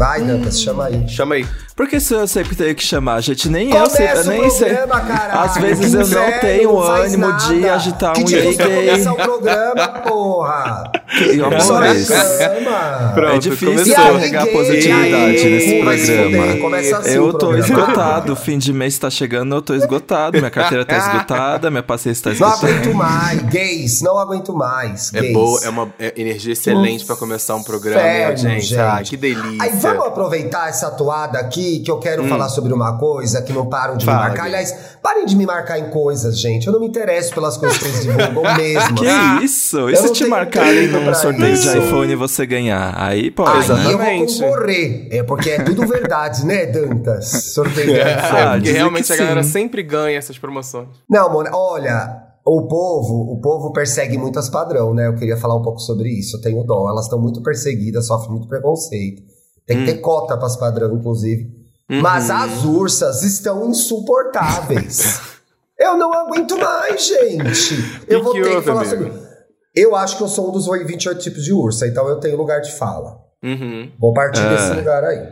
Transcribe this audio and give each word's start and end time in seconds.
Vai, 0.00 0.22
Dantas, 0.22 0.58
chama 0.58 0.86
aí. 0.86 1.06
Chama 1.06 1.34
aí. 1.34 1.46
Por 1.76 1.86
que 1.86 2.00
se 2.00 2.12
eu 2.14 2.26
sempre 2.26 2.54
tenho 2.56 2.74
que 2.74 2.82
chamar, 2.82 3.20
gente? 3.22 3.48
Nem 3.50 3.68
Começa 3.68 4.02
eu 4.02 4.16
sei, 4.16 4.20
eu 4.20 4.24
nem 4.38 4.46
o 4.46 4.50
sei. 4.50 4.68
programa, 4.74 5.00
caralho. 5.00 5.40
Às 5.40 5.56
vezes 5.58 5.92
eu 5.94 6.06
não 6.08 6.40
tenho 6.40 6.72
não 6.72 6.80
ânimo 6.82 7.26
nada. 7.28 7.46
de 7.54 7.68
agitar 7.68 8.12
que 8.14 8.20
um 8.22 8.24
vai 8.26 8.54
gay. 8.54 8.56
começar 8.86 9.12
o 9.12 9.16
programa, 9.16 9.88
porra? 10.06 10.92
E, 11.34 11.40
ó, 11.42 11.60
Só 11.60 11.76
amores, 11.76 12.08
reclama. 12.08 13.12
Pronto, 13.14 13.34
é 13.34 13.38
difícil 13.38 13.94
carregar 13.94 14.46
E 14.46 14.52
positividade 14.52 15.32
gay? 15.32 15.50
nesse 15.50 16.06
programa. 16.06 16.56
começa 16.56 16.98
assim 16.98 17.10
eu 17.14 17.32
tô 17.32 17.38
programa. 17.48 17.64
esgotado, 17.66 18.32
o 18.32 18.36
fim 18.36 18.58
de 18.58 18.72
mês 18.72 18.98
tá 18.98 19.10
chegando, 19.10 19.54
eu 19.54 19.62
tô 19.62 19.74
esgotado, 19.74 20.38
minha 20.38 20.50
carteira 20.50 20.84
tá 20.84 20.96
esgotada, 20.98 21.70
minha 21.70 21.82
paciência 21.82 22.24
tá 22.24 22.30
Não 22.30 22.34
esgotada. 22.48 22.66
aguento 22.72 22.94
mais. 22.94 23.42
Gays, 23.44 24.00
não 24.02 24.18
aguento 24.18 24.52
mais. 24.54 25.12
É 25.14 25.20
gays. 25.20 25.32
boa, 25.32 25.60
é 25.64 25.68
uma 25.68 25.88
é 25.98 26.12
energia 26.16 26.52
excelente 26.52 27.04
pra 27.06 27.16
começar 27.16 27.54
um 27.54 27.62
programa, 27.62 28.00
Inferno, 28.00 28.26
audiência? 28.28 28.60
gente. 28.60 28.78
Ah, 28.78 29.02
que 29.02 29.16
delícia. 29.16 29.62
Aí 29.62 29.80
vamos 29.94 30.06
aproveitar 30.06 30.68
essa 30.68 30.90
toada 30.90 31.38
aqui 31.38 31.80
que 31.80 31.90
eu 31.90 31.98
quero 31.98 32.26
falar 32.28 32.48
sobre 32.48 32.72
uma 32.72 32.98
coisa 32.98 33.42
que 33.42 33.52
não 33.52 33.66
param 33.66 33.96
de 33.96 34.04
Hum. 34.04 34.06
Fala, 34.06 34.22
me 34.22 34.28
marcar. 34.28 34.44
Aliás, 34.46 34.74
parem 35.02 35.24
de 35.26 35.36
me 35.36 35.46
marcar 35.46 35.78
em 35.78 35.90
coisas, 35.90 36.38
gente. 36.38 36.66
Eu 36.66 36.72
não 36.72 36.80
me 36.80 36.86
interesso 36.88 37.34
pelas 37.34 37.56
coisas 37.56 37.78
que 37.78 37.84
eles 37.84 38.02
divulgam 38.02 38.42
mesmo. 38.56 38.94
Que 38.96 39.44
isso? 39.44 39.88
E 39.88 39.96
se 39.96 40.12
te 40.12 40.24
marcarem 40.26 40.88
num 40.88 41.14
sorteio 41.14 41.54
isso. 41.54 41.70
de 41.70 41.78
iPhone 41.78 42.12
e 42.12 42.16
você 42.16 42.46
ganhar? 42.46 42.94
Aí 42.96 43.30
pode, 43.30 43.50
Aí 43.50 43.56
né? 43.56 43.62
eu 43.62 43.98
vou 43.98 44.06
Exatamente. 44.06 44.40
concorrer. 44.40 45.08
É 45.10 45.22
porque 45.22 45.50
é 45.50 45.62
tudo 45.62 45.86
verdade, 45.86 46.44
né, 46.44 46.66
Dantas? 46.66 47.28
Sorteio 47.28 47.86
de 47.86 48.00
É, 48.00 48.16
iPhone. 48.16 48.40
Ah, 48.40 48.50
porque 48.54 48.72
realmente 48.72 49.06
que 49.06 49.12
a 49.12 49.16
galera 49.16 49.42
sim. 49.42 49.50
sempre 49.50 49.82
ganha 49.82 50.18
essas 50.18 50.38
promoções. 50.38 50.88
Não, 51.08 51.30
Mona, 51.32 51.50
olha, 51.54 52.30
o 52.44 52.66
povo, 52.66 53.32
o 53.32 53.40
povo 53.40 53.72
persegue 53.72 54.16
muitas 54.16 54.48
padrão, 54.48 54.94
né? 54.94 55.06
Eu 55.06 55.14
queria 55.14 55.36
falar 55.36 55.56
um 55.56 55.62
pouco 55.62 55.78
sobre 55.80 56.08
isso. 56.08 56.36
Eu 56.36 56.40
tenho 56.40 56.64
dó. 56.64 56.88
Elas 56.88 57.04
estão 57.04 57.18
muito 57.20 57.42
perseguidas, 57.42 58.06
sofrem 58.06 58.32
muito 58.32 58.48
preconceito. 58.48 59.22
Tem 59.70 59.84
que 59.86 59.92
ter 59.92 59.98
Hum. 59.98 60.02
cota 60.02 60.36
para 60.36 60.46
as 60.46 60.56
padrão, 60.56 60.92
inclusive. 60.96 61.44
Uhum. 61.88 62.00
Mas 62.00 62.28
as 62.30 62.64
ursas 62.64 63.22
estão 63.22 63.68
insuportáveis. 63.70 65.20
Eu 65.78 65.96
não 65.96 66.12
aguento 66.12 66.58
mais, 66.58 67.06
gente. 67.06 68.04
Eu 68.08 68.22
vou 68.22 68.32
que 68.34 68.42
ter 68.42 68.56
que 68.56 68.62
falar 68.62 68.82
amigo? 68.82 69.04
sobre. 69.04 69.30
Eu 69.74 69.94
acho 69.96 70.16
que 70.18 70.22
eu 70.22 70.28
sou 70.28 70.48
um 70.48 70.52
dos 70.52 70.66
28 70.66 71.20
tipos 71.20 71.42
de 71.44 71.52
ursa, 71.52 71.86
então 71.86 72.06
eu 72.08 72.16
tenho 72.20 72.36
lugar 72.36 72.60
de 72.60 72.72
fala. 72.72 73.16
Uhum. 73.42 73.90
Vou 73.98 74.12
partir 74.12 74.40
Ah. 74.40 74.48
desse 74.50 74.72
lugar 74.74 75.02
aí. 75.04 75.26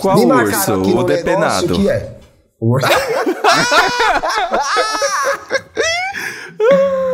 Qual 0.00 0.16
Me 0.18 0.26
urso? 0.32 0.74
aqui 0.74 0.92
O 0.92 1.02
depenado. 1.02 1.74
que 1.74 1.90
é. 1.90 2.18
Urso. 2.60 2.86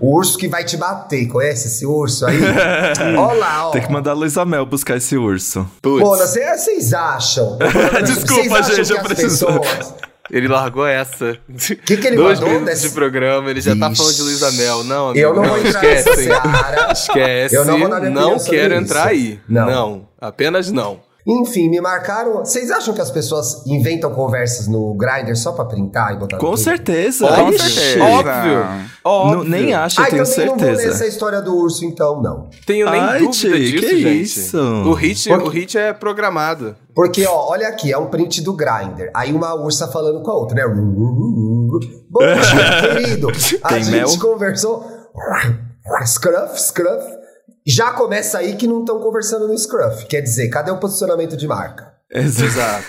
o 0.00 0.14
urso 0.16 0.36
que 0.38 0.48
vai 0.48 0.64
te 0.64 0.76
bater, 0.76 1.26
conhece 1.28 1.68
esse 1.68 1.86
urso 1.86 2.26
aí? 2.26 2.38
Olha 3.18 3.38
lá, 3.38 3.68
ó. 3.68 3.70
Tem 3.70 3.82
que 3.82 3.90
mandar 3.92 4.12
a 4.12 4.14
Luísa 4.14 4.44
Mel 4.44 4.64
buscar 4.66 4.96
esse 4.96 5.16
urso. 5.16 5.66
Mona, 5.84 6.26
cê- 6.26 6.56
vocês 6.56 6.92
acham? 6.92 7.58
Desculpa, 8.04 8.58
acham 8.58 8.74
gente, 8.76 8.90
eu 8.92 9.00
preciso- 9.02 9.46
pessoas- 9.46 9.94
ele 10.30 10.48
largou 10.48 10.84
essa. 10.86 11.38
Que 11.84 11.96
que 11.96 12.06
ele 12.08 12.16
Dois 12.16 12.40
mandou 12.40 12.54
minutos 12.54 12.74
desse- 12.74 12.88
de 12.88 12.94
programa, 12.94 13.48
ele 13.48 13.60
já 13.60 13.76
tá 13.76 13.88
Ixi. 13.90 13.96
falando 13.96 14.14
de 14.16 14.22
Luísa 14.22 14.50
Mel. 14.52 14.82
Não, 14.84 15.08
amigo, 15.10 15.24
Eu 15.24 15.34
não 15.34 15.44
vou 15.44 15.58
entrar 15.58 15.82
nessa 15.82 16.10
esquece. 16.10 16.24
seara. 16.24 16.92
Esquece. 16.92 17.54
Eu 17.56 17.64
não 17.64 17.78
vou 17.78 17.88
dar 17.88 18.00
não 18.10 18.38
quero 18.38 18.74
isso. 18.74 18.82
entrar 18.82 19.06
aí. 19.06 19.38
Não. 19.48 19.66
não. 19.66 20.08
Apenas 20.20 20.72
não. 20.72 21.05
Enfim, 21.28 21.68
me 21.68 21.80
marcaram. 21.80 22.38
Vocês 22.44 22.70
acham 22.70 22.94
que 22.94 23.00
as 23.00 23.10
pessoas 23.10 23.66
inventam 23.66 24.12
conversas 24.14 24.68
no 24.68 24.94
Grindr 24.94 25.34
só 25.36 25.50
pra 25.50 25.64
printar 25.64 26.12
e 26.14 26.18
botar 26.18 26.36
no 26.36 26.40
Com 26.40 26.52
Twitter? 26.54 26.64
certeza. 26.64 27.26
Com 27.26 27.52
certeza. 27.58 28.04
Óbvio. 28.04 28.66
Óbvio. 29.04 29.36
Não, 29.38 29.44
nem 29.44 29.74
acho, 29.74 30.00
eu 30.00 30.04
Ah, 30.04 30.08
tenho 30.08 30.22
então 30.22 30.34
eu 30.34 30.46
não 30.46 30.56
vou 30.56 30.66
certeza. 30.66 30.88
nessa 30.88 31.06
história 31.06 31.42
do 31.42 31.56
urso, 31.56 31.84
então, 31.84 32.22
não. 32.22 32.48
Tenho 32.64 32.88
nem 32.88 33.00
Ai, 33.00 33.18
dúvida 33.18 33.32
Ti, 33.32 33.58
disso, 33.58 33.86
que 33.86 33.98
gente. 34.00 34.22
isso? 34.22 34.58
O 34.58 34.92
hit, 34.94 35.28
Porque- 35.28 35.44
o 35.48 35.50
hit 35.50 35.76
é 35.78 35.92
programado. 35.92 36.76
Porque, 36.94 37.26
ó, 37.26 37.50
olha 37.50 37.66
aqui, 37.68 37.92
é 37.92 37.98
um 37.98 38.06
print 38.06 38.40
do 38.42 38.52
Grindr. 38.52 39.10
Aí 39.12 39.32
uma 39.32 39.52
ursa 39.54 39.88
falando 39.88 40.22
com 40.22 40.30
a 40.30 40.34
outra, 40.34 40.54
né? 40.56 40.74
Bom 40.74 41.78
dia, 42.20 42.94
querido. 43.02 43.28
A 43.64 43.68
Tem 43.68 43.82
gente 43.82 43.96
mel? 43.96 44.18
conversou. 44.20 44.84
Scruff, 46.04 46.60
scruff. 46.60 47.04
Já 47.66 47.90
começa 47.90 48.38
aí 48.38 48.54
que 48.54 48.66
não 48.66 48.80
estão 48.80 49.00
conversando 49.00 49.48
no 49.48 49.58
scruff. 49.58 50.06
Quer 50.06 50.20
dizer, 50.20 50.48
cadê 50.48 50.70
o 50.70 50.78
posicionamento 50.78 51.36
de 51.36 51.48
marca? 51.48 51.92
Exato. 52.10 52.86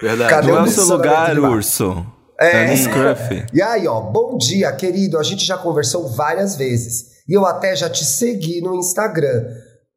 Verdade. 0.00 0.30
Cadê 0.30 0.48
Não 0.48 0.58
é 0.58 0.60
o 0.60 0.64
o 0.64 0.68
seu 0.68 0.84
lugar, 0.86 1.38
urso. 1.38 2.06
É. 2.38 2.64
É 2.64 2.70
no 2.70 2.76
Scruff. 2.76 3.46
E 3.52 3.62
aí, 3.62 3.88
ó, 3.88 4.00
bom 4.00 4.36
dia, 4.36 4.70
querido. 4.72 5.18
A 5.18 5.22
gente 5.22 5.44
já 5.44 5.56
conversou 5.56 6.08
várias 6.08 6.54
vezes. 6.56 7.16
E 7.28 7.32
eu 7.32 7.46
até 7.46 7.74
já 7.74 7.88
te 7.88 8.04
segui 8.04 8.60
no 8.60 8.74
Instagram. 8.74 9.44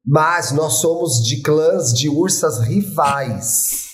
Mas 0.06 0.51
nós 0.51 0.75
somos 0.75 1.22
de 1.24 1.41
clãs 1.41 1.94
de 1.94 2.09
ursas 2.09 2.59
rivais. 2.59 3.89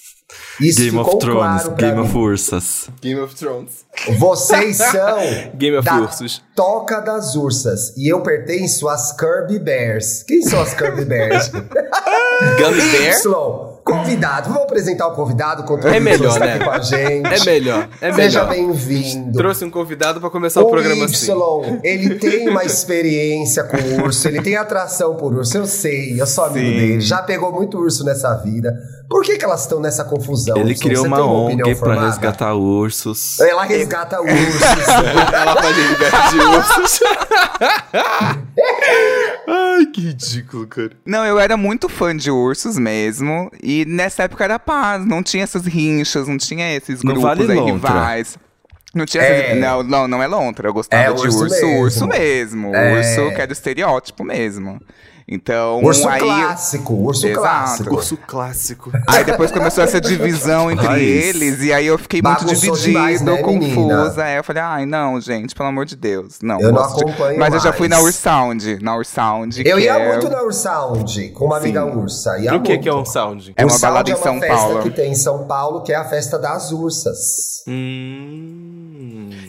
Isso 0.60 0.80
Game 0.82 0.98
of 0.98 1.18
Thrones, 1.20 1.62
claro 1.64 1.76
Game 1.76 1.94
mim. 1.96 2.02
of 2.02 2.18
Ursas. 2.18 2.90
Game 3.02 3.20
of 3.20 3.36
Thrones. 3.36 3.86
Vocês 4.18 4.78
são 4.92 5.18
Game 5.56 5.76
of 5.78 5.86
da 5.86 6.00
Ursos. 6.02 6.42
Toca 6.56 7.00
das 7.02 7.36
Ursas. 7.36 7.94
E 7.98 8.08
eu 8.12 8.22
pertenço 8.22 8.88
às 8.88 9.12
Kirby 9.12 9.60
Bears. 9.60 10.24
Quem 10.24 10.42
são 10.42 10.62
as 10.62 10.74
Kirby 10.74 11.06
Bears? 11.06 11.50
Gummy 12.58 12.82
Bear? 12.92 13.20
Y. 13.20 13.75
Convidado. 13.86 14.50
Vamos 14.50 14.64
apresentar 14.64 15.06
o 15.08 15.12
convidado 15.12 15.64
todo 15.64 15.88
É 15.88 16.00
melhor, 16.00 16.40
né? 16.40 16.56
aqui 16.56 16.64
com 16.66 16.72
a 16.72 16.80
gente. 16.80 17.28
É 17.28 17.46
melhor. 17.46 17.88
É 18.02 18.12
Seja 18.12 18.44
melhor. 18.44 18.50
bem-vindo. 18.50 19.38
Trouxe 19.38 19.64
um 19.64 19.70
convidado 19.70 20.20
pra 20.20 20.32
começar 20.32 20.62
o, 20.62 20.64
O 20.66 20.70
programa 20.72 21.06
Y, 21.06 21.06
assim. 21.06 21.80
ele 21.84 22.16
tem 22.16 22.50
uma 22.50 22.64
experiência 22.64 23.64
com 23.64 23.78
urso, 24.04 24.28
ele 24.28 24.42
tem 24.42 24.56
atração 24.58 25.16
por 25.16 25.32
urso, 25.36 25.56
eu 25.58 25.68
sei, 25.68 26.20
eu 26.20 26.26
sou 26.26 26.46
amigo 26.46 26.66
Sim. 26.68 26.74
dele, 26.78 27.02
já 27.02 27.22
pegou 27.22 27.52
muito 27.52 27.78
urso 27.78 28.04
nessa 28.04 28.34
vida. 28.38 28.74
Por 29.08 29.22
que, 29.24 29.38
que 29.38 29.46
elas 29.46 29.62
estão 29.62 29.80
nessa 29.80 30.04
confusão? 30.04 30.58
Ele 30.58 30.74
criou 30.74 31.06
uma 31.06 31.24
opinião 31.24 31.68
ONG 31.68 31.76
formada? 31.76 32.08
resgatar 32.08 32.56
ursos. 32.56 33.40
Ela 33.40 33.64
resgata 33.66 34.18
ursos. 34.26 34.88
Ela 35.32 35.62
faz 35.62 35.78
resgate 35.78 36.30
de 36.32 36.40
ursos. 36.44 37.00
Ai, 39.48 39.86
que 39.88 40.02
ridículo, 40.02 40.66
cara. 40.68 40.92
Não, 41.06 41.26
eu 41.26 41.40
era 41.40 41.56
muito 41.58 41.88
fã 41.90 42.16
de 42.16 42.32
ursos 42.32 42.78
mesmo. 42.78 43.52
E 43.62 43.86
nessa 43.86 44.24
época 44.24 44.44
era 44.44 44.58
paz, 44.58 45.06
não 45.06 45.22
tinha 45.22 45.44
essas 45.44 45.66
rinchas, 45.66 46.28
não 46.28 46.38
tinha 46.38 46.76
esses 46.76 47.04
Não 47.04 47.14
grupos 47.14 47.24
vale 47.24 47.52
aí 47.52 47.58
lontra. 47.60 47.74
rivais. 47.90 48.38
Não 48.94 49.06
tinha 49.06 49.22
É. 49.24 49.48
essas- 49.52 49.60
não, 49.60 49.84
não, 49.84 50.08
não 50.08 50.24
é 50.24 50.28
lontra. 50.28 50.70
Eu 50.70 50.74
gostava 50.74 51.04
É, 51.04 51.06
de 51.08 51.22
urso 51.28 51.44
urso, 51.44 51.56
mesmo. 51.66 51.80
urso 51.82 52.08
mesmo. 52.08 52.76
É. 52.76 52.98
Urso 53.00 53.36
que 53.36 53.42
era 53.42 53.52
estereótipo 53.52 54.24
mesmo. 54.24 54.80
Então, 55.28 55.84
urso 55.84 56.08
aí. 56.08 56.20
clássico, 56.20 56.94
urso 56.94 57.28
Exato. 57.28 57.42
clássico. 57.42 57.96
Urso 57.96 58.18
clássico. 58.18 58.92
Aí 59.08 59.24
depois 59.24 59.52
começou 59.52 59.84
essa 59.84 60.00
divisão 60.02 60.70
entre 60.70 60.86
Raiz. 60.86 61.36
eles, 61.36 61.62
e 61.62 61.74
aí 61.74 61.88
eu 61.88 61.98
fiquei 61.98 62.22
muito 62.22 62.46
dividido, 62.46 62.78
demais, 62.78 63.22
né, 63.22 63.38
confusa. 63.42 64.24
Aí 64.24 64.38
eu 64.38 64.44
falei, 64.44 64.62
ai, 64.62 64.86
não, 64.86 65.20
gente, 65.20 65.56
pelo 65.56 65.70
amor 65.70 65.86
de 65.86 65.96
Deus. 65.96 66.38
Não, 66.44 66.60
Eu 66.62 66.72
não 66.72 66.84
acompanho 66.84 67.40
Mas 67.40 67.54
eu 67.56 67.60
já 67.60 67.74
fui 67.74 67.88
na 67.88 67.96
mais. 67.96 68.08
Ursound. 68.08 68.84
Na 68.84 68.96
Ursound. 68.96 69.64
Eu 69.66 69.78
que 69.78 69.84
ia 69.84 69.94
é... 69.94 70.12
muito 70.12 70.30
na 70.30 70.44
Ursound 70.44 71.30
com 71.30 71.46
uma 71.46 71.58
amiga 71.58 71.86
ursa. 71.86 72.38
Ia 72.38 72.56
O 72.56 72.62
que, 72.62 72.88
é 72.88 72.94
um 72.94 73.06
sound? 73.06 73.54
É 73.56 73.64
uma 73.64 73.74
Ursound 73.74 73.82
balada 73.82 74.10
em 74.10 74.14
é 74.14 74.16
uma 74.16 74.24
São 74.24 74.40
festa 74.40 74.56
Paulo. 74.56 74.84
que 74.84 74.90
tem 74.92 75.12
em 75.12 75.16
São 75.16 75.48
Paulo, 75.48 75.82
que 75.82 75.92
é 75.92 75.96
a 75.96 76.06
festa 76.06 76.38
das 76.38 76.72
ursas. 76.72 77.64
Hum. 77.68 78.55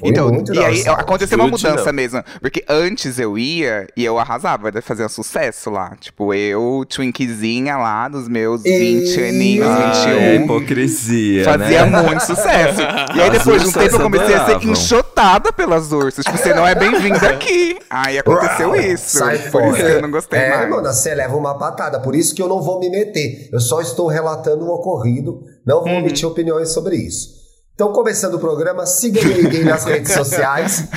Então, 0.02 0.28
muito 0.30 0.54
e 0.54 0.58
aí 0.64 0.86
aconteceu 0.88 1.38
uma 1.38 1.48
mudança 1.48 1.86
não. 1.86 1.92
mesmo. 1.92 2.22
Porque 2.40 2.64
antes 2.68 3.18
eu 3.18 3.36
ia 3.38 3.86
e 3.96 4.04
eu 4.04 4.18
arrasava, 4.18 4.70
fazia 4.82 5.08
sucesso 5.08 5.70
lá. 5.70 5.96
Tipo, 6.00 6.32
eu, 6.34 6.84
twinkzinha 6.88 7.76
lá, 7.76 8.08
dos 8.08 8.28
meus 8.28 8.62
20 8.62 9.16
E- 9.20 9.28
aninhos, 9.28 9.66
Ai, 9.66 10.14
21. 10.38 10.44
hipocrisia, 10.44 11.44
Fazia 11.44 11.86
né? 11.86 12.02
muito 12.02 12.20
sucesso. 12.24 12.80
E 13.16 13.20
aí 13.22 13.30
depois 13.30 13.62
de 13.62 13.68
um 13.68 13.72
tempo 13.72 13.94
eu 13.96 14.00
comecei 14.00 14.26
a 14.34 14.38
ser 14.38 14.42
adoravam. 14.52 14.70
enxotada 14.72 15.52
pelas 15.52 15.90
ursas. 15.92 16.24
Tipo, 16.24 16.36
você 16.36 16.52
não 16.52 16.66
é 16.66 16.74
bem-vindo 16.74 17.24
aqui. 17.26 17.78
Aí 17.88 18.18
aconteceu 18.18 18.68
Uau, 18.70 18.76
isso. 18.80 19.18
Sai 19.18 19.38
por 19.38 19.50
fora. 19.52 19.66
isso 19.68 19.76
que 19.86 19.92
eu 19.92 20.02
não 20.02 20.10
gostei 20.10 20.38
é, 20.38 20.50
mais. 20.56 20.68
mano, 20.70 20.82
você 20.92 21.14
leva 21.14 21.36
uma 21.36 21.56
patada. 21.56 22.00
Por 22.00 22.14
isso 22.14 22.34
que 22.34 22.42
eu 22.42 22.48
não 22.48 22.60
vou 22.60 22.78
me 22.78 22.90
meter. 22.90 23.48
Eu 23.52 23.60
só 23.60 23.80
estou 23.80 24.06
relatando 24.08 24.64
o 24.66 24.68
ocorrido. 24.74 25.42
Não 25.66 25.78
Uhum. 25.78 25.84
vou 25.84 25.92
emitir 25.94 26.28
opiniões 26.28 26.70
sobre 26.72 26.96
isso. 26.96 27.45
Então, 27.76 27.92
começando 27.92 28.32
o 28.32 28.38
programa, 28.38 28.86
siga 28.86 29.20
o 29.20 29.24
Ninguém 29.28 29.62
nas 29.62 29.84
redes 29.84 30.10
sociais. 30.10 30.88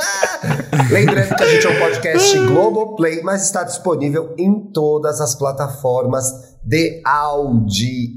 Lembrando 0.90 1.36
que 1.36 1.42
a 1.42 1.46
gente 1.46 1.66
é 1.66 1.68
um 1.68 1.78
podcast 1.78 2.38
Globoplay, 2.38 3.20
mas 3.22 3.42
está 3.42 3.62
disponível 3.62 4.34
em 4.38 4.72
todas 4.72 5.20
as 5.20 5.34
plataformas 5.34 6.32
de 6.64 7.02
áudio. 7.04 8.16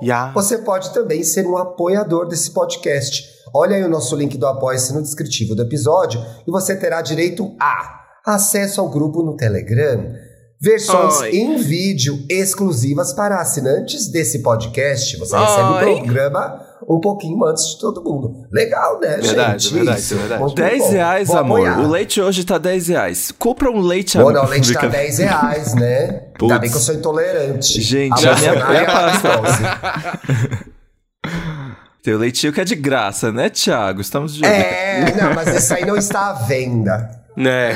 Ya. 0.00 0.30
Você 0.32 0.58
pode 0.58 0.94
também 0.94 1.24
ser 1.24 1.44
um 1.44 1.56
apoiador 1.56 2.28
desse 2.28 2.52
podcast. 2.52 3.24
Olha 3.52 3.74
aí 3.74 3.82
o 3.82 3.88
nosso 3.88 4.14
link 4.14 4.38
do 4.38 4.46
Apoia-se 4.46 4.94
no 4.94 5.02
descritivo 5.02 5.56
do 5.56 5.62
episódio 5.62 6.24
e 6.46 6.50
você 6.52 6.76
terá 6.76 7.02
direito 7.02 7.52
a 7.60 7.98
acesso 8.24 8.80
ao 8.80 8.88
grupo 8.88 9.24
no 9.24 9.36
Telegram, 9.36 10.12
versões 10.60 11.18
Oi. 11.18 11.30
em 11.36 11.56
vídeo 11.56 12.24
exclusivas 12.30 13.12
para 13.12 13.40
assinantes 13.40 14.06
desse 14.08 14.40
podcast. 14.40 15.16
Você 15.16 15.36
recebe 15.36 15.68
o 15.68 15.74
Oi. 15.74 15.82
programa 15.96 16.67
um 16.86 17.00
pouquinho 17.00 17.42
antes 17.46 17.64
de 17.74 17.80
todo 17.80 18.02
mundo. 18.04 18.46
Legal, 18.52 19.00
né, 19.00 19.16
Verdade, 19.16 19.62
gente? 19.64 19.74
verdade, 19.74 20.00
Isso. 20.00 20.14
verdade. 20.16 20.40
Muito 20.42 20.54
10 20.54 20.82
bom. 20.82 20.90
reais, 20.90 21.28
Vou 21.28 21.38
amor. 21.38 21.66
apoiar. 21.68 21.80
O 21.80 21.88
leite 21.90 22.20
hoje 22.20 22.44
tá 22.44 22.58
10 22.58 22.88
reais. 22.88 23.32
Compra 23.38 23.70
um 23.70 23.80
leite 23.80 24.18
amor. 24.18 24.32
não, 24.32 24.44
o 24.44 24.48
leite 24.48 24.72
tá 24.72 24.80
Fica- 24.80 24.92
10 24.92 25.18
reais, 25.18 25.74
né? 25.74 25.98
Ainda 26.08 26.32
Putz. 26.38 26.58
bem 26.58 26.70
que 26.70 26.76
eu 26.76 26.80
sou 26.80 26.94
intolerante. 26.94 27.80
Gente, 27.80 28.28
a 28.28 28.34
minha- 28.36 28.50
é 28.52 28.68
minha 28.70 28.86
pasta. 28.86 29.28
Tem 32.02 32.14
o 32.14 32.18
leitinho 32.18 32.52
que 32.52 32.60
é 32.60 32.64
de 32.64 32.74
graça, 32.74 33.32
né, 33.32 33.50
Thiago? 33.50 34.00
Estamos 34.00 34.34
de. 34.34 34.44
É, 34.44 35.14
não, 35.20 35.34
mas 35.34 35.48
esse 35.48 35.74
aí 35.74 35.84
não 35.84 35.96
está 35.96 36.30
à 36.30 36.32
venda. 36.32 37.10
Né? 37.38 37.72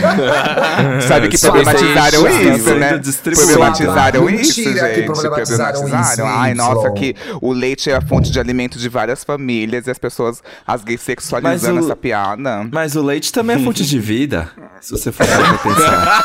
Sabe 1.06 1.28
que 1.28 1.38
problematizaram 1.38 2.26
isso, 2.28 2.74
né? 2.74 3.00
Problematizaram 3.32 4.28
isso, 4.28 4.54
que 4.54 4.64
gente. 4.76 5.02
problematizaram 5.04 5.86
isso, 5.86 6.22
Ai, 6.24 6.52
nossa, 6.52 6.90
que 6.90 7.14
o 7.40 7.52
leite 7.52 7.88
é 7.88 7.94
a 7.94 8.00
fonte 8.00 8.32
de 8.32 8.40
alimento 8.40 8.76
de 8.76 8.88
várias 8.88 9.22
famílias 9.22 9.86
e 9.86 9.90
as 9.92 9.98
pessoas, 9.98 10.42
as 10.66 10.82
gays 10.82 11.00
sexualizando 11.00 11.80
o- 11.80 11.84
essa 11.84 11.94
piada. 11.94 12.66
Mas 12.72 12.96
o 12.96 13.02
leite 13.02 13.32
também 13.32 13.54
é 13.54 13.58
fonte 13.60 13.86
de 13.86 13.98
vida. 14.00 14.50
Se 14.80 14.90
você 14.90 15.12
for 15.12 15.24
pra 15.24 15.54
pensar. 15.58 16.24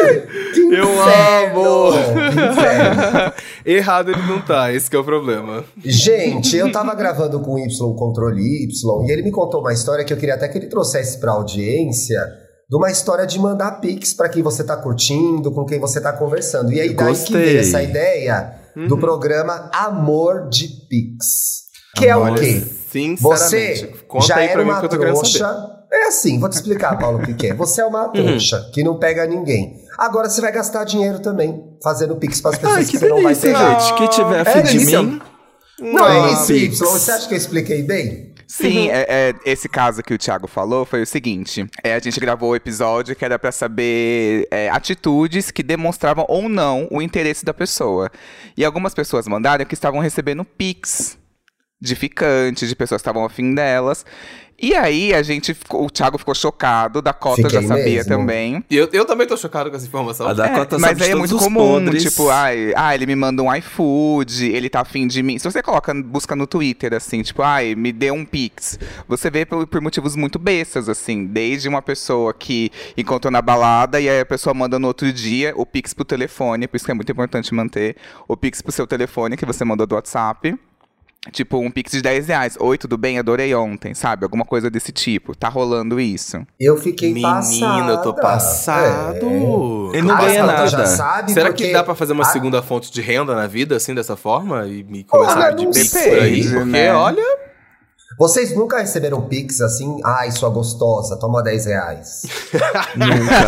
Eu 0.72 1.02
amo! 1.02 1.10
Que! 3.64 3.70
Errado 3.70 4.10
ele 4.10 4.22
não 4.22 4.40
tá, 4.40 4.72
esse 4.72 4.88
que 4.88 4.96
é 4.96 4.98
o 4.98 5.04
problema. 5.04 5.64
Gente, 5.84 6.56
eu 6.56 6.70
tava 6.70 6.94
gravando 6.94 7.40
com 7.40 7.54
o 7.54 7.58
Y, 7.58 7.94
controle 7.94 8.64
Y, 8.64 9.06
e 9.06 9.12
ele 9.12 9.22
me 9.22 9.30
contou 9.30 9.60
uma 9.60 9.72
história 9.72 10.04
que 10.04 10.12
eu 10.12 10.16
queria 10.16 10.34
até 10.34 10.48
que 10.48 10.58
ele 10.58 10.66
trouxesse 10.66 11.18
pra 11.18 11.32
audiência, 11.32 12.20
de 12.68 12.76
uma 12.76 12.90
história 12.90 13.26
de 13.26 13.38
mandar 13.38 13.80
pix 13.80 14.14
pra 14.14 14.28
quem 14.28 14.42
você 14.42 14.62
tá 14.62 14.76
curtindo, 14.76 15.50
com 15.52 15.64
quem 15.64 15.80
você 15.80 16.00
tá 16.00 16.12
conversando. 16.12 16.72
E 16.72 16.80
aí 16.80 16.94
daí 16.94 16.96
que 16.96 17.20
Gostei. 17.20 17.42
veio 17.42 17.58
essa 17.58 17.82
ideia 17.82 18.54
do 18.88 18.96
programa 18.96 19.68
Amor 19.74 20.48
de 20.48 20.68
Pix. 20.88 21.64
Que 21.96 22.06
é 22.06 22.16
o 22.16 22.24
Amor. 22.24 22.38
quê? 22.38 22.62
Você 23.20 23.92
já 24.22 24.40
era 24.40 24.62
uma 24.62 24.80
que 24.80 24.88
trouxa. 24.88 25.80
É 25.92 26.06
assim, 26.06 26.38
vou 26.38 26.48
te 26.48 26.52
explicar, 26.52 26.96
Paulo, 26.96 27.18
o 27.18 27.22
que, 27.22 27.34
que 27.34 27.48
é. 27.48 27.54
Você 27.54 27.80
é 27.80 27.84
uma 27.84 28.08
trouxa 28.08 28.70
que 28.72 28.84
não 28.84 28.98
pega 28.98 29.26
ninguém. 29.26 29.74
Agora 30.00 30.30
você 30.30 30.40
vai 30.40 30.50
gastar 30.50 30.84
dinheiro 30.84 31.20
também, 31.20 31.62
fazendo 31.82 32.16
pix 32.16 32.40
pras 32.40 32.56
pessoas 32.56 32.76
Ai, 32.78 32.84
que, 32.86 32.92
que 32.92 32.98
você 32.98 33.08
não 33.08 33.22
vai 33.22 33.36
pegar. 33.36 33.78
gente. 33.80 33.94
Quem 33.98 34.08
tiver 34.08 34.36
É 34.38 34.40
afim 34.50 34.62
de 34.62 34.72
delícia. 34.72 35.02
mim, 35.02 35.20
Não, 35.78 36.08
é 36.08 36.32
isso, 36.32 36.52
Y. 36.54 36.70
Você 36.74 37.10
acha 37.12 37.28
que 37.28 37.34
eu 37.34 37.38
expliquei 37.38 37.82
bem? 37.82 38.30
Sim, 38.48 38.88
é, 38.88 39.06
é, 39.08 39.34
esse 39.44 39.68
caso 39.68 40.02
que 40.02 40.12
o 40.12 40.18
Thiago 40.18 40.48
falou 40.48 40.84
foi 40.84 41.02
o 41.02 41.06
seguinte: 41.06 41.64
é, 41.84 41.94
a 41.94 41.98
gente 42.00 42.18
gravou 42.18 42.50
o 42.50 42.56
episódio 42.56 43.14
que 43.14 43.24
era 43.24 43.38
pra 43.38 43.52
saber 43.52 44.48
é, 44.50 44.68
atitudes 44.70 45.52
que 45.52 45.62
demonstravam 45.62 46.24
ou 46.28 46.48
não 46.48 46.88
o 46.90 47.00
interesse 47.00 47.44
da 47.44 47.54
pessoa. 47.54 48.10
E 48.56 48.64
algumas 48.64 48.92
pessoas 48.94 49.28
mandaram 49.28 49.64
que 49.64 49.74
estavam 49.74 50.00
recebendo 50.00 50.44
Pix 50.44 51.16
de 51.80 51.94
ficantes, 51.94 52.68
de 52.68 52.76
pessoas 52.76 53.00
que 53.00 53.08
estavam 53.08 53.24
afim 53.24 53.54
delas. 53.54 54.04
E 54.62 54.74
aí 54.74 55.14
a 55.14 55.22
gente 55.22 55.54
ficou, 55.54 55.86
o 55.86 55.90
Thiago 55.90 56.18
ficou 56.18 56.34
chocado, 56.34 57.00
da 57.00 57.14
cota 57.14 57.36
Fiquei 57.36 57.62
já 57.62 57.66
sabia 57.66 57.84
mesmo. 57.84 58.10
também. 58.10 58.62
E 58.68 58.76
eu, 58.76 58.86
eu 58.92 59.06
também 59.06 59.26
tô 59.26 59.34
chocado 59.34 59.70
com 59.70 59.76
essa 59.76 59.86
informação. 59.86 60.28
a 60.28 60.34
Dakota 60.34 60.76
É, 60.76 60.78
sabe 60.78 60.82
mas 60.82 61.00
aí 61.00 61.12
é 61.12 61.14
muito 61.14 61.38
comum, 61.38 61.82
podres. 61.82 62.02
tipo, 62.02 62.28
ai, 62.28 62.74
ah, 62.76 62.94
ele 62.94 63.06
me 63.06 63.16
manda 63.16 63.42
um 63.42 63.54
iFood, 63.54 64.52
ele 64.52 64.68
tá 64.68 64.80
afim 64.80 65.06
de 65.06 65.22
mim. 65.22 65.38
Se 65.38 65.50
você 65.50 65.62
coloca, 65.62 65.94
busca 65.94 66.36
no 66.36 66.46
Twitter, 66.46 66.92
assim, 66.92 67.22
tipo, 67.22 67.40
ai, 67.40 67.74
me 67.74 67.90
dê 67.90 68.10
um 68.10 68.22
Pix. 68.22 68.78
Você 69.08 69.30
vê 69.30 69.46
por, 69.46 69.66
por 69.66 69.80
motivos 69.80 70.14
muito 70.14 70.38
bestas, 70.38 70.90
assim. 70.90 71.24
Desde 71.24 71.66
uma 71.66 71.80
pessoa 71.80 72.34
que 72.34 72.70
encontrou 72.98 73.30
na 73.30 73.40
balada 73.40 73.98
e 73.98 74.10
aí 74.10 74.20
a 74.20 74.26
pessoa 74.26 74.52
manda 74.52 74.78
no 74.78 74.88
outro 74.88 75.10
dia 75.10 75.54
o 75.56 75.64
Pix 75.64 75.94
pro 75.94 76.04
telefone, 76.04 76.68
por 76.68 76.76
isso 76.76 76.84
que 76.84 76.90
é 76.90 76.94
muito 76.94 77.10
importante 77.10 77.54
manter 77.54 77.96
o 78.28 78.36
Pix 78.36 78.60
pro 78.60 78.70
seu 78.72 78.86
telefone 78.86 79.38
que 79.38 79.46
você 79.46 79.64
mandou 79.64 79.86
do 79.86 79.94
WhatsApp. 79.94 80.54
Tipo, 81.32 81.58
um 81.58 81.70
Pix 81.70 81.92
de 81.92 82.00
10 82.00 82.28
reais. 82.28 82.56
Oi, 82.58 82.78
tudo 82.78 82.96
bem? 82.96 83.18
Adorei 83.18 83.54
ontem, 83.54 83.92
sabe? 83.92 84.24
Alguma 84.24 84.42
coisa 84.44 84.70
desse 84.70 84.90
tipo. 84.90 85.36
Tá 85.36 85.50
rolando 85.50 86.00
isso. 86.00 86.40
Eu 86.58 86.78
fiquei 86.78 87.12
Menino, 87.12 87.28
passada. 87.30 87.92
eu 87.92 88.02
tô 88.02 88.14
passado. 88.14 89.90
Ele 89.92 90.02
não 90.06 90.14
Ah, 90.16 90.20
ganha 90.24 90.46
nada. 90.46 90.66
Já 90.66 90.86
sabe 90.86 91.32
Será 91.32 91.50
porque... 91.50 91.66
que 91.66 91.72
dá 91.74 91.84
pra 91.84 91.94
fazer 91.94 92.14
uma 92.14 92.22
Ah, 92.22 92.26
segunda 92.32 92.62
fonte 92.62 92.90
de 92.90 93.02
renda 93.02 93.34
na 93.34 93.46
vida, 93.46 93.76
assim, 93.76 93.94
dessa 93.94 94.16
forma? 94.16 94.66
E 94.66 94.82
me 94.82 95.04
começar 95.04 95.48
a 95.48 95.54
pedir 95.54 95.66
pix 95.70 95.90
por 95.92 96.18
aí? 96.20 96.42
Porque, 96.42 96.64
né? 96.64 96.94
olha... 96.94 97.49
Vocês 98.20 98.54
nunca 98.54 98.78
receberam 98.78 99.22
Pix 99.22 99.62
assim? 99.62 99.98
Ai, 100.04 100.30
sua 100.30 100.50
gostosa, 100.50 101.16
toma 101.16 101.42
10 101.42 101.64
reais. 101.64 102.22
Nunca. 102.94 103.46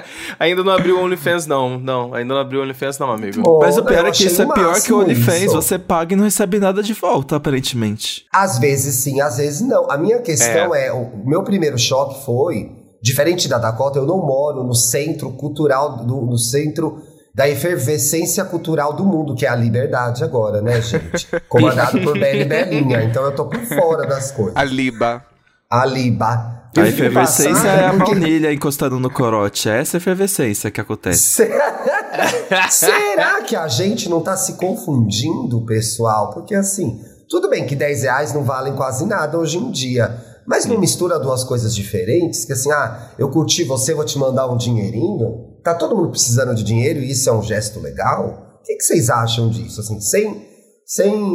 ainda 0.40 0.64
não 0.64 0.72
abriu 0.72 0.98
o 0.98 1.04
OnlyFans, 1.04 1.46
não. 1.46 1.78
Não, 1.78 2.12
ainda 2.12 2.34
não 2.34 2.40
abriu 2.40 2.58
o 2.58 2.64
OnlyFans, 2.64 2.98
não, 2.98 3.12
amigo. 3.12 3.44
Pô, 3.44 3.60
Mas 3.60 3.78
o 3.78 3.84
pior 3.84 4.00
eu 4.00 4.06
é 4.08 4.10
que 4.10 4.26
isso 4.26 4.42
é 4.42 4.52
pior 4.52 4.82
que 4.82 4.92
o 4.92 4.98
OnlyFans. 5.02 5.42
isso. 5.42 5.54
Você 5.54 5.78
paga 5.78 6.14
e 6.14 6.16
não 6.16 6.24
recebe 6.24 6.58
nada 6.58 6.82
de 6.82 6.94
volta, 6.94 7.36
aparentemente. 7.36 8.24
Às 8.34 8.58
vezes 8.58 8.96
sim, 8.96 9.20
às 9.20 9.36
vezes 9.36 9.60
não. 9.60 9.88
A 9.88 9.96
minha 9.96 10.18
questão 10.18 10.74
é, 10.74 10.92
o 10.92 11.12
meu 11.24 11.44
primeiro 11.44 11.78
choque 11.78 12.24
foi, 12.24 12.72
diferente 13.00 13.48
da 13.48 13.58
Dakota, 13.58 14.00
eu 14.00 14.04
não 14.04 14.18
moro 14.18 14.64
no 14.64 14.74
centro 14.74 15.30
cultural, 15.30 15.98
do, 15.98 16.22
no 16.22 16.36
centro 16.36 17.00
da 17.38 17.48
efervescência 17.48 18.44
cultural 18.44 18.92
do 18.94 19.04
mundo, 19.04 19.36
que 19.36 19.46
é 19.46 19.48
a 19.48 19.54
liberdade 19.54 20.24
agora, 20.24 20.60
né, 20.60 20.82
gente? 20.82 21.28
Comandado 21.48 22.00
por 22.00 22.18
Bela 22.18 22.34
e 22.42 22.44
Belinha, 22.44 23.04
então 23.04 23.22
eu 23.24 23.32
tô 23.32 23.46
por 23.46 23.60
fora 23.60 24.04
das 24.08 24.32
coisas. 24.32 24.56
A 24.56 24.64
Liba. 24.64 25.24
A 25.70 25.86
Liba. 25.86 26.58
A 26.76 26.86
efervescência 26.88 27.68
é 27.68 27.86
a 27.86 27.92
baunilha 27.92 28.52
encostando 28.52 28.98
no 28.98 29.08
corote. 29.08 29.68
É 29.68 29.78
essa 29.80 29.98
efervescência 29.98 30.68
que 30.70 30.80
acontece. 30.80 31.18
Será- 31.46 32.68
Será 32.68 33.42
que 33.42 33.54
a 33.54 33.68
gente 33.68 34.08
não 34.08 34.20
tá 34.20 34.36
se 34.36 34.54
confundindo, 34.54 35.64
pessoal? 35.64 36.30
Porque 36.32 36.56
assim, 36.56 37.00
tudo 37.28 37.48
bem 37.48 37.66
que 37.66 37.76
10 37.76 38.02
reais 38.02 38.32
não 38.34 38.42
valem 38.42 38.74
quase 38.74 39.06
nada 39.06 39.38
hoje 39.38 39.58
em 39.58 39.70
dia. 39.70 40.16
Mas 40.48 40.64
não 40.64 40.80
mistura 40.80 41.18
duas 41.20 41.44
coisas 41.44 41.74
diferentes, 41.74 42.46
que 42.46 42.52
assim, 42.54 42.72
ah, 42.72 43.10
eu 43.18 43.28
curti 43.28 43.64
você, 43.64 43.92
vou 43.92 44.04
te 44.04 44.18
mandar 44.18 44.50
um 44.50 44.56
dinheirinho. 44.56 45.58
Tá 45.62 45.74
todo 45.74 45.94
mundo 45.94 46.08
precisando 46.10 46.54
de 46.54 46.64
dinheiro 46.64 47.00
e 47.00 47.10
isso 47.10 47.28
é 47.28 47.32
um 47.34 47.42
gesto 47.42 47.78
legal? 47.80 48.58
O 48.60 48.62
que, 48.64 48.74
que 48.76 48.82
vocês 48.82 49.10
acham 49.10 49.50
disso? 49.50 49.80
Assim, 49.82 50.00
sem. 50.00 50.48
Sem. 50.86 51.34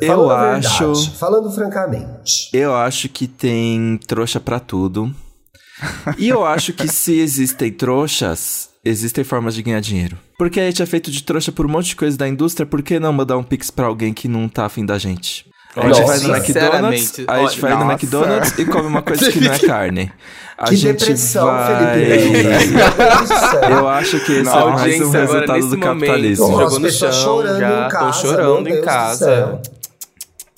Eu 0.00 0.28
verdade, 0.28 0.66
acho- 0.66 1.10
falando 1.12 1.50
francamente. 1.50 2.48
Eu 2.50 2.74
acho 2.74 3.10
que 3.10 3.26
tem 3.28 4.00
trouxa 4.06 4.40
pra 4.40 4.58
tudo. 4.58 5.14
E 6.16 6.26
eu 6.26 6.42
acho 6.42 6.72
que 6.72 6.88
se 6.88 7.18
existem 7.20 7.70
trouxas, 7.70 8.70
existem 8.82 9.22
formas 9.22 9.54
de 9.54 9.62
ganhar 9.62 9.80
dinheiro. 9.80 10.16
Porque 10.38 10.58
a 10.58 10.64
gente 10.64 10.82
é 10.82 10.86
feito 10.86 11.10
de 11.10 11.22
trouxa 11.22 11.52
por 11.52 11.66
um 11.66 11.68
monte 11.68 11.88
de 11.88 11.96
coisa 11.96 12.16
da 12.16 12.26
indústria, 12.26 12.64
por 12.64 12.82
que 12.82 12.98
não 12.98 13.12
mandar 13.12 13.36
um 13.36 13.44
pix 13.44 13.70
pra 13.70 13.84
alguém 13.86 14.14
que 14.14 14.28
não 14.28 14.48
tá 14.48 14.64
afim 14.64 14.86
da 14.86 14.96
gente? 14.96 15.44
A 15.76 15.80
gente 15.82 16.00
Nossa, 16.00 16.06
vai 16.06 16.18
no 16.18 16.36
McDonald's, 16.36 17.00
sinceramente, 17.02 17.24
a 17.28 17.38
gente 17.46 17.60
vai 17.60 17.70
no 17.72 17.78
nossa. 17.80 17.92
McDonald's 17.92 18.58
e 18.58 18.64
come 18.64 18.86
uma 18.88 19.02
coisa 19.02 19.30
que 19.30 19.40
não 19.40 19.52
é 19.52 19.58
carne. 19.60 20.12
A 20.56 20.64
que 20.64 20.76
gente 20.76 20.98
depressão, 21.00 21.46
vai... 21.46 21.92
Felipe. 21.92 22.48
Eu 23.70 23.88
acho 23.88 24.20
que 24.20 24.32
esse 24.32 24.48
A 24.48 24.60
é 24.60 24.64
mais 24.70 25.00
um 25.02 25.10
resultado 25.10 25.52
nesse 25.52 25.68
do 25.68 25.76
momento, 25.76 26.00
capitalismo. 26.00 26.46
Ó, 26.46 26.60
jogou 26.62 26.78
no 26.80 26.90
chão, 26.90 27.12
chorando 27.12 27.60
já 27.60 27.86
em 27.86 27.88
casa, 27.90 28.12
chorando 28.12 28.68
em 28.68 28.80
casa. 28.80 29.62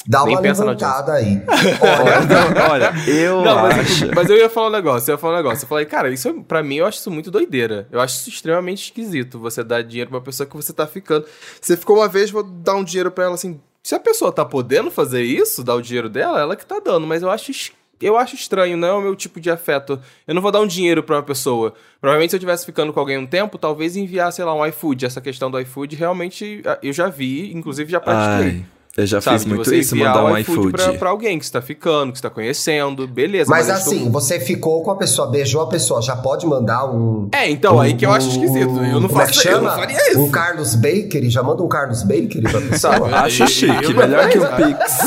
Dá 0.07 0.25
Nem 0.25 0.37
uma 0.37 0.41
pensa 0.41 0.65
levantada 0.65 1.13
aí. 1.13 1.43
Olha, 1.51 2.71
olha, 2.73 3.11
eu 3.11 3.43
Não, 3.43 3.57
mas, 3.57 3.79
acho... 3.79 4.15
mas 4.15 4.31
eu 4.31 4.37
ia 4.39 4.49
falar 4.49 4.69
um 4.69 4.73
negócio, 4.73 5.11
eu 5.11 5.15
ia 5.15 5.19
falar 5.19 5.35
um 5.35 5.37
negócio. 5.37 5.65
Eu 5.65 5.69
falei, 5.69 5.85
cara, 5.85 6.09
isso 6.11 6.29
é- 6.29 6.33
pra 6.47 6.63
mim 6.63 6.77
eu 6.77 6.87
acho 6.87 6.99
isso 6.99 7.11
muito 7.11 7.31
doideira. 7.31 7.87
Eu 7.93 8.01
acho 8.01 8.15
isso 8.17 8.31
extremamente 8.31 8.85
esquisito. 8.85 9.39
Você 9.41 9.63
dar 9.63 9.83
dinheiro 9.83 10.09
pra 10.09 10.19
uma 10.19 10.25
pessoa 10.25 10.47
que 10.47 10.57
você 10.57 10.73
tá 10.73 10.87
ficando. 10.87 11.27
Você 11.61 11.77
ficou 11.77 11.97
uma 11.97 12.09
vez, 12.09 12.31
vou 12.31 12.43
dar 12.43 12.77
um 12.77 12.85
dinheiro 12.85 13.11
pra 13.11 13.25
ela 13.25 13.35
assim. 13.35 13.61
Se 13.89 13.95
a 13.95 13.99
pessoa 13.99 14.31
tá 14.31 14.45
podendo 14.45 14.91
fazer 14.91 15.23
isso, 15.23 15.65
dar 15.65 15.75
o 15.75 15.81
dinheiro 15.81 16.11
dela, 16.11 16.39
ela 16.39 16.55
que 16.55 16.67
tá 16.67 16.79
dando. 16.79 17.07
Mas 17.07 17.23
eu 17.23 17.31
acho. 17.31 17.51
Eu 17.99 18.19
acho 18.19 18.35
estranho, 18.35 18.77
não 18.77 18.87
é 18.87 18.93
o 18.93 19.01
meu 19.01 19.17
tipo 19.17 19.41
de 19.41 19.51
afeto. 19.51 19.99
Eu 20.27 20.35
não 20.35 20.43
vou 20.43 20.53
dar 20.53 20.61
um 20.61 20.67
dinheiro 20.67 21.03
pra 21.03 21.17
uma 21.17 21.23
pessoa. 21.23 21.73
Provavelmente, 21.99 22.29
se 22.29 22.37
eu 22.37 22.39
estivesse 22.39 22.67
ficando 22.67 22.93
com 22.93 23.01
alguém 23.01 23.17
um 23.17 23.27
tempo, 23.27 23.57
talvez 23.57 23.97
enviar, 23.97 24.31
sei 24.31 24.45
lá, 24.45 24.55
um 24.55 24.67
iFood. 24.67 25.07
Essa 25.07 25.23
questão 25.23 25.51
do 25.51 25.59
iFood, 25.59 25.97
realmente, 25.97 26.63
eu 26.83 26.93
já 26.93 27.09
vi, 27.09 27.51
inclusive 27.51 27.91
já 27.91 27.99
pratiquei. 27.99 28.61
Ai, 28.61 28.67
eu 28.99 29.07
já 29.07 29.21
Sabe, 29.21 29.39
fiz 29.39 29.47
muito 29.47 29.75
isso, 29.75 29.97
mandar 29.97 30.25
um 30.25 30.37
iFood. 30.39 30.73
Pra, 30.73 30.93
pra 30.95 31.09
alguém 31.11 31.39
que 31.39 31.47
você 31.47 31.53
tá 31.53 31.63
ficando, 31.63 32.13
que 32.13 32.19
você 32.19 32.23
tá 32.23 32.31
conhecendo, 32.31 33.07
beleza. 33.07 33.49
Mas 33.51 33.69
estou- 33.69 33.93
assim, 33.95 34.11
você 34.11 34.39
ficou 34.41 34.83
com 34.83 34.91
a 34.91 34.97
pessoa, 34.97 35.29
beijou 35.31 35.63
a 35.63 35.69
pessoa, 35.69 36.03
já 36.03 36.17
pode 36.17 36.45
mandar 36.47 36.85
um. 36.87 37.29
É, 37.33 37.49
então, 37.49 37.79
aí 37.81 37.95
que 37.95 38.05
eu 38.05 38.11
acho 38.11 38.27
um- 38.29 38.33
esquisito. 38.33 38.79
Eu 38.85 39.01
não 39.01 39.07
é 39.09 39.13
faço 39.13 39.49
eu 39.49 39.53
não 39.63 39.69
chama? 39.69 39.77
faria 39.77 40.11
isso. 40.11 40.21
Um 40.21 40.31
Carlos 40.31 40.75
Bakery, 40.75 41.31
já 41.31 41.43
manda 41.43 41.63
um 41.63 41.69
Carlos 41.69 42.03
Bakery 42.03 42.43
pra 42.43 42.61
pessoa. 42.69 42.79
Sabe? 42.95 43.15
Acho 43.15 43.47
chique, 43.47 43.95
melhor 43.95 44.29
que 44.29 44.39
o 44.39 44.47
Pix. 44.57 44.99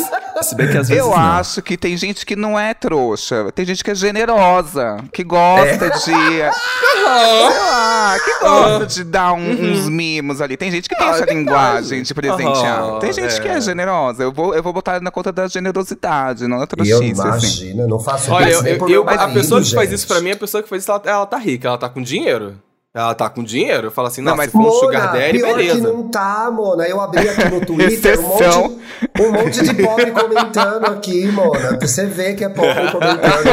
Se 0.42 0.56
bem 0.56 0.70
que 0.70 0.78
às 0.78 0.90
vezes 0.90 1.04
Eu 1.04 1.10
não. 1.12 1.18
acho 1.18 1.62
que 1.62 1.78
tem 1.78 1.96
gente 1.98 2.26
que 2.26 2.36
não 2.36 2.60
é 2.60 2.74
trouxa. 2.74 3.52
Tem 3.54 3.66
gente 3.66 3.84
que 3.84 3.92
é 3.92 3.96
generosa, 3.96 4.98
que 5.14 5.24
gosta 5.24 5.86
É. 5.86 5.90
de. 5.90 6.02
sei 6.92 7.04
lá, 7.04 8.18
que 8.24 8.40
gosta 8.40 8.86
de 8.88 9.04
dar 9.04 9.34
um- 9.34 9.72
uns 9.72 9.88
mimos 9.90 10.42
ali. 10.42 10.58
Tem 10.58 10.72
gente 10.72 10.88
que 10.90 10.96
tem 10.96 11.08
Ah, 11.08 11.12
essa 11.12 11.24
é 11.24 11.34
linguagem 11.34 12.02
de 12.04 12.14
presentear. 12.14 12.80
Aham, 12.84 13.00
tem 13.00 13.14
gente 13.14 13.40
que 13.42 13.48
é. 13.48 13.54
é 13.58 13.62
generosa. 13.62 14.24
Eu 14.24 14.32
vou, 14.32 14.54
eu 14.56 14.64
vou 14.64 14.74
botar 14.74 15.00
na 15.02 15.12
conta 15.12 15.32
da 15.32 15.48
generosidade, 15.48 16.48
não 16.48 16.58
da 16.58 16.64
eu 16.64 16.68
trouxice, 16.68 17.04
assim. 17.12 17.12
imagino, 17.22 17.82
eu 17.84 17.88
não 17.88 18.00
faço 18.00 18.32
Olha, 18.32 18.50
isso 18.52 18.66
eu, 18.68 18.78
eu- 18.88 18.90
eu- 18.90 19.10
a 19.10 19.28
pessoa 19.30 19.62
que 19.62 19.74
faz 19.74 19.92
isso 19.92 20.08
pra 20.08 20.20
mim 20.22 20.30
é 20.30 20.34
a 20.34 20.38
pessoa 20.38 20.64
que 20.64 20.70
faz 20.70 20.84
isso, 20.84 20.92
ela, 20.92 21.02
ela 21.06 21.26
tá 21.26 21.38
rica, 21.38 21.68
ela 21.68 21.78
tá 21.78 21.88
com 21.90 22.02
dinheiro. 22.02 22.56
Ela 22.94 23.16
tá 23.16 23.30
com 23.30 23.42
dinheiro? 23.42 23.90
Fala 23.90 24.10
assim, 24.10 24.22
Não, 24.22 24.36
mas- 24.36 24.48
se 24.48 24.52
for 24.52 24.60
um 24.60 24.64
Mona, 24.64 24.80
sugar 24.80 25.14
daddy, 25.14 25.38
pior 25.40 25.48
que 25.52 25.56
beleza. 25.56 25.94
não 25.94 26.10
tá, 26.10 26.52
Mona. 26.52 26.84
Eu 26.86 27.00
abri 27.00 27.30
aqui 27.30 27.46
no 27.50 27.64
Twitter 27.66 28.20
um 28.20 28.24
monte, 28.24 28.82
um 29.22 29.32
monte 29.32 29.64
de 29.64 29.74
pobre 29.82 30.12
comentando 30.12 30.86
aqui, 30.88 31.26
Mona. 31.32 31.78
Pra 31.78 31.88
você 31.88 32.06
ver 32.06 32.36
que 32.36 32.44
é 32.44 32.50
pobre 32.50 32.74
comentando. 32.92 33.48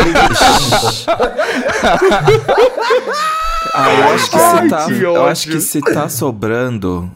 Ah, 3.75 3.95
eu 3.95 4.09
acho 4.15 4.31
que 4.31 4.37
Ai, 4.37 4.63
se 4.65 4.69
tá, 4.69 4.87
que 4.87 5.03
eu 5.03 5.27
acho 5.27 5.49
que 5.49 5.61
se 5.61 5.81
tá 5.81 6.09
sobrando, 6.09 7.09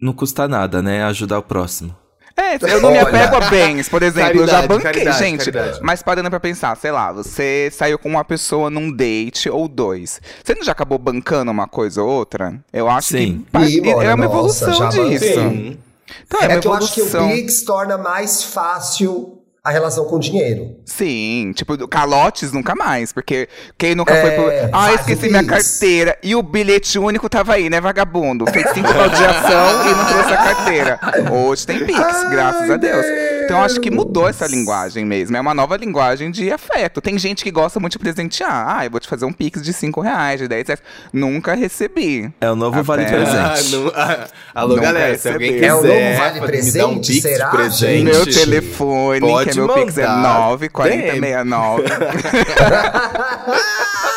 não 0.00 0.12
custa 0.12 0.46
nada, 0.46 0.82
né? 0.82 1.04
Ajudar 1.04 1.38
o 1.38 1.42
próximo. 1.42 1.96
É, 2.40 2.58
eu 2.72 2.80
não 2.80 2.90
me 2.90 2.98
apego 2.98 3.36
a 3.36 3.50
bens, 3.50 3.88
por 3.88 4.02
exemplo, 4.02 4.40
eu 4.40 4.46
já 4.46 4.62
Caridade, 4.62 4.68
banquei, 4.68 4.92
caridade, 4.92 5.18
gente. 5.18 5.50
caridade. 5.50 5.78
Mas 5.82 6.02
parando 6.02 6.30
pra 6.30 6.40
pensar, 6.40 6.74
sei 6.76 6.90
lá, 6.90 7.12
você 7.12 7.70
saiu 7.70 7.98
com 7.98 8.08
uma 8.08 8.24
pessoa 8.24 8.70
num 8.70 8.90
date 8.90 9.50
ou 9.50 9.68
dois. 9.68 10.20
Você 10.42 10.54
não 10.54 10.64
já 10.64 10.72
acabou 10.72 10.98
bancando 10.98 11.50
uma 11.50 11.68
coisa 11.68 12.02
ou 12.02 12.08
outra? 12.08 12.54
Eu 12.72 12.88
acho 12.88 13.08
Sim. 13.08 13.44
que 13.50 13.80
mano, 13.82 14.02
é 14.02 14.14
uma 14.14 14.24
nossa, 14.24 14.70
evolução 14.70 14.88
disso. 14.88 15.24
Sim. 15.24 15.78
Então, 16.26 16.40
é, 16.40 16.46
uma 16.46 16.54
É 16.54 16.60
que 16.60 16.66
eu 16.66 16.72
acho 16.72 16.94
que 16.94 17.02
o. 17.02 17.28
Pix 17.28 17.62
torna 17.62 17.98
mais 17.98 18.42
fácil 18.42 19.39
a 19.62 19.70
relação 19.70 20.04
com 20.06 20.16
o 20.16 20.18
dinheiro. 20.18 20.76
Sim, 20.86 21.52
tipo, 21.54 21.86
calotes 21.86 22.52
nunca 22.52 22.74
mais, 22.74 23.12
porque 23.12 23.48
quem 23.76 23.94
nunca 23.94 24.14
É, 24.14 24.22
foi 24.22 24.30
pro. 24.32 24.70
Ah, 24.72 24.94
esqueci 24.94 25.28
minha 25.28 25.44
carteira. 25.44 26.16
E 26.22 26.34
o 26.34 26.42
bilhete 26.42 26.98
único 26.98 27.28
tava 27.28 27.54
aí, 27.54 27.68
né, 27.68 27.80
vagabundo? 27.80 28.46
Fez 28.50 28.70
cinco 28.70 28.92
baldeação 28.92 29.86
e 29.86 29.94
não 29.94 30.06
trouxe 30.06 30.32
a 30.32 30.36
carteira. 30.36 31.00
Hoje 31.30 31.66
tem 31.66 31.84
Pix, 31.84 31.98
Ai, 32.00 32.30
graças 32.30 32.70
a 32.70 32.76
Deus. 32.76 33.04
Então 33.50 33.58
eu 33.58 33.64
acho 33.64 33.80
que 33.80 33.90
mudou 33.90 34.28
essa 34.28 34.46
linguagem 34.46 35.04
mesmo. 35.04 35.36
É 35.36 35.40
uma 35.40 35.52
nova 35.52 35.76
linguagem 35.76 36.30
de 36.30 36.52
afeto. 36.52 37.00
Tem 37.00 37.18
gente 37.18 37.42
que 37.42 37.50
gosta 37.50 37.80
muito 37.80 37.94
de 37.94 37.98
presentear. 37.98 38.64
Ah, 38.78 38.84
eu 38.86 38.90
vou 38.90 39.00
te 39.00 39.08
fazer 39.08 39.24
um 39.24 39.32
Pix 39.32 39.60
de 39.60 39.72
5 39.72 40.00
reais, 40.00 40.38
de 40.40 40.46
10 40.46 40.66
reais. 40.68 40.80
Nunca 41.12 41.52
recebi. 41.54 42.32
É 42.40 42.48
o 42.50 42.54
novo 42.54 42.80
vale 42.84 43.04
Ah, 43.04 43.08
presente. 43.08 43.74
não- 43.76 43.92
ah, 43.94 44.28
alô, 44.54 44.76
galera, 44.76 45.18
se 45.18 45.28
alguém 45.28 45.54
quiser 45.54 45.66
É 45.66 45.74
o 45.74 45.82
novo 45.82 45.88
vale 45.88 46.34
me 46.34 46.40
dar 46.40 46.46
um 46.86 46.96
presente, 47.00 47.12
pix 47.12 47.22
será, 47.22 47.48
presente, 47.48 48.04
Meu 48.04 48.24
telefone, 48.24 49.20
pode 49.20 49.50
que 49.50 49.58
é 49.58 49.62
meu 49.62 49.74
Pix 49.74 49.98
é 49.98 50.06
mandar. 50.06 50.22
94069. 50.50 51.82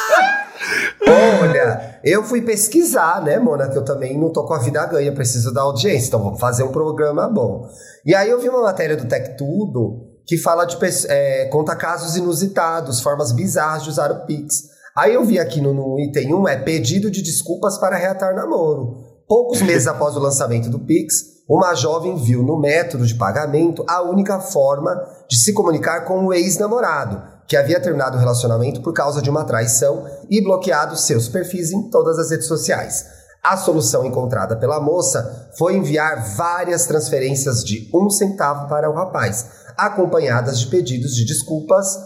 Olha, 1.08 2.00
eu 2.04 2.24
fui 2.24 2.42
pesquisar, 2.42 3.22
né, 3.24 3.40
Mona? 3.40 3.70
Que 3.70 3.78
eu 3.78 3.86
também 3.86 4.18
não 4.18 4.32
tô 4.32 4.46
com 4.46 4.54
a 4.54 4.60
vida 4.60 4.86
ganha, 4.86 5.12
preciso 5.12 5.54
da 5.54 5.62
audiência. 5.62 6.08
Então 6.08 6.24
vamos 6.24 6.40
fazer 6.40 6.64
um 6.64 6.72
programa 6.72 7.28
bom. 7.28 7.68
E 8.06 8.16
aí 8.16 8.30
eu 8.30 8.40
vi 8.40 8.50
uma 8.50 8.62
matéria 8.62 8.96
do 8.96 9.08
Tech 9.08 9.38
Tudo 9.38 10.14
que 10.26 10.38
fala 10.38 10.66
de 10.66 10.78
é, 11.10 11.46
conta 11.52 11.76
casos 11.76 12.16
inusitados, 12.16 13.02
formas 13.02 13.32
bizarras 13.32 13.84
de 13.84 13.90
usar 13.90 14.12
o 14.12 14.26
Pix. 14.26 14.72
Aí 14.96 15.14
eu 15.14 15.26
vi 15.26 15.40
aqui 15.40 15.60
no, 15.60 15.74
no 15.74 16.00
item 16.00 16.34
1 16.34 16.48
é 16.48 16.58
pedido 16.58 17.10
de 17.10 17.22
desculpas 17.22 17.78
para 17.78 17.98
reatar 17.98 18.36
namoro. 18.36 18.98
Poucos 19.28 19.62
meses 19.64 19.88
após 19.88 20.16
o 20.16 20.20
lançamento 20.20 20.70
do 20.70 20.80
Pix, 20.80 21.34
uma 21.50 21.76
jovem 21.76 22.16
viu 22.16 22.42
no 22.42 22.60
método 22.60 23.06
de 23.06 23.16
pagamento 23.16 23.84
a 23.88 24.02
única 24.02 24.40
forma 24.40 24.96
de 25.28 25.38
se 25.38 25.52
comunicar 25.52 26.06
com 26.06 26.26
o 26.26 26.34
ex-namorado, 26.34 27.22
que 27.48 27.58
havia 27.58 27.80
terminado 27.80 28.18
o 28.18 28.20
relacionamento 28.20 28.82
por 28.82 28.94
causa 28.94 29.22
de 29.22 29.30
uma 29.30 29.44
traição 29.44 30.06
e 30.30 30.42
bloqueado 30.42 30.98
seus 30.98 31.28
perfis 31.28 31.72
em 31.72 31.90
todas 31.90 32.18
as 32.18 32.32
redes 32.32 32.48
sociais. 32.48 33.06
A 33.44 33.58
solução 33.58 34.06
encontrada 34.06 34.56
pela 34.56 34.80
moça 34.80 35.50
foi 35.58 35.76
enviar 35.76 36.36
várias 36.36 36.86
transferências 36.86 37.64
de 37.64 37.90
um 37.94 38.10
centavo 38.10 38.70
para 38.70 38.90
o 38.90 38.94
rapaz, 38.94 39.48
acompanhadas 39.78 40.60
de 40.60 40.68
pedidos 40.68 41.14
de 41.14 41.26
desculpas 41.26 41.98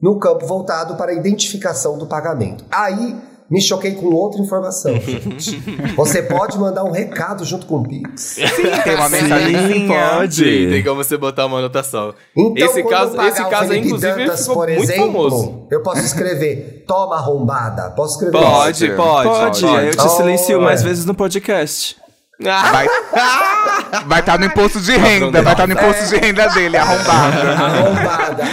no 0.00 0.18
campo 0.18 0.46
voltado 0.46 0.96
para 0.96 1.10
a 1.10 1.14
identificação 1.14 1.98
do 1.98 2.06
pagamento. 2.06 2.64
Aí 2.70 3.20
me 3.50 3.60
choquei 3.62 3.92
com 3.92 4.06
outra 4.08 4.40
informação, 4.42 4.94
gente. 5.00 5.56
Você 5.96 6.22
pode 6.22 6.58
mandar 6.58 6.84
um 6.84 6.90
recado 6.90 7.44
junto 7.44 7.64
com 7.66 7.76
o 7.76 7.82
Pix. 7.88 8.36
Tem 8.84 8.94
uma 8.94 9.08
Sim, 9.08 9.22
mensagenzinha. 9.22 9.88
pode. 10.10 10.34
Sim, 10.34 10.70
tem 10.70 10.84
como 10.84 11.02
você 11.02 11.16
botar 11.16 11.46
uma 11.46 11.58
anotação. 11.58 12.14
Então, 12.36 12.66
esse 12.66 12.82
quando 12.82 12.90
caso, 12.90 13.12
eu 13.12 13.16
pagar 13.16 13.28
esse 13.28 13.44
caso 13.48 13.72
aí, 13.72 13.78
inclusive, 13.78 14.12
Dantas, 14.24 14.40
ficou 14.40 14.54
por 14.56 14.68
muito 14.68 14.82
exemplo, 14.82 15.06
famoso. 15.06 15.66
eu 15.70 15.82
posso 15.82 16.04
escrever 16.04 16.84
toma 16.86 17.16
arrombada. 17.16 17.90
Posso 17.90 18.14
escrever 18.14 18.38
Pode, 18.38 18.86
isso? 18.86 18.96
pode, 18.96 19.28
Pode, 19.28 19.60
pode. 19.62 19.76
aí 19.76 19.86
eu 19.88 19.96
te 19.96 20.08
silencio 20.10 20.58
Oh, 20.58 20.62
mais 20.62 20.80
é. 20.82 20.84
vezes 20.84 21.04
no 21.06 21.14
podcast. 21.14 21.96
Vai 22.40 22.86
vai 24.06 24.20
estar 24.20 24.38
no 24.38 24.44
imposto 24.44 24.80
de 24.80 24.96
renda, 24.96 25.42
vai 25.42 25.52
estar 25.54 25.66
no 25.66 25.72
imposto 25.72 26.06
de 26.06 26.16
renda 26.16 26.46
dele, 26.48 26.76
arrombado. 26.76 27.36
Arrombada. 27.48 28.44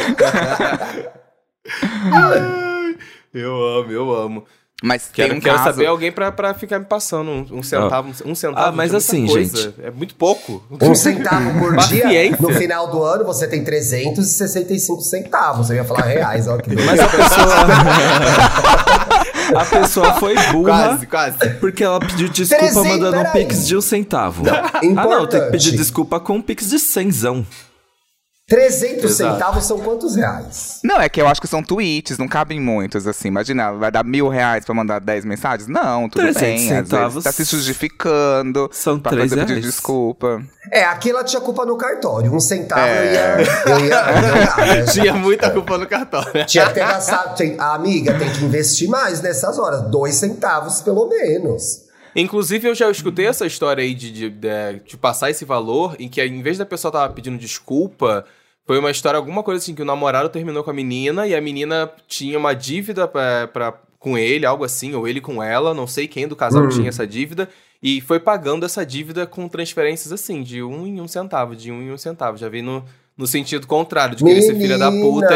eu 3.33 3.65
amo, 3.65 3.91
eu 3.91 4.13
amo. 4.15 4.43
Mas 4.83 5.09
Quero, 5.11 5.29
tem 5.29 5.37
um 5.37 5.41
quero 5.41 5.55
caso... 5.57 5.69
saber 5.69 5.85
alguém 5.85 6.11
pra, 6.11 6.31
pra 6.33 6.53
ficar 6.53 6.79
me 6.79 6.85
passando 6.85 7.31
um, 7.31 7.45
um 7.59 7.63
centavo. 7.63 8.09
Um 8.25 8.35
centavo 8.35 8.67
Ah, 8.67 8.71
mas 8.73 8.93
é 8.93 8.97
assim, 8.97 9.25
coisa. 9.25 9.57
gente. 9.57 9.73
É 9.81 9.89
muito 9.89 10.15
pouco. 10.15 10.61
Um 10.69 10.93
centavo 10.93 11.57
por 11.59 11.77
dia. 11.87 12.35
No 12.39 12.49
final 12.49 12.91
do 12.91 13.01
ano 13.01 13.23
você 13.23 13.47
tem 13.47 13.63
365 13.63 15.01
centavos. 15.01 15.69
Eu 15.69 15.77
ia 15.77 15.85
falar 15.85 16.03
reais, 16.03 16.47
ó, 16.47 16.57
que 16.57 16.75
Mas 16.75 16.99
a 16.99 17.07
pessoa. 17.07 17.55
a 19.61 19.65
pessoa 19.65 20.13
foi 20.15 20.35
burra. 20.51 20.87
Quase, 20.89 21.07
quase. 21.07 21.49
Porque 21.59 21.81
ela 21.83 21.99
pediu 22.01 22.27
desculpa 22.27 22.65
300, 22.65 22.87
mandando 22.91 23.17
um 23.29 23.31
pix 23.31 23.67
de 23.67 23.77
um 23.77 23.81
centavo. 23.81 24.43
ah, 24.49 24.81
não, 25.07 25.25
tem 25.25 25.39
que 25.41 25.51
pedir 25.51 25.71
desculpa 25.71 26.19
com 26.19 26.35
um 26.35 26.41
pix 26.41 26.69
de 26.69 26.79
cenzão. 26.79 27.45
300 28.47 29.03
Exato. 29.03 29.33
centavos 29.33 29.63
são 29.65 29.79
quantos 29.79 30.15
reais? 30.15 30.79
Não, 30.83 31.01
é 31.01 31.09
que 31.09 31.19
eu 31.19 31.27
acho 31.27 31.41
que 31.41 31.47
são 31.47 31.63
tweets, 31.63 32.17
não 32.19 32.27
cabem 32.27 32.59
muitos, 32.61 33.07
assim. 33.07 33.27
Imagina, 33.29 33.71
vai 33.71 33.89
dar 33.91 34.03
mil 34.03 34.27
reais 34.29 34.63
pra 34.63 34.75
mandar 34.75 34.99
10 34.99 35.25
mensagens? 35.25 35.67
Não, 35.67 36.07
tudo 36.07 36.21
300 36.21 36.41
bem. 36.41 36.53
Às 36.53 36.61
vezes 36.61 36.67
centavos 36.89 37.23
tá 37.23 37.31
se 37.31 37.43
justificando. 37.43 38.69
são 38.71 38.99
pra 38.99 39.11
três 39.13 39.31
fazer 39.31 39.45
reais. 39.47 39.63
desculpa. 39.65 40.43
É, 40.71 40.83
aqui 40.83 41.09
ela 41.09 41.23
tinha 41.23 41.41
culpa 41.41 41.65
no 41.65 41.75
cartório. 41.75 42.31
Um 42.31 42.39
centavo 42.39 42.81
É. 42.81 43.35
eu 43.41 43.43
ia. 43.45 43.45
Eu 43.65 43.85
ia 43.85 44.55
né? 44.75 44.83
Tinha 44.91 45.13
muita 45.13 45.49
culpa 45.49 45.77
no 45.79 45.87
cartório. 45.87 46.45
Tinha 46.45 46.67
que 46.67 46.73
ter 46.75 46.79
gastado. 46.81 47.35
tem- 47.35 47.55
a 47.59 47.73
amiga 47.73 48.13
tem 48.13 48.29
que 48.31 48.43
investir 48.45 48.87
mais 48.87 49.21
nessas 49.21 49.57
horas. 49.57 49.89
Dois 49.89 50.13
centavos, 50.15 50.81
pelo 50.81 51.07
menos. 51.09 51.84
Inclusive, 52.15 52.67
eu 52.69 52.75
já 52.75 52.89
escutei 52.89 53.25
essa 53.27 53.45
história 53.45 53.83
aí 53.83 53.93
de, 53.93 54.11
de, 54.11 54.29
de- 54.29 54.79
de 54.85 54.97
passar 54.97 55.29
esse 55.29 55.43
valor, 55.43 55.95
em 55.99 56.07
que 56.07 56.23
em 56.23 56.41
vez 56.41 56.57
da 56.57 56.65
pessoa 56.65 56.91
tava 56.91 57.13
pedindo 57.13 57.37
desculpa, 57.37 58.25
foi 58.65 58.79
uma 58.79 58.89
história, 58.89 59.17
alguma 59.17 59.43
coisa 59.43 59.61
assim, 59.61 59.75
que 59.75 59.81
o 59.81 59.85
namorado 59.85 60.29
terminou 60.29 60.63
com 60.63 60.71
a 60.71 60.73
menina 60.73 61.27
e 61.27 61.35
a 61.35 61.41
menina 61.41 61.91
tinha 62.07 62.37
uma 62.39 62.53
dívida 62.53 63.07
pra, 63.07 63.47
pra- 63.47 63.73
com 63.99 64.17
ele, 64.17 64.45
algo 64.45 64.63
assim, 64.63 64.93
ou 64.93 65.07
ele 65.07 65.19
com 65.19 65.41
ela, 65.41 65.73
não 65.73 65.87
sei 65.87 66.07
quem 66.07 66.27
do 66.27 66.35
casal 66.35 66.63
Hum. 66.65 66.69
tinha 66.69 66.89
essa 66.89 67.05
dívida, 67.07 67.49
e 67.81 67.99
foi 68.01 68.19
pagando 68.19 68.65
essa 68.65 68.85
dívida 68.85 69.25
com 69.27 69.47
transferências 69.47 70.11
assim, 70.13 70.41
de 70.43 70.61
um 70.63 70.85
em 70.87 71.01
um 71.01 71.07
centavo, 71.07 71.55
de 71.55 71.71
um 71.71 71.81
em 71.81 71.91
um 71.91 71.97
centavo. 71.97 72.37
Já 72.37 72.47
vi 72.47 72.61
no, 72.61 72.83
no 73.17 73.25
sentido 73.25 73.65
contrário, 73.65 74.13
de 74.15 74.23
querer 74.25 74.41
ser 74.41 74.55
filha 74.55 74.77
da 74.77 74.91
puta 74.91 75.33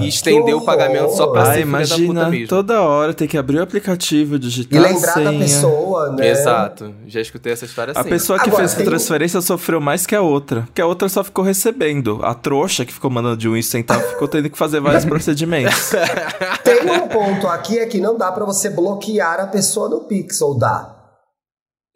e, 0.00 0.04
e 0.04 0.08
estender 0.08 0.52
o 0.56 0.60
pagamento 0.64 1.10
só 1.16 1.28
pra 1.28 1.42
Ah, 1.42 1.54
ser 1.54 1.64
filha 1.64 1.66
da 1.66 1.78
puta 1.78 1.94
imagina, 1.94 2.28
mesmo. 2.28 2.48
toda 2.48 2.80
hora 2.82 3.14
tem 3.14 3.28
que 3.28 3.38
abrir 3.38 3.58
o 3.58 3.62
aplicativo, 3.62 4.34
E 4.34 4.38
digitar 4.40 4.80
a 4.84 4.88
lembrar 4.88 5.14
da 5.14 5.30
senha. 5.30 5.38
pessoa, 5.38 6.10
né? 6.10 6.28
Exato, 6.28 6.92
já 7.06 7.20
escutei 7.20 7.52
essa 7.52 7.64
história 7.64 7.92
A 7.96 8.00
assim. 8.00 8.10
pessoa 8.10 8.38
que 8.40 8.48
Agora, 8.48 8.62
fez 8.62 8.72
a 8.72 8.76
tem 8.78 8.84
um- 8.86 8.88
transferência 8.88 9.40
sofreu 9.40 9.80
mais 9.80 10.06
que 10.06 10.14
a 10.16 10.20
outra. 10.22 10.62
Porque 10.62 10.80
a 10.82 10.86
outra 10.86 11.08
só 11.08 11.22
ficou 11.22 11.44
recebendo. 11.44 12.18
A 12.24 12.34
trouxa 12.34 12.84
que 12.84 12.92
ficou 12.92 13.10
mandando 13.10 13.36
de 13.36 13.48
um 13.48 13.62
centavo 13.62 14.02
ficou 14.10 14.26
tendo 14.26 14.50
que 14.50 14.58
fazer 14.58 14.80
vários 14.80 15.04
procedimentos. 15.04 15.90
Tem 16.64 16.82
um 16.90 17.06
ponto 17.06 17.46
aqui 17.46 17.78
é 17.78 17.86
que 17.86 18.00
não 18.00 18.18
dá 18.18 18.32
pra 18.32 18.44
você 18.44 18.70
bloquear 18.70 19.38
a 19.38 19.46
pessoa 19.46 19.88
no 19.88 20.00
Pix, 20.00 20.40
ou 20.42 20.58
dá? 20.58 20.96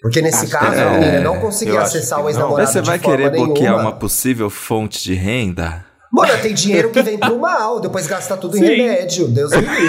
Porque 0.02 0.20
nesse 0.20 0.44
Acho 0.46 0.50
caso, 0.58 0.74
é. 0.80 0.90
menina 0.98 1.20
não 1.20 1.38
conseguia 1.38 1.74
Eu 1.74 1.80
acho 1.80 1.96
acessar 1.96 2.18
o 2.18 2.22
não. 2.22 2.28
ex-namorado 2.28 2.62
Mas 2.64 2.70
você 2.72 2.80
vai 2.82 2.98
querer 2.98 3.30
bloquear 3.30 3.72
nenhuma. 3.72 3.82
uma 3.90 3.92
possível 3.92 4.50
fonte 4.50 5.02
de 5.02 5.14
renda? 5.14 5.84
Mano, 6.12 6.36
tem 6.42 6.52
dinheiro 6.52 6.90
que 6.90 7.00
vem 7.02 7.16
pro 7.16 7.38
mal, 7.38 7.80
depois 7.80 8.06
gasta 8.06 8.36
tudo 8.36 8.58
em 8.58 8.60
Sim. 8.60 8.66
remédio. 8.66 9.28
Deus 9.28 9.50
me 9.52 9.60
livre. 9.60 9.86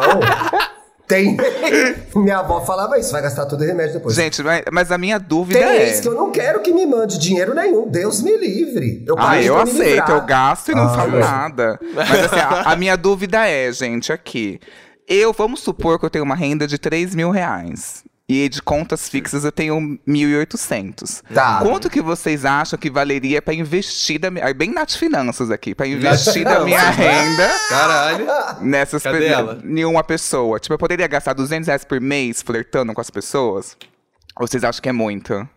não. 0.00 0.50
Tem. 1.06 1.36
Minha 2.14 2.38
avó 2.38 2.60
falava 2.60 2.96
isso, 2.98 3.10
vai 3.10 3.20
gastar 3.20 3.44
tudo 3.46 3.64
em 3.64 3.66
remédio 3.66 3.94
depois. 3.94 4.14
Gente, 4.14 4.40
mas, 4.72 4.92
a 4.92 4.96
minha 4.98 5.18
dúvida 5.18 5.58
tem 5.58 5.68
é. 5.68 5.88
ex 5.88 6.00
que 6.00 6.06
eu 6.08 6.14
não 6.14 6.30
quero 6.30 6.60
que 6.60 6.72
me 6.72 6.86
mande 6.86 7.18
dinheiro 7.18 7.52
nenhum. 7.52 7.88
Deus 7.88 8.22
me 8.22 8.36
livre. 8.36 9.04
Eu 9.06 9.16
Ah, 9.18 9.42
eu 9.42 9.58
aceito, 9.60 9.88
livrar. 9.90 10.10
eu 10.10 10.20
gasto 10.22 10.70
e 10.70 10.74
não 10.74 10.84
Ah, 10.84 10.88
falo 10.94 11.16
é. 11.16 11.20
nada. 11.20 11.80
Mas 11.94 12.10
assim, 12.24 12.38
a, 12.38 12.72
a 12.72 12.76
minha 12.76 12.96
dúvida 12.96 13.44
é, 13.48 13.72
gente, 13.72 14.12
aqui. 14.12 14.60
Eu, 15.08 15.32
vamos 15.32 15.60
supor 15.60 15.98
que 15.98 16.04
eu 16.06 16.10
tenho 16.10 16.24
uma 16.24 16.34
renda 16.36 16.66
de 16.66 16.78
3 16.78 17.14
mil 17.14 17.30
reais. 17.30 18.04
E 18.28 18.48
de 18.48 18.62
contas 18.62 19.08
fixas 19.08 19.44
eu 19.44 19.50
tenho 19.50 19.98
1.800. 20.06 21.22
Tá. 21.34 21.58
Quanto 21.62 21.90
que 21.90 22.00
vocês 22.00 22.44
acham 22.44 22.78
que 22.78 22.88
valeria 22.88 23.42
pra 23.42 23.52
investir 23.52 24.20
da 24.20 24.30
minha... 24.30 24.54
Bem 24.54 24.70
Nath 24.72 24.92
Finanças 24.92 25.50
aqui. 25.50 25.74
Pra 25.74 25.86
investir 25.86 26.44
da 26.44 26.64
minha 26.64 26.90
renda 26.90 27.48
Caralho. 27.68 28.26
nessas 28.60 29.02
Cadê 29.02 29.18
pe- 29.18 29.24
ela? 29.26 29.60
em 29.64 29.84
uma 29.84 30.04
pessoa. 30.04 30.60
Tipo, 30.60 30.74
eu 30.74 30.78
poderia 30.78 31.08
gastar 31.08 31.32
200 31.32 31.66
reais 31.66 31.84
por 31.84 32.00
mês 32.00 32.40
flertando 32.40 32.94
com 32.94 33.00
as 33.00 33.10
pessoas? 33.10 33.76
Ou 34.38 34.46
vocês 34.46 34.62
acham 34.62 34.80
que 34.80 34.88
é 34.88 34.92
muito? 34.92 35.48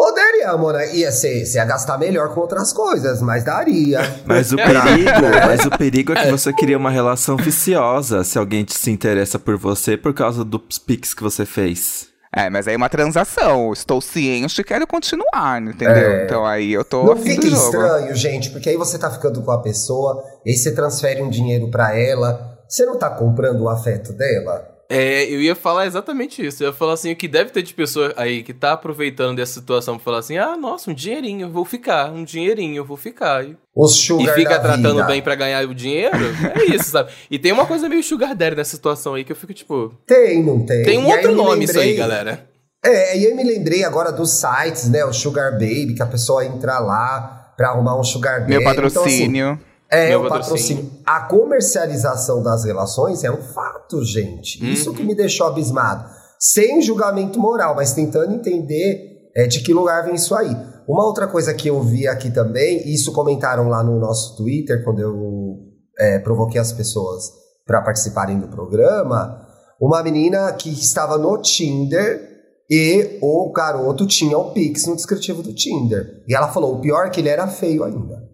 Poderia, 0.00 0.48
amor. 0.52 0.80
Ia 0.94 1.12
ser, 1.12 1.44
você 1.44 1.58
ia 1.58 1.64
gastar 1.66 1.98
melhor 1.98 2.32
com 2.32 2.40
outras 2.40 2.72
coisas, 2.72 3.20
mas 3.20 3.44
daria. 3.44 4.00
Mas 4.24 4.50
o 4.50 4.56
perigo, 4.56 5.28
mas 5.46 5.66
o 5.66 5.70
perigo 5.70 6.12
é 6.14 6.24
que 6.24 6.30
você 6.30 6.54
cria 6.54 6.78
uma 6.78 6.90
relação 6.90 7.36
viciosa 7.36 8.24
se 8.24 8.38
alguém 8.38 8.64
te 8.64 8.72
se 8.72 8.90
interessa 8.90 9.38
por 9.38 9.58
você 9.58 9.98
por 9.98 10.14
causa 10.14 10.42
dos 10.42 10.78
pics 10.78 11.12
que 11.12 11.22
você 11.22 11.44
fez. 11.44 12.08
É, 12.34 12.48
mas 12.48 12.66
aí 12.66 12.74
é 12.74 12.76
uma 12.78 12.88
transação. 12.88 13.74
Estou 13.74 14.00
ciente 14.00 14.62
e 14.62 14.64
quero 14.64 14.86
continuar, 14.86 15.60
entendeu? 15.60 15.94
É. 15.94 16.24
Então 16.24 16.46
aí 16.46 16.72
eu 16.72 16.84
tô 16.84 17.04
Não 17.04 17.12
afim 17.12 17.34
fica 17.34 17.48
estranho, 17.48 18.14
gente, 18.14 18.50
porque 18.50 18.70
aí 18.70 18.78
você 18.78 18.98
tá 18.98 19.10
ficando 19.10 19.42
com 19.42 19.50
a 19.50 19.60
pessoa, 19.60 20.24
e 20.46 20.50
aí 20.50 20.56
você 20.56 20.72
transfere 20.72 21.20
um 21.20 21.28
dinheiro 21.28 21.70
pra 21.70 21.94
ela. 21.94 22.58
Você 22.66 22.86
não 22.86 22.96
tá 22.96 23.10
comprando 23.10 23.62
o 23.62 23.68
afeto 23.68 24.14
dela? 24.14 24.79
É, 24.92 25.24
eu 25.32 25.40
ia 25.40 25.54
falar 25.54 25.86
exatamente 25.86 26.44
isso. 26.44 26.64
Eu 26.64 26.68
ia 26.70 26.72
falar 26.72 26.94
assim, 26.94 27.12
o 27.12 27.16
que 27.16 27.28
deve 27.28 27.50
ter 27.52 27.62
de 27.62 27.72
pessoa 27.72 28.12
aí 28.16 28.42
que 28.42 28.52
tá 28.52 28.72
aproveitando 28.72 29.36
dessa 29.36 29.52
situação 29.60 29.94
pra 29.94 30.04
falar 30.04 30.18
assim, 30.18 30.36
ah, 30.36 30.56
nossa, 30.56 30.90
um 30.90 30.94
dinheirinho, 30.94 31.46
eu 31.46 31.50
vou 31.50 31.64
ficar, 31.64 32.10
um 32.10 32.24
dinheirinho, 32.24 32.76
eu 32.76 32.84
vou 32.84 32.96
ficar. 32.96 33.44
E, 33.46 33.56
Os 33.74 33.94
e 33.94 34.02
sugar 34.02 34.34
fica 34.34 34.50
da 34.58 34.60
tratando 34.60 34.96
vida. 34.96 35.04
bem 35.04 35.22
pra 35.22 35.36
ganhar 35.36 35.64
o 35.64 35.72
dinheiro, 35.74 36.16
é 36.58 36.74
isso, 36.74 36.90
sabe? 36.90 37.12
E 37.30 37.38
tem 37.38 37.52
uma 37.52 37.66
coisa 37.66 37.88
meio 37.88 38.02
sugar 38.02 38.34
daddy 38.34 38.56
nessa 38.56 38.74
situação 38.74 39.14
aí 39.14 39.22
que 39.22 39.30
eu 39.30 39.36
fico 39.36 39.54
tipo, 39.54 39.94
Tem, 40.06 40.42
não 40.42 40.66
tem? 40.66 40.82
tem 40.82 40.98
um 40.98 41.08
E 41.08 41.12
outro 41.12 41.36
nome 41.36 41.64
isso 41.66 41.78
aí, 41.78 41.90
lembrei- 41.92 41.96
galera. 41.96 42.50
É, 42.84 43.16
e 43.16 43.24
eu 43.26 43.36
me 43.36 43.44
lembrei 43.44 43.84
agora 43.84 44.10
dos 44.10 44.30
sites, 44.40 44.88
né? 44.88 45.04
O 45.04 45.12
Sugar 45.12 45.52
Baby, 45.52 45.94
que 45.94 46.02
a 46.02 46.06
pessoa 46.06 46.44
entra 46.46 46.78
lá 46.80 47.52
pra 47.56 47.68
arrumar 47.68 48.00
um 48.00 48.02
Sugar 48.02 48.40
Baby. 48.40 48.52
Meu 48.52 48.60
Então, 48.62 48.72
assim, 48.72 48.84
patrocínio. 48.84 49.60
É, 49.90 50.10
Meu 50.10 50.20
o 50.20 50.28
patrocínio. 50.28 50.84
patrocínio. 50.84 51.02
A 51.04 51.20
comercialização 51.22 52.42
das 52.42 52.64
relações 52.64 53.24
é 53.24 53.30
um 53.30 53.42
fato, 53.42 54.04
gente. 54.04 54.62
Uhum. 54.62 54.70
Isso 54.70 54.94
que 54.94 55.02
me 55.02 55.14
deixou 55.14 55.48
abismado. 55.48 56.08
Sem 56.38 56.80
julgamento 56.80 57.38
moral, 57.38 57.74
mas 57.74 57.92
tentando 57.92 58.32
entender 58.32 59.30
é, 59.34 59.46
de 59.46 59.60
que 59.60 59.74
lugar 59.74 60.04
vem 60.04 60.14
isso 60.14 60.34
aí. 60.34 60.56
Uma 60.88 61.04
outra 61.04 61.26
coisa 61.26 61.52
que 61.52 61.68
eu 61.68 61.82
vi 61.82 62.06
aqui 62.06 62.30
também, 62.30 62.86
e 62.86 62.94
isso 62.94 63.12
comentaram 63.12 63.68
lá 63.68 63.82
no 63.82 63.98
nosso 63.98 64.36
Twitter, 64.36 64.84
quando 64.84 65.00
eu 65.00 65.58
é, 65.98 66.18
provoquei 66.18 66.60
as 66.60 66.72
pessoas 66.72 67.30
para 67.66 67.82
participarem 67.82 68.38
do 68.38 68.48
programa, 68.48 69.46
uma 69.80 70.02
menina 70.02 70.52
que 70.52 70.70
estava 70.70 71.16
no 71.18 71.40
Tinder 71.40 72.28
e 72.68 73.18
o 73.20 73.52
garoto 73.52 74.06
tinha 74.06 74.38
o 74.38 74.52
Pix 74.52 74.86
no 74.86 74.94
descritivo 74.94 75.42
do 75.42 75.52
Tinder. 75.52 76.22
E 76.28 76.34
ela 76.34 76.48
falou, 76.48 76.76
o 76.76 76.80
pior 76.80 77.06
é 77.06 77.10
que 77.10 77.20
ele 77.20 77.28
era 77.28 77.46
feio 77.48 77.82
ainda. 77.84 78.29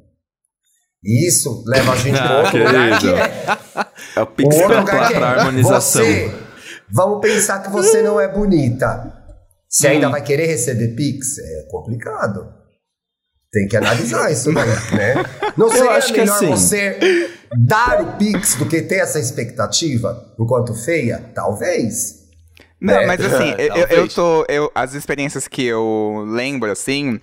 Isso 1.06 1.62
leva 1.66 1.92
a 1.92 1.96
gente 1.96 2.18
para 2.18 2.38
outro 2.40 2.58
lugar 2.58 2.98
que 3.00 3.08
é. 3.08 3.56
É 4.16 4.22
o 4.22 4.26
pix 4.26 4.56
que 4.56 4.62
é. 4.62 5.22
harmonização. 5.22 6.02
Você, 6.04 6.34
vamos 6.90 7.20
pensar 7.20 7.60
que 7.62 7.70
você 7.70 8.02
não 8.02 8.20
é 8.20 8.26
bonita. 8.26 9.12
Você 9.68 9.86
Hum. 9.88 9.90
ainda 9.92 10.08
vai 10.08 10.22
querer 10.22 10.46
receber 10.46 10.88
Pix? 10.96 11.38
É 11.38 11.68
complicado. 11.70 12.48
Tem 13.52 13.68
que 13.68 13.76
analisar 13.76 14.30
isso 14.32 14.52
daí, 14.52 14.68
né? 14.68 15.25
Não 15.56 15.70
seria 15.70 15.92
acho 15.92 16.12
que 16.12 16.20
melhor 16.20 16.34
assim- 16.36 16.48
você 16.50 17.30
dar 17.56 18.00
o 18.02 18.16
Pix 18.16 18.56
do 18.56 18.66
que 18.66 18.82
ter 18.82 18.96
essa 18.96 19.18
expectativa 19.20 20.34
enquanto 20.38 20.75
feia? 20.75 21.30
Talvez. 21.34 22.26
Não, 22.80 22.94
É, 22.94 23.06
mas 23.06 23.20
assim, 23.25 23.54
eu, 23.58 23.75
eu- 23.76 23.86
eu 23.88 24.08
tô. 24.08 24.44
Eu, 24.48 24.70
as 24.75 24.94
experiências 24.94 25.46
que 25.48 25.64
eu 25.64 26.25
lembro, 26.28 26.70
assim, 26.70 27.20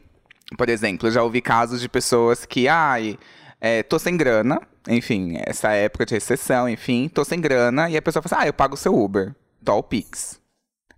por 0.58 0.70
exemplo, 0.70 1.08
eu 1.08 1.12
já 1.12 1.22
ouvi 1.24 1.42
casos 1.42 1.82
de 1.82 1.90
pessoas 1.90 2.46
que, 2.46 2.68
ai, 2.68 3.18
é, 3.64 3.82
tô 3.82 3.98
sem 3.98 4.18
grana, 4.18 4.62
enfim, 4.90 5.38
essa 5.46 5.72
época 5.72 6.06
de 6.06 6.14
recessão, 6.16 6.68
enfim, 6.68 7.08
tô 7.08 7.24
sem 7.24 7.40
grana, 7.40 7.90
e 7.90 7.96
a 7.96 8.02
pessoa 8.02 8.22
fala 8.22 8.36
assim, 8.36 8.46
ah, 8.46 8.50
eu 8.50 8.54
pago 8.54 8.74
o 8.74 8.78
seu 8.78 8.94
Uber, 8.94 9.34
dá 9.62 9.74
o 9.74 9.82
Pix. 9.82 10.38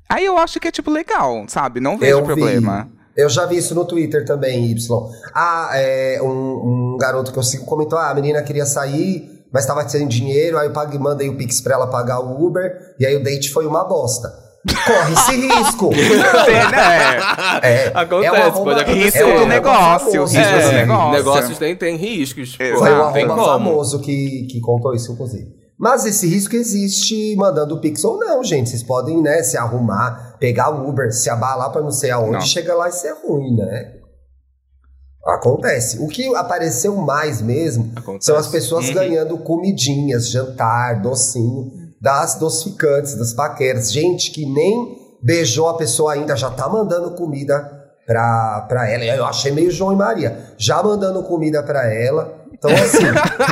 Aí 0.10 0.26
eu 0.26 0.36
acho 0.40 0.60
que 0.60 0.68
é, 0.68 0.72
tipo, 0.72 0.90
legal, 0.90 1.46
sabe? 1.48 1.80
Não 1.80 1.96
vejo 1.96 2.18
Eu 2.18 2.24
problema. 2.24 2.90
vi. 3.16 3.22
Eu 3.22 3.30
já 3.30 3.46
vi 3.46 3.58
isso 3.58 3.76
no 3.76 3.86
Twitter 3.86 4.26
também, 4.26 4.66
Y. 4.72 5.10
Ah, 5.34 5.70
é, 5.74 6.20
um, 6.24 6.94
um 6.94 6.98
garoto 7.00 7.32
que 7.32 7.38
eu 7.38 7.44
sigo 7.44 7.66
comentou: 7.66 7.98
ah, 8.00 8.10
a 8.10 8.16
menina 8.16 8.42
queria 8.42 8.66
sair, 8.66 9.46
mas 9.54 9.64
estava 9.64 9.88
sem 9.88 10.08
dinheiro, 10.08 10.58
aí 10.58 10.68
eu 10.68 10.74
paguei, 10.74 11.00
mandei 11.00 11.30
o 11.30 11.38
Pix 11.38 11.62
pra 11.62 11.76
ela 11.76 11.88
pagar 11.88 12.20
o 12.20 12.46
Uber, 12.46 12.96
e 13.00 13.06
aí 13.06 13.16
o 13.16 13.24
date 13.24 13.52
foi 13.54 13.66
uma 13.68 13.84
bosta. 13.86 14.28
Corre 14.86 15.14
esse 15.14 15.36
risco! 15.48 15.90
É, 15.94 16.72
né? 16.72 17.60
É, 17.62 17.92
Acontece, 17.94 18.36
é 18.36 18.40
um 18.40 18.44
arroba- 18.48 18.64
pode 18.72 18.82
acontecer. 18.82 19.04
Risco 19.24 19.30
um 19.30 19.40
do 19.40 19.46
negócio, 19.46 20.22
risco 20.24 20.38
né? 20.38 20.62
do 20.62 20.72
negócio. 20.74 21.12
Negócios 21.12 21.58
têm, 21.58 21.76
têm 21.76 21.96
riscos. 21.98 22.56
Exato. 22.60 22.80
Foi 22.80 22.94
um 22.94 22.98
não 22.98 23.14
tem 23.14 23.28
famoso 23.28 24.00
que, 24.00 24.48
que 24.50 24.60
contou 24.60 24.94
isso, 24.96 25.12
inclusive. 25.12 25.48
Mas 25.78 26.06
esse 26.06 26.28
risco 26.28 26.56
existe 26.56 27.36
mandando 27.36 27.76
o 27.76 27.82
Pix 27.82 28.04
ou 28.06 28.18
não, 28.18 28.44
gente. 28.44 28.70
Vocês 28.70 28.82
podem, 28.82 29.22
né, 29.22 29.44
se 29.44 29.58
arrumar, 29.58 30.38
pegar 30.40 30.70
o 30.70 30.88
Uber, 30.88 31.12
se 31.12 31.30
abalar 31.30 31.70
pra 31.72 31.82
não 31.82 31.92
sei 31.92 32.12
aonde, 32.12 32.32
Não. 32.32 32.42
chega 32.42 32.74
lá 32.74 32.88
e 32.88 32.92
ser 32.94 33.14
ruim, 33.26 33.56
né? 33.58 33.92
Acontece. 35.28 35.98
O 36.00 36.08
que 36.08 36.34
apareceu 36.36 36.96
mais 36.98 37.42
mesmo 37.42 37.92
Acontece. 37.96 38.28
são 38.28 38.38
as 38.38 38.48
pessoas 38.48 38.88
Uhum. 38.88 38.94
ganhando 38.94 39.38
comidinhas, 39.40 40.30
jantar, 40.30 41.02
docinho, 41.02 41.72
das 42.06 42.36
docificantes, 42.36 43.16
das 43.16 43.34
paqueras. 43.34 43.92
Gente 43.92 44.30
que 44.30 44.46
nem 44.46 44.96
beijou 45.24 45.68
a 45.68 45.76
pessoa 45.76 46.14
ainda, 46.14 46.36
já 46.36 46.52
tá 46.52 46.70
mandando 46.70 47.10
comida 47.16 47.60
pra, 48.06 48.62
pra 48.70 48.88
ela. 48.88 49.04
Eu 49.04 49.26
achei 49.26 49.52
meio 49.52 49.72
João 49.72 49.92
e 49.92 49.96
Maria. 49.96 50.54
Já 50.56 50.84
mandando 50.84 51.24
comida 51.24 51.64
pra 51.64 51.92
ela. 51.92 52.46
Então, 52.54 52.70
assim, 52.72 53.00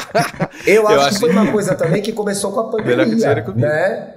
eu 0.67 0.87
acho 0.87 0.93
Eu 0.95 0.99
que 1.01 1.05
acho- 1.09 1.19
foi 1.19 1.31
uma 1.31 1.51
coisa 1.51 1.73
também 1.73 1.99
que 2.01 2.11
começou 2.13 2.51
com 2.51 2.59
a 2.59 2.63
que 2.77 2.83
pandemia, 2.83 3.43
né? 3.55 4.13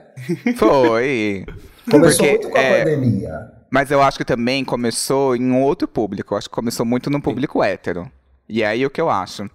Foi. 0.56 1.46
Começou 1.90 2.18
Porque, 2.26 2.30
muito 2.32 2.50
com 2.50 2.58
a 2.58 2.60
é, 2.60 2.78
pandemia. 2.84 3.32
Mas 3.70 3.90
eu 3.90 4.02
acho 4.02 4.18
que 4.18 4.24
também 4.24 4.64
começou 4.64 5.34
em 5.34 5.50
um 5.50 5.62
outro 5.62 5.88
público. 5.88 6.34
Eu 6.34 6.38
acho 6.38 6.48
que 6.50 6.54
começou 6.54 6.84
muito 6.84 7.08
no 7.08 7.22
público 7.22 7.62
hétero. 7.62 8.10
E 8.48 8.62
aí 8.62 8.84
o 8.84 8.90
que 8.90 9.00
eu 9.00 9.08
acho? 9.08 9.48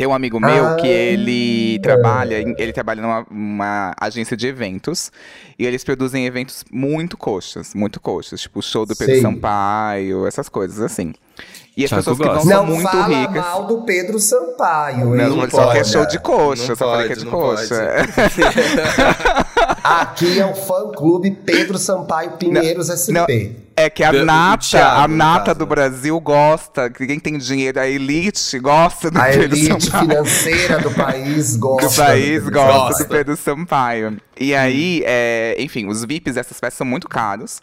Tem 0.00 0.06
um 0.06 0.14
amigo 0.14 0.40
meu 0.40 0.64
Ah. 0.66 0.76
que 0.76 0.86
ele 0.86 1.78
trabalha, 1.82 2.40
em- 2.40 2.54
ele 2.56 2.72
trabalha 2.72 3.02
numa 3.02 3.26
uma 3.30 3.94
agência 4.00 4.34
de 4.34 4.46
eventos 4.46 5.12
e 5.58 5.66
eles 5.66 5.84
produzem 5.84 6.24
eventos 6.24 6.64
muito 6.72 7.18
coxas, 7.18 7.74
muito 7.74 8.00
coxas, 8.00 8.40
tipo 8.40 8.60
o 8.60 8.62
show 8.62 8.86
do 8.86 8.96
Pedro 8.96 9.12
Sei. 9.12 9.20
Sampaio, 9.22 10.26
essas 10.26 10.48
coisas 10.48 10.80
assim. 10.80 11.12
E 11.76 11.84
as 11.84 11.90
Thiago 11.90 12.02
pessoas 12.04 12.18
que 12.18 12.24
gosta. 12.34 12.48
são 12.48 12.66
Não 12.66 12.66
muito 12.74 12.90
fala 12.90 13.06
ricas. 13.20 13.34
mal 13.36 13.64
do 13.66 13.82
Pedro 13.82 14.18
Sampaio, 14.18 15.14
hein? 15.16 15.28
Não, 15.28 15.36
Não 15.36 15.50
só 15.50 15.66
que 15.70 15.78
é 15.78 15.80
pode. 15.80 15.88
show 15.92 16.06
de 16.06 16.18
coxa, 16.18 16.68
Não 16.68 16.76
só 16.76 16.90
falei 16.90 17.06
que 17.06 17.12
é 17.12 17.16
pode, 17.16 17.20
de 17.20 17.24
não 17.24 17.32
coxa. 17.32 17.74
Aqui 19.82 20.38
é 20.40 20.46
o 20.46 20.54
fã-clube 20.54 21.30
Pedro 21.30 21.78
Sampaio 21.78 22.32
Pinheiros 22.32 22.88
SP. 22.92 23.56
É 23.76 23.88
que 23.88 24.04
a 24.04 24.12
Do- 24.12 24.18
do 24.18 24.24
nata, 24.26 24.58
Thiago, 24.66 25.00
a 25.00 25.08
nata 25.08 25.54
do 25.54 25.64
né? 25.64 25.68
Brasil 25.70 26.20
gosta, 26.20 26.90
quem 26.90 27.18
tem 27.18 27.38
dinheiro, 27.38 27.80
a 27.80 27.88
elite 27.88 28.58
gosta 28.58 29.10
do 29.10 29.18
A 29.18 29.24
Pedro 29.24 29.42
elite 29.56 29.84
Sampaio. 29.84 30.08
financeira 30.08 30.78
do 30.80 30.90
país 30.90 31.56
gosta. 31.56 31.88
do 31.88 31.94
país 32.06 32.24
Pedro 32.42 32.50
gosta 32.52 32.72
Gosta. 32.72 33.04
do 33.04 33.08
Pedro 33.08 33.36
Sampaio. 33.36 34.16
E 34.38 34.54
aí, 34.54 35.02
é, 35.06 35.56
enfim, 35.58 35.86
os 35.86 36.04
VIPs 36.04 36.34
dessas 36.34 36.58
festas 36.58 36.74
são 36.74 36.86
muito 36.86 37.08
caros. 37.08 37.60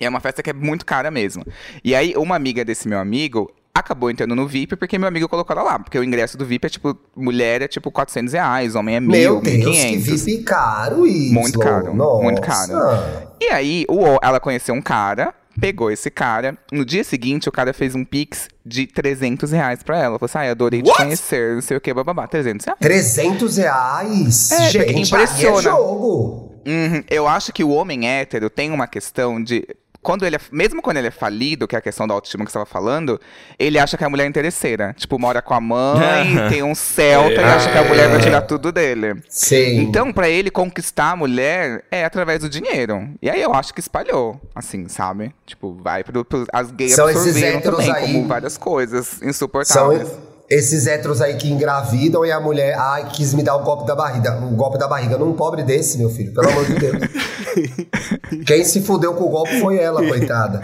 E 0.00 0.04
é 0.04 0.08
uma 0.08 0.20
festa 0.20 0.42
que 0.42 0.50
é 0.50 0.52
muito 0.52 0.86
cara 0.86 1.10
mesmo. 1.10 1.44
E 1.82 1.94
aí, 1.94 2.14
uma 2.16 2.36
amiga 2.36 2.64
desse 2.64 2.86
meu 2.88 2.98
amigo 2.98 3.50
acabou 3.74 4.10
entrando 4.10 4.34
no 4.34 4.46
VIP 4.46 4.74
porque 4.74 4.98
meu 4.98 5.06
amigo 5.06 5.28
colocou 5.28 5.54
ela 5.56 5.62
lá. 5.72 5.78
Porque 5.78 5.98
o 5.98 6.02
ingresso 6.04 6.36
do 6.36 6.44
VIP 6.44 6.66
é 6.66 6.68
tipo, 6.70 6.96
mulher 7.16 7.62
é 7.62 7.68
tipo 7.68 7.90
400 7.90 8.32
reais, 8.32 8.74
homem 8.74 8.96
é 8.96 9.00
Meu 9.00 9.10
mil, 9.10 9.40
Deus, 9.40 9.56
que 9.64 9.96
1.500. 9.98 10.24
VIP 10.24 10.42
caro 10.44 11.06
isso. 11.06 11.34
Muito 11.34 11.58
caro, 11.58 11.94
muito 11.94 12.40
caro. 12.40 12.72
E 13.40 13.46
aí, 13.50 13.84
o, 13.88 14.18
ela 14.22 14.40
conheceu 14.40 14.74
um 14.74 14.82
cara, 14.82 15.32
pegou 15.60 15.90
esse 15.90 16.10
cara. 16.10 16.56
No 16.72 16.84
dia 16.84 17.02
seguinte, 17.04 17.48
o 17.48 17.52
cara 17.52 17.72
fez 17.72 17.94
um 17.94 18.04
pix 18.04 18.48
de 18.64 18.86
300 18.86 19.50
reais 19.52 19.82
pra 19.82 19.96
ela. 19.98 20.18
Falou 20.18 20.26
assim, 20.26 20.38
ai, 20.38 20.50
adorei 20.50 20.82
te 20.82 20.88
What? 20.88 21.02
conhecer, 21.02 21.54
não 21.54 21.62
sei 21.62 21.76
o 21.76 21.80
que, 21.80 21.92
bababá, 21.94 22.26
300 22.26 22.66
reais. 22.66 22.78
300 22.80 23.56
reais? 23.56 24.52
É, 24.52 24.70
Gente, 24.70 24.84
aí 24.90 25.02
impressiona. 25.02 25.58
é 25.58 25.62
jogo. 25.62 26.48
Uhum. 26.66 27.02
Eu 27.08 27.26
acho 27.26 27.52
que 27.52 27.64
o 27.64 27.70
homem 27.70 28.08
hétero 28.08 28.50
tem 28.50 28.70
uma 28.70 28.86
questão 28.86 29.42
de. 29.42 29.66
Quando 30.08 30.24
ele 30.24 30.36
é, 30.36 30.40
mesmo 30.50 30.80
quando 30.80 30.96
ele 30.96 31.08
é 31.08 31.10
falido, 31.10 31.68
que 31.68 31.76
é 31.76 31.78
a 31.78 31.82
questão 31.82 32.06
da 32.08 32.14
autoestima 32.14 32.42
que 32.42 32.50
você 32.50 32.56
estava 32.56 32.64
falando, 32.64 33.20
ele 33.58 33.78
acha 33.78 33.94
que 33.94 34.02
a 34.02 34.08
mulher 34.08 34.24
é 34.24 34.26
interesseira. 34.26 34.94
Tipo, 34.96 35.18
mora 35.18 35.42
com 35.42 35.52
a 35.52 35.60
mãe, 35.60 36.34
tem 36.48 36.62
um 36.62 36.74
Celta 36.74 37.34
e 37.34 37.44
acha 37.44 37.70
que 37.70 37.76
a 37.76 37.84
mulher 37.84 38.08
vai 38.08 38.18
tirar 38.18 38.40
tudo 38.40 38.72
dele. 38.72 39.22
Sim. 39.28 39.80
Então, 39.80 40.10
pra 40.10 40.26
ele 40.26 40.50
conquistar 40.50 41.10
a 41.10 41.16
mulher 41.16 41.84
é 41.90 42.06
através 42.06 42.40
do 42.40 42.48
dinheiro. 42.48 43.06
E 43.20 43.28
aí 43.28 43.42
eu 43.42 43.52
acho 43.52 43.74
que 43.74 43.80
espalhou, 43.80 44.40
assim, 44.54 44.88
sabe? 44.88 45.30
Tipo, 45.44 45.74
vai 45.74 46.02
pro, 46.02 46.24
pro 46.24 46.46
as 46.54 46.70
gays 46.70 46.94
São 46.94 47.10
esses 47.10 47.26
absorveram 47.26 47.60
também, 47.60 47.92
aí- 47.94 48.00
como 48.00 48.26
várias 48.26 48.56
coisas 48.56 49.06
São 49.08 49.28
insuportáveis. 49.28 50.08
Esses 50.50 50.86
héteros 50.86 51.20
aí 51.20 51.36
que 51.36 51.50
engravidam 51.50 52.24
e 52.24 52.32
a 52.32 52.40
mulher, 52.40 52.74
ai, 52.78 53.10
quis 53.10 53.34
me 53.34 53.42
dar 53.42 53.56
o 53.56 53.62
golpe 53.62 53.86
da 53.86 53.94
barriga. 53.94 54.38
O 54.44 54.56
golpe 54.56 54.78
da 54.78 54.88
barriga 54.88 55.18
num 55.18 55.34
pobre 55.34 55.62
desse, 55.62 55.98
meu 55.98 56.08
filho, 56.08 56.32
pelo 56.32 56.48
amor 56.48 56.64
de 56.64 56.74
Deus. 56.74 56.96
Quem 58.46 58.64
se 58.64 58.80
fudeu 58.80 59.14
com 59.14 59.24
o 59.24 59.28
golpe 59.28 59.60
foi 59.60 59.78
ela, 59.78 60.06
coitada. 60.06 60.62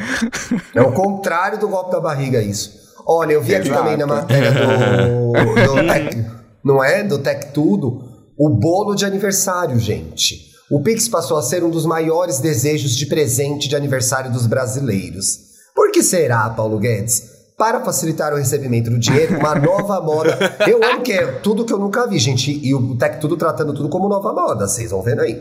É 0.74 0.80
o 0.80 0.92
contrário 0.92 1.58
do 1.58 1.68
golpe 1.68 1.92
da 1.92 2.00
barriga, 2.00 2.40
isso. 2.40 2.82
Olha, 3.06 3.32
eu 3.32 3.42
vi 3.42 3.54
aqui 3.54 3.68
Exato. 3.68 3.82
também 3.82 3.98
na 3.98 4.06
matéria 4.06 4.50
do, 4.52 5.32
do 5.32 5.74
Tech, 5.86 6.26
não 6.64 6.82
é? 6.82 7.02
Do 7.02 7.18
Tech 7.18 7.52
Tudo, 7.52 8.02
o 8.38 8.48
bolo 8.48 8.94
de 8.94 9.04
aniversário, 9.04 9.78
gente. 9.78 10.54
O 10.70 10.82
Pix 10.82 11.08
passou 11.08 11.36
a 11.36 11.42
ser 11.42 11.62
um 11.62 11.68
dos 11.68 11.84
maiores 11.84 12.38
desejos 12.38 12.96
de 12.96 13.04
presente 13.04 13.68
de 13.68 13.76
aniversário 13.76 14.32
dos 14.32 14.46
brasileiros. 14.46 15.40
Por 15.74 15.92
que 15.92 16.02
será, 16.02 16.48
Paulo 16.48 16.78
Guedes? 16.78 17.33
Para 17.56 17.80
facilitar 17.84 18.32
o 18.32 18.36
recebimento 18.36 18.90
do 18.90 18.98
dinheiro, 18.98 19.38
uma 19.38 19.54
nova 19.54 20.00
moda. 20.00 20.36
Eu 20.66 20.82
amo 20.84 21.02
que 21.02 21.12
é 21.12 21.24
tudo 21.40 21.64
que 21.64 21.72
eu 21.72 21.78
nunca 21.78 22.06
vi, 22.06 22.18
gente. 22.18 22.50
E 22.66 22.74
o 22.74 22.96
Tech 22.96 23.20
Tudo 23.20 23.36
tratando 23.36 23.72
tudo 23.72 23.88
como 23.88 24.08
nova 24.08 24.32
moda, 24.32 24.66
vocês 24.66 24.90
vão 24.90 25.02
vendo 25.02 25.20
aí. 25.20 25.40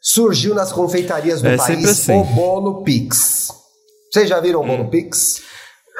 Surgiu 0.00 0.54
nas 0.54 0.72
confeitarias 0.72 1.42
do 1.42 1.48
É 1.48 1.56
país 1.58 1.86
assim. 1.88 2.12
o 2.18 2.24
Bono 2.24 2.82
Pix. 2.82 3.48
Vocês 4.10 4.28
já 4.28 4.40
viram 4.40 4.62
o 4.62 4.66
Bono 4.66 4.88
Pix? 4.88 5.42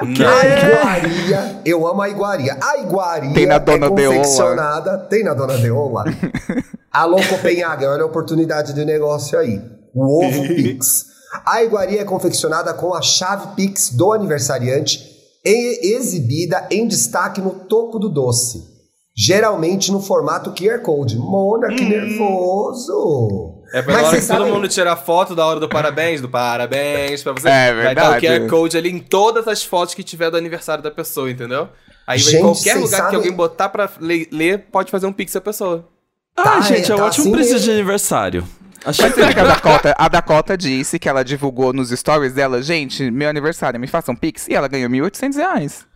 A 0.00 0.04
Não. 0.06 0.10
iguaria, 0.12 1.60
eu 1.66 1.86
amo 1.86 2.00
a 2.00 2.08
iguaria. 2.08 2.56
A 2.60 2.78
iguaria 2.78 3.34
Tem 3.34 3.46
na 3.46 3.58
Dona 3.58 3.86
é 3.86 3.90
Deola. 3.90 4.16
confeccionada, 4.16 4.98
tem 4.98 5.22
na 5.22 5.34
Dona 5.34 5.58
Deola. 5.58 6.04
Alô 6.90 7.18
Copenhague, 7.28 7.84
olha 7.84 8.02
a 8.02 8.06
oportunidade 8.06 8.72
de 8.72 8.84
negócio 8.86 9.38
aí. 9.38 9.60
O 9.94 10.24
ovo 10.24 10.42
Pix. 10.56 11.04
A 11.44 11.62
iguaria 11.62 12.00
é 12.00 12.04
confeccionada 12.04 12.72
com 12.72 12.94
a 12.94 13.02
chave 13.02 13.48
Pix 13.54 13.90
do 13.90 14.12
aniversariante 14.14 15.12
exibida 15.44 16.66
em 16.70 16.87
destaque 16.87 17.40
no 17.40 17.50
topo 17.50 17.98
do 17.98 18.09
doce. 18.09 18.70
Geralmente 19.14 19.92
no 19.92 20.00
formato 20.00 20.52
QR 20.52 20.81
Code. 20.81 21.16
Mona, 21.18 21.68
que 21.68 21.85
nervoso! 21.85 23.61
É 23.74 23.83
pra 23.83 23.94
Mas 23.94 24.07
hora 24.09 24.20
que 24.20 24.26
todo 24.26 24.37
sabem- 24.38 24.52
mundo 24.52 24.68
tirar 24.68 24.96
foto 24.96 25.35
da 25.35 25.46
hora 25.46 25.61
do 25.61 25.68
parabéns, 25.68 26.20
do 26.20 26.28
parabéns 26.28 27.22
pra 27.22 27.33
você. 27.33 27.48
É 27.48 27.74
Vai 27.74 27.94
dar 27.94 28.09
o 28.09 28.20
verdade. 28.20 28.44
QR 28.44 28.48
Code 28.50 28.76
ali 28.76 28.90
em 28.90 28.98
todas 28.98 29.48
as 29.48 29.62
fotos 29.64 29.94
que 29.94 30.02
tiver 30.02 30.31
do 30.31 30.37
aniversário 30.37 30.83
da 30.83 30.90
pessoa, 30.90 31.31
entendeu? 31.31 31.68
Aí 32.07 32.18
vai 32.18 32.33
Gente, 32.33 32.37
em 32.37 32.40
qualquer 32.40 32.74
lugar 32.76 33.09
que 33.11 33.16
alguém 33.16 33.33
botar 33.33 33.68
pra 33.68 33.88
le- 34.00 34.28
ler, 34.33 34.66
pode 34.72 34.90
fazer 34.90 35.07
um 35.07 35.12
pix 35.12 35.35
a 35.37 35.40
pessoa. 35.40 35.87
Ah, 36.37 36.42
Tá, 36.42 36.61
gente, 36.62 36.88
é 36.90 36.92
é, 36.92 36.94
um 36.94 36.98
tá 36.98 37.05
ótimo 37.07 37.24
assim 37.24 37.33
presente 37.33 37.52
mesmo. 37.55 37.66
de 37.66 37.70
aniversário. 37.72 38.48
Achei 38.85 39.05
Mas 39.07 39.14
você 39.14 39.25
vê 39.27 39.33
que 39.35 39.40
a 39.40 39.45
Dakota, 39.45 39.95
a 39.97 40.09
Dakota 40.09 40.57
disse 40.59 40.99
que 40.99 41.09
ela 41.09 41.23
divulgou 41.25 41.73
nos 41.73 41.90
stories 41.90 42.33
dela, 42.33 42.61
gente, 42.62 43.11
meu 43.11 43.29
aniversário, 43.29 43.79
me 43.79 43.87
façam 43.87 44.14
pix. 44.14 44.49
E 44.49 44.55
ela 44.55 44.66
ganhou 44.68 44.90
1.800 44.90 45.37
reais. 45.37 45.92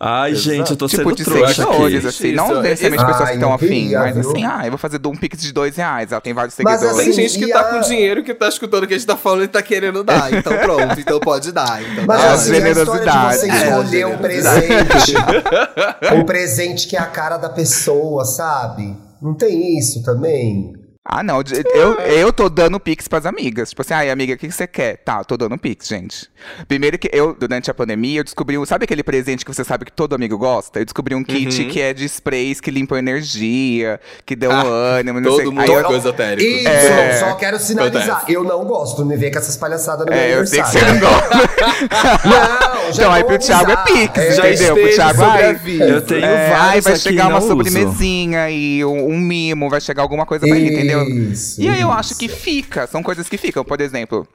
Ai, 0.00 0.32
gente, 0.32 0.70
eu 0.70 0.76
tô 0.76 0.86
tipo, 0.86 1.02
sendo 1.02 1.16
de 1.16 1.24
seguidores, 1.24 1.98
aqui. 1.98 2.06
assim. 2.06 2.28
Isso, 2.28 2.36
Não 2.36 2.62
necessariamente 2.62 3.02
Ai, 3.02 3.10
pessoas 3.10 3.28
que 3.30 3.34
estão 3.34 3.48
não 3.48 3.54
afim, 3.56 3.92
mas 3.94 4.14
viu? 4.16 4.30
assim, 4.30 4.44
ah, 4.44 4.60
eu 4.64 4.70
vou 4.70 4.78
fazer 4.78 5.00
um 5.04 5.16
pix 5.16 5.42
de 5.42 5.52
dois 5.52 5.74
reais. 5.76 6.12
Ela 6.12 6.20
tem 6.20 6.32
vários 6.32 6.54
Mas, 6.62 6.78
seguidores. 6.78 7.02
Tem 7.04 7.10
Assim, 7.24 7.28
gente 7.36 7.44
que 7.44 7.52
tá 7.52 7.60
a- 7.62 7.64
com 7.64 7.80
dinheiro 7.80 8.22
que 8.22 8.32
tá 8.32 8.48
escutando 8.48 8.84
o 8.84 8.86
que 8.86 8.94
a 8.94 8.96
gente 8.96 9.06
tá 9.08 9.16
falando 9.16 9.42
e 9.42 9.48
tá 9.48 9.60
querendo 9.60 10.04
dar. 10.04 10.30
Então 10.32 10.56
pronto, 10.58 11.00
então 11.00 11.18
pode 11.18 11.50
dar. 11.50 11.82
Então 11.82 12.04
Mas 12.06 12.22
dá. 12.22 12.32
assim, 12.32 12.52
a 12.52 12.58
história 12.58 12.74
de 12.74 12.80
generosidade. 12.84 13.36
você 13.38 13.50
É, 13.50 13.54
escolher 13.70 14.06
um 14.06 14.18
presente. 14.18 15.14
um 16.14 16.24
presente 16.24 16.86
que 16.86 16.96
é 16.96 17.00
a 17.00 17.06
cara 17.06 17.36
da 17.36 17.48
pessoa, 17.48 18.24
sabe? 18.24 18.96
Não 19.20 19.34
tem 19.34 19.76
isso 19.76 20.04
também? 20.04 20.74
Ah, 21.10 21.22
não. 21.22 21.40
Eu, 21.74 21.94
eu 22.00 22.32
tô 22.32 22.50
dando 22.50 22.78
pix 22.78 23.08
pras 23.08 23.24
amigas. 23.24 23.70
Tipo 23.70 23.80
assim, 23.80 23.94
ai, 23.94 24.10
amiga, 24.10 24.34
o 24.34 24.36
que 24.36 24.50
você 24.50 24.66
quer? 24.66 24.98
Tá, 24.98 25.24
tô 25.24 25.38
dando 25.38 25.56
pix, 25.56 25.88
gente. 25.88 26.28
Primeiro 26.68 26.98
que 26.98 27.08
eu, 27.12 27.34
durante 27.34 27.70
a 27.70 27.74
pandemia, 27.74 28.20
eu 28.20 28.24
descobri. 28.24 28.58
um- 28.58 28.66
Sabe 28.66 28.84
aquele 28.84 29.02
presente 29.02 29.42
que 29.44 29.52
você 29.52 29.64
sabe 29.64 29.86
que 29.86 29.92
todo 29.92 30.14
amigo 30.14 30.36
gosta? 30.36 30.78
Eu 30.80 30.84
descobri 30.84 31.14
um 31.14 31.24
kit 31.24 31.62
Uhum. 31.62 31.68
que 31.70 31.80
é 31.80 31.94
de 31.94 32.04
sprays 32.04 32.60
que 32.60 32.70
limpam 32.70 32.98
energia, 32.98 33.98
que 34.26 34.36
dão 34.36 34.52
Ah, 34.52 34.62
ânimo, 34.98 35.18
não 35.20 35.34
sei 35.36 35.44
Todo 35.46 35.58
Aí 35.60 35.66
mundo 35.66 35.72
eu- 35.72 35.80
ficou 35.82 35.96
esotérico. 35.96 36.46
Isso, 36.46 36.68
É. 36.68 37.12
só 37.20 37.34
quero 37.36 37.58
sinalizar. 37.58 38.24
Eu 38.28 38.44
não 38.44 38.64
gosto, 38.66 39.02
me 39.04 39.16
vê 39.16 39.30
com 39.30 39.38
essas 39.38 39.56
palhaçadas 39.56 40.04
no 40.04 40.12
meu 40.12 40.20
É, 40.20 40.34
eu 40.38 40.46
sei 40.46 40.60
que 40.62 40.68
você 40.68 40.78
aniversário. 40.78 41.00
não 41.00 41.08
gosta. 41.10 41.48
Não, 42.28 42.92
já 42.92 43.02
Então, 43.08 43.12
aí 43.12 43.24
pro 43.24 43.38
Thiago 43.38 43.70
é 43.70 43.76
pix, 43.84 44.18
É, 44.18 44.52
entendeu? 44.52 44.74
Pro 44.76 44.88
Thiago, 44.94 45.14
sobre 45.18 45.30
ai, 45.30 45.50
aviso. 45.50 45.82
Eu 45.84 46.00
tenho 46.02 46.24
É, 46.24 46.50
vários 46.50 46.84
vai 46.84 46.96
chegar 46.96 47.28
uma 47.28 47.38
uso. 47.38 47.48
sobremesinha 47.48 48.50
e 48.50 48.84
um, 48.84 49.08
um 49.12 49.18
mimo, 49.18 49.68
vai 49.70 49.80
chegar 49.80 50.02
alguma 50.02 50.26
coisa 50.26 50.46
pra 50.46 50.56
ele, 50.56 50.72
entendeu? 50.74 50.97
Isso, 51.04 51.60
E 51.60 51.68
aí 51.68 51.80
eu 51.80 51.88
isso. 51.88 51.98
acho 51.98 52.18
que 52.18 52.28
fica, 52.28 52.86
são 52.86 53.02
coisas 53.02 53.28
que 53.28 53.36
ficam. 53.36 53.64
Por 53.64 53.80
exemplo, 53.80 54.26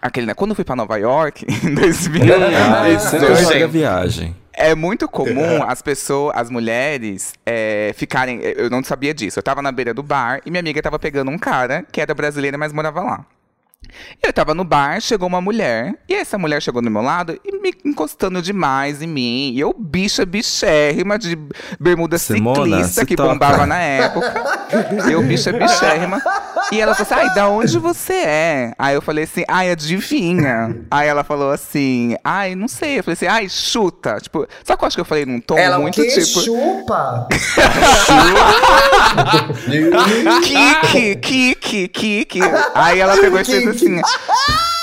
aquele, 0.00 0.26
né? 0.26 0.34
Quando 0.34 0.50
eu 0.50 0.54
fui 0.56 0.64
pra 0.64 0.76
Nova 0.76 0.96
York, 0.96 1.44
em 1.64 1.74
2000, 1.74 2.22
Ai, 2.74 2.98
sempre 3.00 3.26
dois, 3.26 3.40
joga 3.40 3.68
viagem. 3.68 4.36
é 4.52 4.74
muito 4.74 5.08
comum 5.08 5.62
as 5.62 5.82
pessoas, 5.82 6.34
as 6.36 6.50
mulheres, 6.50 7.34
é, 7.44 7.92
ficarem. 7.96 8.40
Eu 8.42 8.70
não 8.70 8.82
sabia 8.82 9.12
disso. 9.14 9.38
Eu 9.38 9.42
tava 9.42 9.60
na 9.62 9.70
beira 9.72 9.92
do 9.94 10.02
bar 10.02 10.40
e 10.46 10.50
minha 10.50 10.60
amiga 10.60 10.80
tava 10.82 10.98
pegando 10.98 11.30
um 11.30 11.38
cara 11.38 11.84
que 11.92 12.00
era 12.00 12.14
brasileira, 12.14 12.56
mas 12.58 12.72
morava 12.72 13.02
lá. 13.02 13.24
Eu 14.22 14.32
tava 14.32 14.54
no 14.54 14.64
bar, 14.64 15.00
chegou 15.00 15.28
uma 15.28 15.40
mulher, 15.40 15.94
e 16.08 16.14
essa 16.14 16.36
mulher 16.36 16.60
chegou 16.60 16.82
do 16.82 16.90
meu 16.90 17.00
lado 17.02 17.38
e 17.44 17.58
me 17.60 17.72
encostando 17.84 18.42
demais 18.42 19.00
em 19.00 19.06
mim. 19.06 19.52
E 19.54 19.60
eu, 19.60 19.74
bicha 19.78 20.26
bichérrima 20.26 21.18
de 21.18 21.38
bermuda 21.78 22.18
Simona, 22.18 22.64
ciclista 22.64 23.06
que 23.06 23.16
toca. 23.16 23.28
bombava 23.30 23.66
na 23.66 23.78
época. 23.78 24.34
Eu, 25.10 25.22
bicha 25.22 25.52
bichérrima. 25.52 26.20
E 26.72 26.80
ela 26.80 26.94
falou 26.94 27.12
assim: 27.12 27.28
ai, 27.28 27.34
da 27.34 27.48
onde 27.48 27.78
você 27.78 28.12
é? 28.14 28.72
Aí 28.78 28.94
eu 28.94 29.02
falei 29.02 29.24
assim: 29.24 29.44
ai, 29.48 29.70
adivinha. 29.70 30.84
Aí 30.90 31.06
ela 31.08 31.22
falou 31.22 31.52
assim: 31.52 32.16
ai, 32.24 32.54
não 32.54 32.66
sei. 32.68 32.98
Eu 32.98 33.04
falei 33.04 33.14
assim: 33.14 33.26
ai, 33.26 33.48
chuta. 33.48 34.18
Tipo, 34.20 34.46
só 34.64 34.76
que 34.76 34.82
eu 34.82 34.86
acho 34.88 34.96
que 34.96 35.00
eu 35.00 35.04
falei 35.04 35.24
num 35.24 35.40
tom 35.40 35.56
Ela 35.56 35.78
o 35.78 35.82
muito 35.82 36.02
quê? 36.02 36.08
tipo. 36.08 36.40
Chupa! 36.40 37.28
Kiki, 40.42 41.16
Kiki, 41.56 41.88
Kiki. 41.88 42.40
Aí 42.74 43.00
ela 43.00 43.16
pegou 43.18 43.40
e 43.40 43.44
fez 43.44 43.66
assim. 43.66 44.00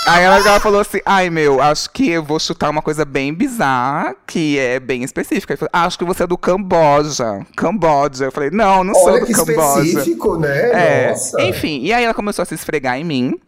Aí 0.06 0.24
ela, 0.24 0.38
ela 0.38 0.60
falou 0.60 0.82
assim: 0.82 1.00
ai 1.06 1.30
meu, 1.30 1.62
acho 1.62 1.90
que 1.92 2.10
eu 2.10 2.24
vou 2.24 2.40
chutar 2.40 2.70
uma 2.70 2.82
coisa 2.82 3.06
bem 3.06 3.34
bizarra, 3.34 4.16
que 4.28 4.60
é 4.60 4.80
bem 4.80 5.04
específica. 5.04 5.56
Falei, 5.56 5.70
acho 5.72 5.98
que 5.98 6.06
você 6.06 6.24
é 6.24 6.28
do 6.28 6.38
Camboja. 6.38 7.46
Camboja. 7.56 8.26
Eu 8.26 8.32
falei, 8.32 8.50
não, 8.52 8.84
não 8.84 8.94
sou 8.94 9.08
Olha 9.14 9.22
do 9.22 9.26
que 9.26 9.34
Camboja. 9.34 9.84
específico, 9.86 10.38
né? 10.38 11.06
É, 11.06 11.10
Nossa. 11.10 11.42
enfim, 11.42 11.82
e 11.84 11.94
aí 11.94 12.04
ela 12.04 12.14
começou 12.14 12.44
a 12.44 12.46
se 12.46 12.54
esfregar 12.54 12.98
em 12.98 13.04
mim. 13.04 13.40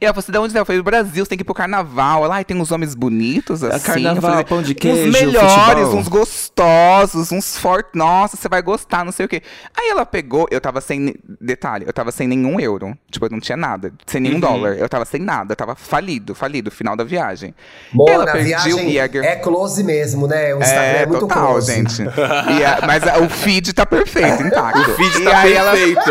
E 0.00 0.04
ela 0.04 0.12
falou 0.12 0.20
assim, 0.20 0.32
de 0.32 0.38
onde 0.38 0.52
você 0.52 0.58
é? 0.58 0.60
Eu 0.60 0.66
falei, 0.66 0.80
do 0.80 0.84
Brasil, 0.84 1.24
você 1.24 1.28
tem 1.30 1.38
que 1.38 1.42
ir 1.42 1.44
pro 1.44 1.54
carnaval. 1.54 2.24
Ela, 2.24 2.36
ai, 2.36 2.44
tem 2.44 2.56
uns 2.56 2.70
homens 2.70 2.94
bonitos, 2.94 3.62
assim. 3.64 3.84
carnaval, 3.86 4.16
Eu 4.16 4.22
falei, 4.22 4.44
pão 4.44 4.62
de 4.62 4.74
queijo, 4.74 5.08
Uns 5.08 5.12
melhores, 5.12 5.52
futebol." 5.82 5.96
uns 5.96 6.08
gostosos, 6.08 7.32
uns 7.32 7.56
fortes. 7.56 7.92
Nossa, 7.94 8.36
você 8.36 8.48
vai 8.48 8.60
gostar, 8.62 9.04
não 9.04 9.12
sei 9.12 9.26
o 9.26 9.28
quê. 9.28 9.42
Aí 9.76 9.88
ela 9.88 10.04
pegou, 10.04 10.46
eu 10.50 10.60
tava 10.60 10.80
sem, 10.80 11.14
detalhe, 11.40 11.84
eu 11.86 11.92
tava 11.92 12.10
sem 12.12 12.26
nenhum 12.28 12.58
euro. 12.60 12.96
Tipo, 13.10 13.26
eu 13.26 13.30
não 13.30 13.40
tinha 13.40 13.56
nada, 13.56 13.92
sem 14.06 14.20
nenhum 14.20 14.40
dólar. 14.40 14.74
Eu 14.76 14.88
tava 14.88 15.04
sem 15.04 15.20
nada, 15.20 15.52
eu 15.52 15.56
tava 15.56 15.74
falido, 15.74 16.34
falido, 16.34 16.70
final 16.70 16.96
da 16.96 17.04
viagem. 17.04 17.54
Mona, 17.92 18.12
ela 18.12 18.24
a 18.24 18.32
pediu 18.32 18.46
viagem 18.46 18.90
Jäger. 18.92 19.24
é 19.24 19.36
close 19.36 19.82
mesmo, 19.84 20.26
né? 20.26 20.54
O 20.54 20.58
Instagram 20.58 20.82
é, 20.82 21.02
É, 21.02 21.06
muito 21.06 21.20
total, 21.20 21.48
close. 21.52 21.72
gente. 21.74 22.02
E 22.58 22.64
a- 22.64 22.80
mas 22.86 23.06
a- 23.06 23.18
o 23.18 23.28
feed 23.28 23.72
tá 23.72 23.84
perfeito, 23.86 24.42
intacto. 24.42 24.78
O 24.90 24.94
feed 24.94 25.18
e 25.20 25.24
tá 25.24 25.38
aí 25.38 25.52
ela 25.54 25.72
perfeito. 25.72 26.10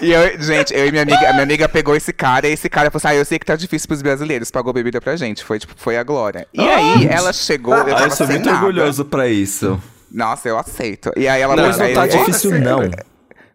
O 0.00 0.04
e 0.04 0.12
eu, 0.12 0.40
gente, 0.42 0.74
eu 0.74 0.86
e 0.86 0.90
minha 0.90 1.02
amiga, 1.02 1.28
a 1.28 1.32
minha 1.32 1.42
amiga 1.42 1.68
pegou 1.68 1.94
esse 1.94 2.12
cara 2.12 2.48
e 2.48 2.52
esse 2.52 2.68
cara 2.68 2.90
falou 2.90 2.99
assim: 3.08 3.16
Ah, 3.16 3.18
eu 3.18 3.24
sei 3.24 3.38
que 3.38 3.46
tá 3.46 3.56
difícil 3.56 3.88
pros 3.88 4.02
brasileiros, 4.02 4.50
pagou 4.50 4.72
bebida 4.72 5.00
pra 5.00 5.16
gente. 5.16 5.44
Foi, 5.44 5.58
tipo, 5.58 5.72
foi 5.76 5.96
a 5.96 6.02
glória. 6.02 6.46
E 6.54 6.60
aí 6.60 7.06
ela 7.06 7.32
chegou, 7.32 7.74
eu 7.74 7.96
Ah, 7.96 8.02
eu 8.04 8.10
sou 8.10 8.26
muito 8.26 8.44
nada. 8.46 8.58
orgulhoso 8.58 9.04
pra 9.04 9.28
isso. 9.28 9.80
Nossa, 10.12 10.48
eu 10.48 10.58
aceito. 10.58 11.12
E 11.16 11.28
aí 11.28 11.40
ela 11.40 11.54
Não, 11.56 11.66
Mas 11.66 11.78
não 11.78 11.92
tá 11.92 12.02
aí- 12.02 12.08
difícil, 12.10 12.58
não. 12.60 12.80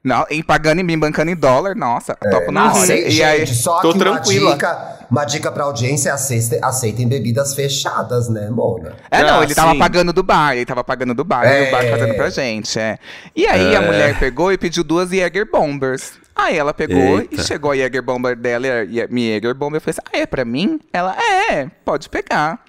Não, 0.06 0.24
em 0.30 0.44
pagando 0.44 0.82
em 0.82 0.84
mim, 0.84 1.00
bancando 1.00 1.32
em 1.32 1.36
dólar, 1.36 1.76
nossa, 1.76 2.14
topo 2.16 2.52
na 2.52 2.66
hora. 2.72 2.84
Acei- 2.84 3.10
E 3.10 3.24
aí, 3.24 3.40
gente, 3.44 3.56
só 3.56 3.82
tô 3.82 3.92
que 3.92 3.98
tranquila. 3.98 4.46
uma 4.50 4.54
dica, 4.54 4.98
uma 5.10 5.26
dica 5.26 5.52
pra 5.52 5.64
audiência 5.64 6.10
é 6.10 6.12
aceitem, 6.12 6.60
aceitem 6.62 7.08
bebidas 7.08 7.56
fechadas, 7.56 8.30
né, 8.30 8.48
Mona? 8.52 8.94
É, 9.10 9.24
não, 9.24 9.40
Ah, 9.40 9.44
ele 9.44 9.56
tava 9.56 9.72
sim. 9.72 9.80
pagando 9.80 10.14
do 10.14 10.22
bar, 10.22 10.54
ele 10.56 10.64
tava 10.66 10.84
pagando 10.84 11.16
do 11.16 11.24
bar, 11.24 11.44
É. 11.46 11.66
e 11.66 11.68
o 11.68 11.72
bar 11.72 11.84
fazendo 11.90 12.14
pra 12.14 12.30
gente, 12.30 12.78
é. 12.80 13.00
E 13.36 13.48
aí 13.48 13.76
a 13.76 13.82
É. 13.82 13.86
mulher 13.86 14.20
pegou 14.20 14.52
e 14.54 14.58
pediu 14.60 14.84
duas 14.84 15.10
Jäger 15.10 15.50
Bombers. 15.52 16.14
Aí 16.36 16.56
ela 16.56 16.74
pegou 16.74 17.20
Eita. 17.22 17.34
e 17.36 17.44
chegou 17.44 17.72
a 17.72 17.76
Jäger 17.76 18.04
Bomber 18.04 18.36
dela 18.36 18.68
e 18.84 19.02
a 19.02 19.08
minha 19.08 19.34
Jäger 19.36 19.56
Bomber. 19.56 19.78
Eu 19.78 19.82
falei 19.82 19.96
assim, 19.98 20.08
ah, 20.14 20.22
é 20.22 20.26
pra 20.28 20.46
mim? 20.46 20.80
Ela, 20.94 21.16
é, 21.50 21.66
pode 21.84 22.10
pegar. 22.10 22.60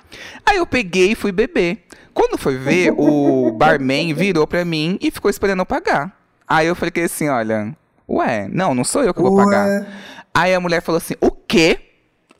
Aí 0.48 0.56
eu 0.56 0.66
peguei 0.66 1.12
e 1.12 1.14
fui 1.14 1.32
beber. 1.32 1.84
Quando 2.14 2.38
foi 2.38 2.56
ver, 2.56 2.94
o 2.96 3.50
barman 3.52 4.14
virou 4.14 4.46
pra 4.46 4.64
mim 4.64 4.96
e 5.02 5.10
ficou 5.10 5.30
esperando 5.30 5.58
eu 5.60 5.66
pagar. 5.66 6.12
Aí 6.48 6.66
eu 6.66 6.76
falei 6.76 7.04
assim, 7.04 7.28
olha, 7.28 7.74
ué, 8.08 8.48
não, 8.50 8.74
não 8.74 8.84
sou 8.84 9.02
eu 9.02 9.12
que 9.12 9.20
vou 9.20 9.34
Ué. 9.34 9.44
pagar. 9.44 9.86
Aí 10.34 10.54
a 10.54 10.60
mulher 10.60 10.80
falou 10.82 10.98
assim, 10.98 11.14
o 11.20 11.30
quê? 11.30 11.78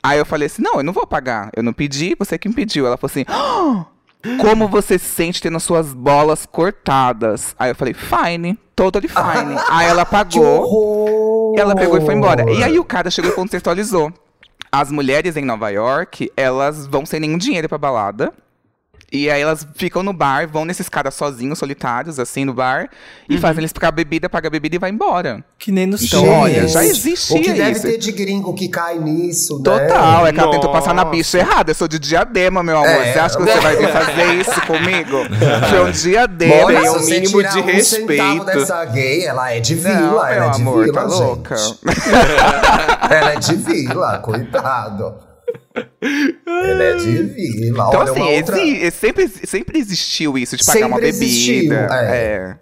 Aí 0.03 0.19
eu 0.19 0.27
falei 0.27 0.47
assim, 0.47 0.63
não, 0.63 0.75
eu 0.77 0.85
não 0.85 0.93
vou 0.93 1.07
pagar. 1.07 1.51
Eu 1.57 1.63
não 1.63 1.73
pedi, 1.73 2.15
você 2.19 2.39
que 2.39 2.49
me 2.49 2.55
pediu. 2.55 2.87
Ela 2.87 2.97
falou 2.97 3.11
assim, 3.11 3.25
"Ah, 3.29 3.87
como 4.41 4.69
você 4.69 4.99
se 4.99 5.07
sente 5.07 5.41
tendo 5.43 5.57
as 5.57 5.63
suas 5.63 5.93
bolas 5.93 6.47
cortadas? 6.47 7.55
Aí 7.59 7.71
eu 7.71 7.75
falei, 7.75 7.95
fine, 7.95 8.59
totally 8.75 9.09
fine. 9.09 9.57
Aí 9.69 9.87
ela 9.89 10.05
pagou, 10.07 11.55
ela 11.59 11.75
pegou 11.75 11.99
e 11.99 12.01
foi 12.05 12.15
embora. 12.15 12.49
E 12.53 12.63
aí 12.63 12.79
o 12.79 12.85
cara 12.85 13.11
chegou 13.11 13.31
e 13.31 13.35
contextualizou. 13.35 14.13
As 14.71 14.91
mulheres 14.93 15.37
em 15.37 15.45
Nova 15.45 15.71
York, 15.71 16.31
elas 16.37 16.87
vão 16.87 17.07
sem 17.07 17.19
nenhum 17.19 17.39
dinheiro 17.39 17.69
pra 17.69 17.79
balada. 17.79 18.33
E 19.17 19.31
aí 19.31 19.41
elas 19.41 19.67
ficam 19.75 20.03
no 20.03 20.13
bar, 20.13 20.47
vão 20.49 20.65
nesses 20.65 20.89
caras 20.89 21.15
sozinhos, 21.15 21.59
solitários, 21.59 22.19
assim, 22.21 22.45
no 22.45 22.53
bar. 22.53 22.89
E 23.29 23.39
fazem 23.39 23.61
eles 23.63 23.73
ficar 23.73 23.91
bebida, 23.91 24.29
paga 24.29 24.51
bebida 24.51 24.77
e 24.77 24.79
vai 24.79 24.91
embora. 24.91 25.43
Que 25.59 25.73
nem 25.73 25.87
no 25.87 25.97
Então, 26.01 26.29
olha, 26.29 26.69
já 26.69 26.85
existia 26.85 27.37
O 27.39 27.43
que 27.43 27.53
deve 27.53 27.73
isso. 27.73 27.83
ter 27.83 27.99
de 27.99 28.13
gringo 28.13 28.55
que 28.55 28.69
cai 28.69 28.99
nisso, 28.99 29.57
né? 29.59 29.65
Total, 29.65 30.27
é 30.27 30.33
que 30.33 30.39
ela 30.41 30.51
tentou 30.51 30.71
passar 30.71 30.93
na 30.95 31.05
bicha 31.05 31.39
errada. 31.39 31.71
Eu 31.71 31.75
sou 31.75 31.89
de 31.89 31.99
diadema, 31.99 32.63
meu 32.63 32.77
amor. 32.77 32.89
É. 32.89 33.13
Você 33.13 33.19
acha 33.19 33.37
que 33.37 33.43
você 33.45 33.61
vai 33.61 33.77
vir 33.77 33.89
fazer 33.89 34.35
isso 34.35 34.61
comigo? 34.67 35.17
Foi 35.71 35.85
um 35.85 35.91
diadema. 35.91 36.67
Tem 36.67 36.83
se 36.85 36.89
um 36.99 37.05
mínimo 37.07 37.43
de 37.43 37.59
um 37.59 37.65
respeito. 37.65 38.23
centavo 38.23 38.45
dessa 38.45 38.85
gay, 38.85 39.25
ela 39.25 39.53
é 39.53 39.61
de 39.61 39.75
vila, 39.75 39.95
Não, 39.99 40.27
ela 40.27 40.31
meu 40.35 40.45
é 40.45 40.51
de 40.51 40.61
amor, 40.61 40.85
vila, 40.85 40.95
tá 40.95 41.09
gente. 41.09 41.19
louca. 41.21 41.57
Ela 43.11 43.33
é 43.33 43.37
de 43.37 43.55
vila, 43.57 44.19
coitado. 44.19 45.15
Ele 46.47 46.83
é 46.83 46.95
divino. 46.97 47.67
Então, 47.67 48.01
Olha, 48.01 48.11
assim, 48.11 48.37
outra... 48.37 48.61
exi- 48.61 48.91
sempre, 48.91 49.29
sempre 49.29 49.79
existiu 49.79 50.37
isso 50.39 50.57
de 50.57 50.65
pagar 50.65 50.81
Sempre 50.81 50.99
uma 50.99 51.07
existiu, 51.07 51.55
bebida. 51.71 51.89
é. 51.95 52.57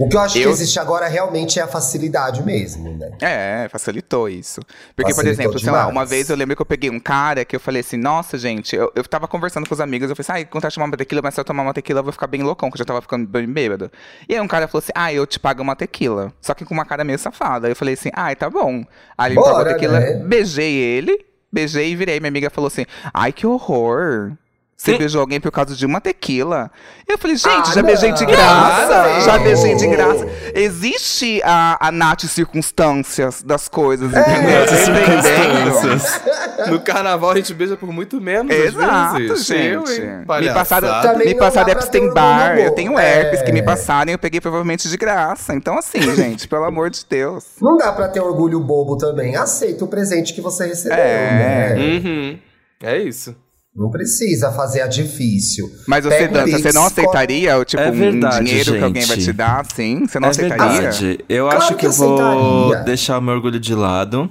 O 0.00 0.08
que 0.08 0.16
eu 0.16 0.20
acho 0.20 0.34
que 0.34 0.42
Eu- 0.42 0.50
existe 0.52 0.78
agora 0.78 1.08
realmente 1.08 1.58
é 1.58 1.62
a 1.62 1.66
facilidade 1.66 2.44
mesmo, 2.44 2.96
né? 2.96 3.10
É, 3.20 3.64
é, 3.64 3.68
facilitou 3.68 4.28
isso. 4.28 4.60
Porque, 4.94 5.12
por 5.12 5.16
Facilitou 5.24 5.32
exemplo, 5.32 5.58
sei 5.58 5.72
lá, 5.72 5.88
uma 5.88 6.06
vez 6.06 6.30
eu 6.30 6.36
lembro 6.36 6.54
que 6.54 6.62
eu 6.62 6.66
peguei 6.66 6.88
um 6.88 7.00
cara 7.00 7.44
que 7.44 7.56
eu 7.56 7.58
falei 7.58 7.80
assim, 7.80 7.96
nossa, 7.96 8.38
gente, 8.38 8.76
eu, 8.76 8.92
eu 8.94 9.02
tava 9.02 9.26
conversando 9.26 9.68
com 9.68 9.74
os 9.74 9.80
amigos, 9.80 10.08
eu 10.08 10.14
falei 10.14 10.24
assim, 10.38 10.42
ah, 10.44 10.48
quando 10.48 10.62
eu 10.64 10.70
tomar 10.70 10.84
uma 10.84 10.96
tequila, 10.96 11.20
mas 11.20 11.34
se 11.34 11.40
eu 11.40 11.44
tomar 11.44 11.64
uma 11.64 11.74
tequila, 11.74 11.98
eu 11.98 12.04
vou 12.04 12.12
ficar 12.12 12.28
bem 12.28 12.44
loucão, 12.44 12.70
que 12.70 12.76
eu 12.76 12.78
já 12.78 12.84
tava 12.84 13.02
ficando 13.02 13.26
bem 13.26 13.44
bêbado. 13.48 13.90
E 14.28 14.34
aí 14.36 14.40
um 14.40 14.46
cara 14.46 14.68
falou 14.68 14.78
assim, 14.78 14.92
ah, 14.94 15.12
eu 15.12 15.26
te 15.26 15.40
pago 15.40 15.64
uma 15.64 15.74
tequila. 15.74 16.32
Só 16.40 16.54
que 16.54 16.64
com 16.64 16.74
uma 16.74 16.84
cara 16.84 17.02
meio 17.02 17.18
safada. 17.18 17.66
Aí 17.66 17.72
eu 17.72 17.76
falei 17.76 17.94
assim, 17.94 18.10
ah, 18.12 18.32
tá 18.36 18.48
bom. 18.48 18.84
Aí 19.16 19.32
ele 19.32 19.40
me 19.40 19.42
pagou 19.44 19.58
a 19.60 19.64
Bora, 19.64 19.74
tequila, 19.74 19.98
né? 19.98 20.22
beijei 20.24 20.74
ele, 20.76 21.26
beijei 21.52 21.92
e 21.92 21.96
virei. 21.96 22.20
Minha 22.20 22.28
amiga 22.28 22.50
falou 22.50 22.68
assim, 22.68 22.84
ai, 23.12 23.32
que 23.32 23.46
horror. 23.46 24.32
Você 24.80 24.94
Hum. 24.94 24.98
beijou 24.98 25.20
alguém 25.20 25.40
por 25.40 25.50
causa 25.50 25.74
de 25.74 25.84
uma 25.84 26.00
tequila? 26.00 26.70
Eu 27.08 27.18
falei, 27.18 27.36
gente, 27.36 27.48
Ah, 27.48 27.72
já 27.74 27.82
beijei 27.82 28.12
de 28.12 28.24
graça. 28.24 29.08
Não. 29.08 29.20
Já 29.22 29.38
beijei 29.40 29.74
de 29.74 29.86
graça. 29.88 30.24
Existe 30.54 31.42
a, 31.44 31.88
a 31.88 31.90
Nath 31.90 32.22
circunstâncias 32.26 33.42
das 33.42 33.66
coisas, 33.68 34.08
entendeu? 34.08 34.66
Tá 34.66 34.74
entendendo? 34.74 35.72
circunstâncias. 35.74 36.20
No 36.68 36.78
carnaval 36.80 37.30
a 37.32 37.36
gente 37.36 37.52
beija 37.54 37.76
por 37.76 37.92
muito 37.92 38.20
menos, 38.20 38.54
Exato, 38.54 39.16
às 39.16 39.18
vezes. 39.18 39.46
Gente. 39.46 40.00
me 40.00 40.54
passaram, 40.54 41.02
Também 41.02 41.26
me 41.28 41.34
passaram 41.34 41.70
Epstein 41.72 42.00
orgulho 42.02 42.14
Bar, 42.14 42.58
eu 42.58 42.70
tenho 42.72 42.96
herpes 42.98 43.42
que 43.42 43.50
me 43.50 43.58
É. 43.60 43.62
passaram 43.62 44.10
e 44.12 44.14
eu 44.14 44.18
peguei 44.18 44.40
provavelmente 44.40 44.88
de 44.88 44.96
graça. 44.96 45.54
Então, 45.54 45.76
assim, 45.76 46.00
gente, 46.14 46.46
pelo 46.46 46.62
amor 46.64 46.88
de 46.90 47.04
Deus. 47.10 47.44
Não 47.60 47.76
dá 47.76 47.90
pra 47.92 48.06
ter 48.06 48.20
orgulho 48.20 48.60
bobo 48.60 48.96
também. 48.96 49.34
Aceita 49.36 49.84
o 49.84 49.88
presente 49.88 50.32
que 50.32 50.40
você 50.40 50.66
recebeu, 50.66 50.96
É. 50.98 51.74
né? 51.74 51.74
Uhum. 51.74 52.38
É 52.80 52.96
isso. 52.98 53.34
Não 53.78 53.90
precisa 53.90 54.50
fazer 54.50 54.80
a 54.82 54.86
difícil. 54.88 55.70
Mas 55.86 56.04
você, 56.04 56.18
Pega 56.18 56.44
Dança, 56.44 56.58
você 56.58 56.72
não 56.72 56.84
aceitaria, 56.84 57.64
tipo, 57.64 57.80
É 57.82 57.90
verdade, 57.92 58.40
um 58.40 58.44
dinheiro 58.44 58.72
que 58.72 58.82
alguém 58.82 59.04
vai 59.04 59.16
gente. 59.16 59.24
te 59.26 59.32
dar, 59.32 59.60
assim? 59.60 60.04
Você 60.06 60.18
não 60.18 60.26
é 60.26 60.30
aceitaria? 60.32 60.80
verdade. 60.80 61.20
Eu 61.28 61.44
Claro 61.44 61.58
acho 61.58 61.68
que 61.74 61.80
que 61.80 61.86
eu 61.86 61.92
vou 61.92 62.18
aceitaria. 62.66 62.84
deixar 62.84 63.18
o 63.18 63.22
meu 63.22 63.34
orgulho 63.34 63.60
de 63.60 63.74
lado. 63.74 64.28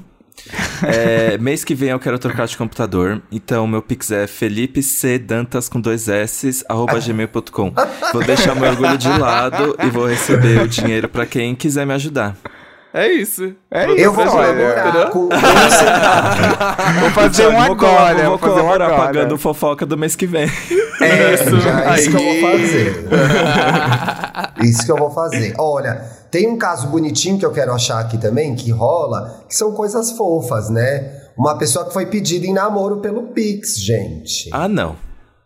É, 0.83 1.38
mês 1.39 1.63
que 1.63 1.73
vem 1.73 1.89
eu 1.89 1.99
quero 1.99 2.19
trocar 2.19 2.45
de 2.45 2.55
computador. 2.55 3.19
Então, 3.31 3.65
meu 3.65 3.81
pix 3.81 4.12
é 4.12 4.27
Felipe 4.27 4.83
C. 4.83 5.17
Dantas 5.17 5.67
com 5.67 5.81
dois 5.81 6.07
S, 6.07 6.63
arroba 6.69 6.99
gmail.com. 7.01 7.73
Vou 8.13 8.23
deixar 8.23 8.53
meu 8.55 8.69
orgulho 8.69 8.95
de 8.97 9.07
lado 9.10 9.75
e 9.83 9.89
vou 9.89 10.05
receber 10.07 10.62
o 10.62 10.67
dinheiro 10.67 11.10
pra 11.10 11.25
quem 11.25 11.55
quiser 11.55 11.86
me 11.88 11.93
ajudar. 11.93 12.38
É 12.93 13.08
isso. 13.08 13.54
É 13.69 13.86
Eu 13.91 14.12
vou 14.13 14.23
isso, 14.26 14.34
colaborar 14.34 15.10
com. 15.12 15.30
Vou 17.00 17.12
fazer 17.12 17.47
um 17.47 17.60
agora, 17.62 18.26
vou 18.26 18.36
um 18.36 18.38
colaborar 18.38 18.86
agora. 18.88 19.02
pagando 19.08 19.38
fofoca 19.38 19.86
do 19.86 19.97
mês 19.97 20.15
que 20.15 20.26
vem. 20.26 20.47
É, 21.02 21.38
já, 21.38 21.91
Aí. 21.91 22.00
isso 22.02 22.10
que 22.10 22.15
eu 22.15 22.23
vou 22.23 22.52
fazer. 22.52 23.08
isso 24.63 24.86
que 24.86 24.91
eu 24.91 24.97
vou 24.97 25.12
fazer. 25.12 25.54
Olha, 25.60 25.95
tem 26.32 26.47
um 26.47 26.58
caso 26.58 26.88
bonitinho 26.88 27.38
que 27.38 27.45
eu 27.45 27.52
quero 27.52 27.73
achar 27.73 28.00
aqui 28.00 28.17
também, 28.17 28.56
que 28.56 28.71
rola, 28.71 29.43
que 29.47 29.56
são 29.56 29.73
coisas 29.73 30.12
fofas, 30.13 30.69
né? 30.69 31.12
Uma 31.38 31.58
pessoa 31.58 31.86
que 31.86 31.93
foi 31.93 32.06
pedida 32.08 32.47
em 32.47 32.54
namoro 32.54 32.97
pelo 32.97 33.23
Pix, 33.28 33.78
gente. 33.80 34.50
Ah, 34.52 34.67
não. 34.67 34.95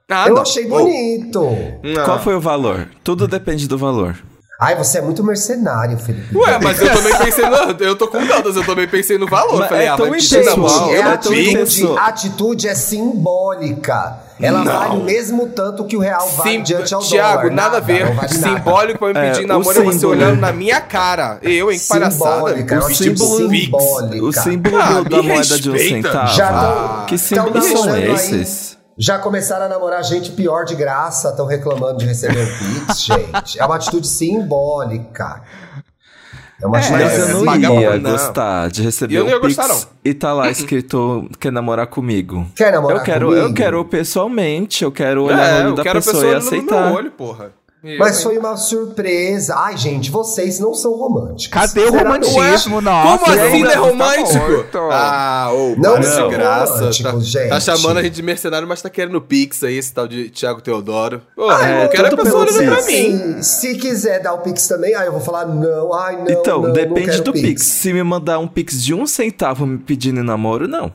Ah, 0.10 0.28
eu 0.28 0.36
não. 0.36 0.42
achei 0.42 0.66
Oh, 0.66 0.70
bonito. 0.70 1.42
não. 1.84 2.06
Qual 2.06 2.20
foi 2.20 2.36
o 2.36 2.40
valor? 2.40 2.88
Tudo 3.04 3.28
depende 3.28 3.68
do 3.68 3.78
valor. 3.78 4.16
Ai, 4.64 4.76
você 4.76 5.00
é 5.00 5.02
muito 5.02 5.24
mercenário, 5.24 5.98
Felipe. 5.98 6.38
Ué, 6.38 6.60
mas 6.62 6.80
eu 6.80 6.94
também 6.94 7.18
pensei 7.18 7.50
no. 7.50 7.56
Eu 7.84 7.96
tô 7.96 8.08
com 8.08 8.24
Dantas, 8.24 8.56
eu 8.56 8.64
também 8.64 8.88
pensei 8.88 9.18
no 9.18 9.26
valor. 9.28 9.58
Mas 9.58 9.70
Falei, 9.70 9.88
é 9.88 9.90
ah, 9.90 9.98
tão 9.98 10.08
vai 10.08 10.20
pedir 10.20 10.46
na 10.46 10.56
mão. 10.56 10.90
é 10.94 11.00
intenso. 11.00 11.12
atitude, 11.88 11.98
a 12.00 12.06
atitude 12.06 12.68
é 12.68 12.76
simbólica. 12.76 14.20
Ela 14.40 14.64
Não. 14.64 14.72
vale 14.80 15.02
o 15.02 15.04
mesmo 15.04 15.48
tanto 15.48 15.84
que 15.86 15.96
o 15.96 16.00
real 16.00 16.28
vale 16.30 16.50
Sim, 16.52 16.62
diante 16.64 16.94
ao 16.94 17.02
Thiago, 17.02 17.42
dólar. 17.44 17.54
nada 17.56 17.78
a 17.78 17.80
ver. 17.80 18.12
vale. 18.14 18.30
Simbólico 18.30 19.00
pra 19.00 19.08
me 19.14 19.20
É, 19.20 19.32
pedir 19.32 19.46
o 19.46 19.48
namoro 19.48 19.80
é 19.80 19.84
você 19.84 20.06
olhando 20.06 20.40
na 20.40 20.52
minha 20.52 20.80
cara. 20.82 21.38
Eu, 21.42 21.72
hein, 21.72 21.80
que 21.80 21.88
palhaçada. 21.88 22.34
Simbólica, 22.36 22.76
é 22.76 22.78
O 22.78 22.82
uma 22.82 22.94
símbolo 22.94 23.50
simbólica. 23.50 24.26
O 24.26 24.32
símbolo 24.34 24.78
Ah, 24.82 25.02
da 25.08 25.22
moeda 25.24 25.60
de 25.60 25.70
um 25.70 25.74
respeita. 25.74 26.08
centavo. 26.12 26.34
Já 26.36 26.50
tão- 26.52 27.06
que 27.06 27.18
símbolos 27.18 27.66
são 27.66 27.86
namorando 27.86 28.18
aí. 28.20 28.46
Já 28.98 29.18
começaram 29.20 29.66
a 29.66 29.70
namorar 29.70 30.04
gente 30.04 30.32
pior 30.32 30.64
de 30.66 30.76
graça, 30.76 31.30
estão 31.30 31.46
reclamando 31.46 31.98
de 32.00 32.06
receber 32.06 32.40
um 32.44 32.46
Pix, 32.86 33.04
gente. 33.04 33.60
É 33.60 33.66
uma 33.66 33.76
atitude 33.76 34.08
simbólica. 34.08 35.42
É 36.62 36.68
uma 36.68 36.78
atitude 36.78 37.02
Mas 37.04 37.14
É, 37.14 37.22
eu 37.32 37.44
não 37.46 37.56
ia 37.82 37.98
não. 37.98 38.12
gostar 38.12 38.70
de 38.70 38.84
receber 38.84 39.16
Eu 39.16 39.26
um 39.38 39.42
pix 39.42 39.56
gostar, 39.56 39.88
e 40.06 40.14
tá 40.14 40.32
lá 40.34 40.50
escrito 40.52 41.28
quer 41.40 41.52
namorar 41.52 41.88
comigo. 41.88 42.46
Quer 42.56 42.72
namorar 42.72 43.00
eu 43.00 43.04
quero, 43.04 43.28
comigo? 43.28 43.48
eu 43.48 43.54
quero 43.54 43.86
pessoalmente, 43.86 44.84
eu 44.84 44.92
quero 44.92 45.24
olhar 45.24 45.40
É, 45.44 45.64
no 45.64 45.68
olho 45.70 45.76
da 45.76 45.84
pessoa, 45.84 45.94
pessoa 46.14 46.24
e 46.24 46.28
olhando 46.28 46.42
no 46.44 46.48
aceitar. 46.48 46.86
meu 46.86 46.94
olho, 46.96 47.12
porra. 47.12 47.52
Eu, 47.84 47.98
Mas 47.98 48.22
foi 48.22 48.38
uma 48.38 48.56
surpresa. 48.58 49.56
Ai, 49.58 49.76
gente, 49.76 50.12
vocês 50.12 50.60
não 50.60 50.72
são 50.72 50.92
românticos. 50.94 51.48
Cadê 51.48 51.82
o 51.82 51.86
Sinceramente. 51.86 52.30
romantismo? 52.30 52.80
Nossa, 52.82 53.18
Como 53.26 53.40
assim 53.42 53.64
não 53.64 53.70
é 53.72 53.74
tá 53.74 53.80
romântico? 53.80 54.38
morto. 54.52 54.78
ah, 54.92 55.50
ô, 55.52 55.76
Não 55.78 56.04
são 56.04 56.30
de 56.30 56.36
graça. 56.36 56.74
românticos, 56.76 57.02
Tá, 57.34 57.40
gente. 57.42 57.50
tá 57.50 57.60
chamando 57.60 57.98
a 57.98 58.04
gente 58.04 58.14
de 58.14 58.22
mercenário, 58.22 58.68
mas 58.68 58.84
tá 58.84 58.90
querendo 58.90 59.20
Pix 59.20 59.64
aí, 59.64 59.78
esse 59.78 59.92
tal 59.92 60.08
de 60.08 60.30
Thiago 60.30 60.62
Teodoro. 60.62 61.24
Porra, 61.36 61.68
é, 61.68 61.86
eu 61.86 61.90
quero 61.90 62.08
a 62.14 62.18
pessoa 62.18 62.44
olhando 62.44 62.66
pra 62.66 62.84
Pix. 62.84 62.88
mim. 62.88 63.18
Sim, 63.18 63.42
se 63.42 63.76
quiser 63.76 64.22
dar 64.22 64.34
o 64.34 64.40
Pix 64.40 64.68
também, 64.68 64.94
aí 64.94 65.08
eu 65.08 65.12
vou 65.14 65.22
falar 65.22 65.48
não, 65.48 65.92
ai 65.94 66.18
não, 66.18 66.30
Então, 66.30 66.58
não, 66.62 66.68
não 66.68 66.74
depende 66.74 67.10
quero 67.10 67.24
do 67.24 67.34
pix. 67.34 67.64
Se 67.66 67.92
me 67.92 68.04
mandar 68.04 68.38
um 68.38 68.48
pix 68.48 68.84
de 68.84 68.94
um 68.94 69.08
centavo 69.08 69.66
me 69.66 69.80
pedindo 69.80 70.24
namoro, 70.24 70.68
não. 70.68 70.94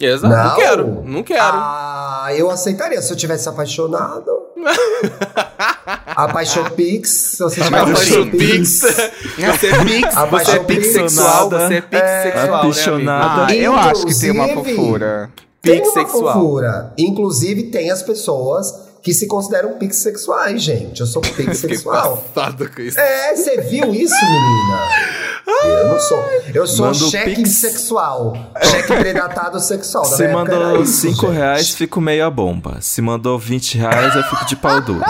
Exato, 0.00 0.34
não, 0.34 0.54
quero, 0.56 1.02
não 1.04 1.22
quero. 1.24 1.42
Ah, 1.44 2.28
eu 2.36 2.48
aceitaria 2.50 3.00
se 3.02 3.12
eu 3.12 3.16
tivesse 3.16 3.48
apaixonado. 3.48 4.30
Apaixon 6.16 6.64
Pix, 6.70 7.10
se 7.10 7.38
você 7.42 7.60
apaixon 7.60 8.22
o 8.22 8.30
Pix, 8.30 8.80
você 8.80 9.00
é 9.02 9.08
Pix, 9.38 9.44
você 9.54 9.66
é 9.66 10.18
Apaixonada. 10.18 10.64
Pix 10.64 10.92
sexual, 10.92 11.50
você 11.50 11.74
é 11.74 11.80
Pix 11.80 12.02
sexual, 12.22 12.54
apaixonada. 12.54 13.36
né, 13.36 13.42
amigo? 13.42 13.52
Ah, 13.52 13.54
eu 13.56 13.76
acho 13.76 14.06
que 14.06 14.18
tem 14.18 14.30
uma 14.30 14.48
fofura. 14.48 15.30
Tem 15.62 15.76
Pix 15.76 15.88
uma 15.88 15.94
sexual. 15.94 16.32
fofura. 16.34 16.92
Inclusive, 16.98 17.64
tem 17.64 17.90
as 17.90 18.02
pessoas 18.02 18.74
que 19.02 19.12
se 19.12 19.26
consideram 19.26 19.72
pix 19.78 19.96
sexuais, 19.96 20.62
gente. 20.62 21.00
Eu 21.00 21.06
sou 21.06 21.20
pix 21.36 21.58
sexual. 21.58 22.24
passado 22.34 22.70
com 22.70 22.82
isso. 22.82 22.98
É, 23.00 23.34
você 23.34 23.60
viu 23.62 23.92
isso, 23.92 24.14
menina? 24.24 24.88
Eu 25.64 25.88
não 25.88 25.98
sou. 25.98 26.24
Eu 26.54 26.66
sou 26.68 26.86
Manda 26.86 27.04
o 27.04 27.10
cheque 27.10 27.34
Pix. 27.36 27.50
sexual. 27.50 28.32
Cheque 28.62 28.94
predatado 28.94 29.58
sexual. 29.58 30.08
Da 30.08 30.16
Se 30.16 30.28
mandou 30.28 30.80
isso, 30.82 31.00
5 31.00 31.26
gente. 31.26 31.34
reais, 31.36 31.70
fico 31.70 32.00
meio 32.00 32.24
a 32.24 32.30
bomba. 32.30 32.78
Se 32.80 33.02
mandou 33.02 33.36
20 33.38 33.76
reais, 33.78 34.14
eu 34.14 34.22
fico 34.22 34.44
de 34.46 34.54
pau 34.54 34.80
duro. 34.80 35.04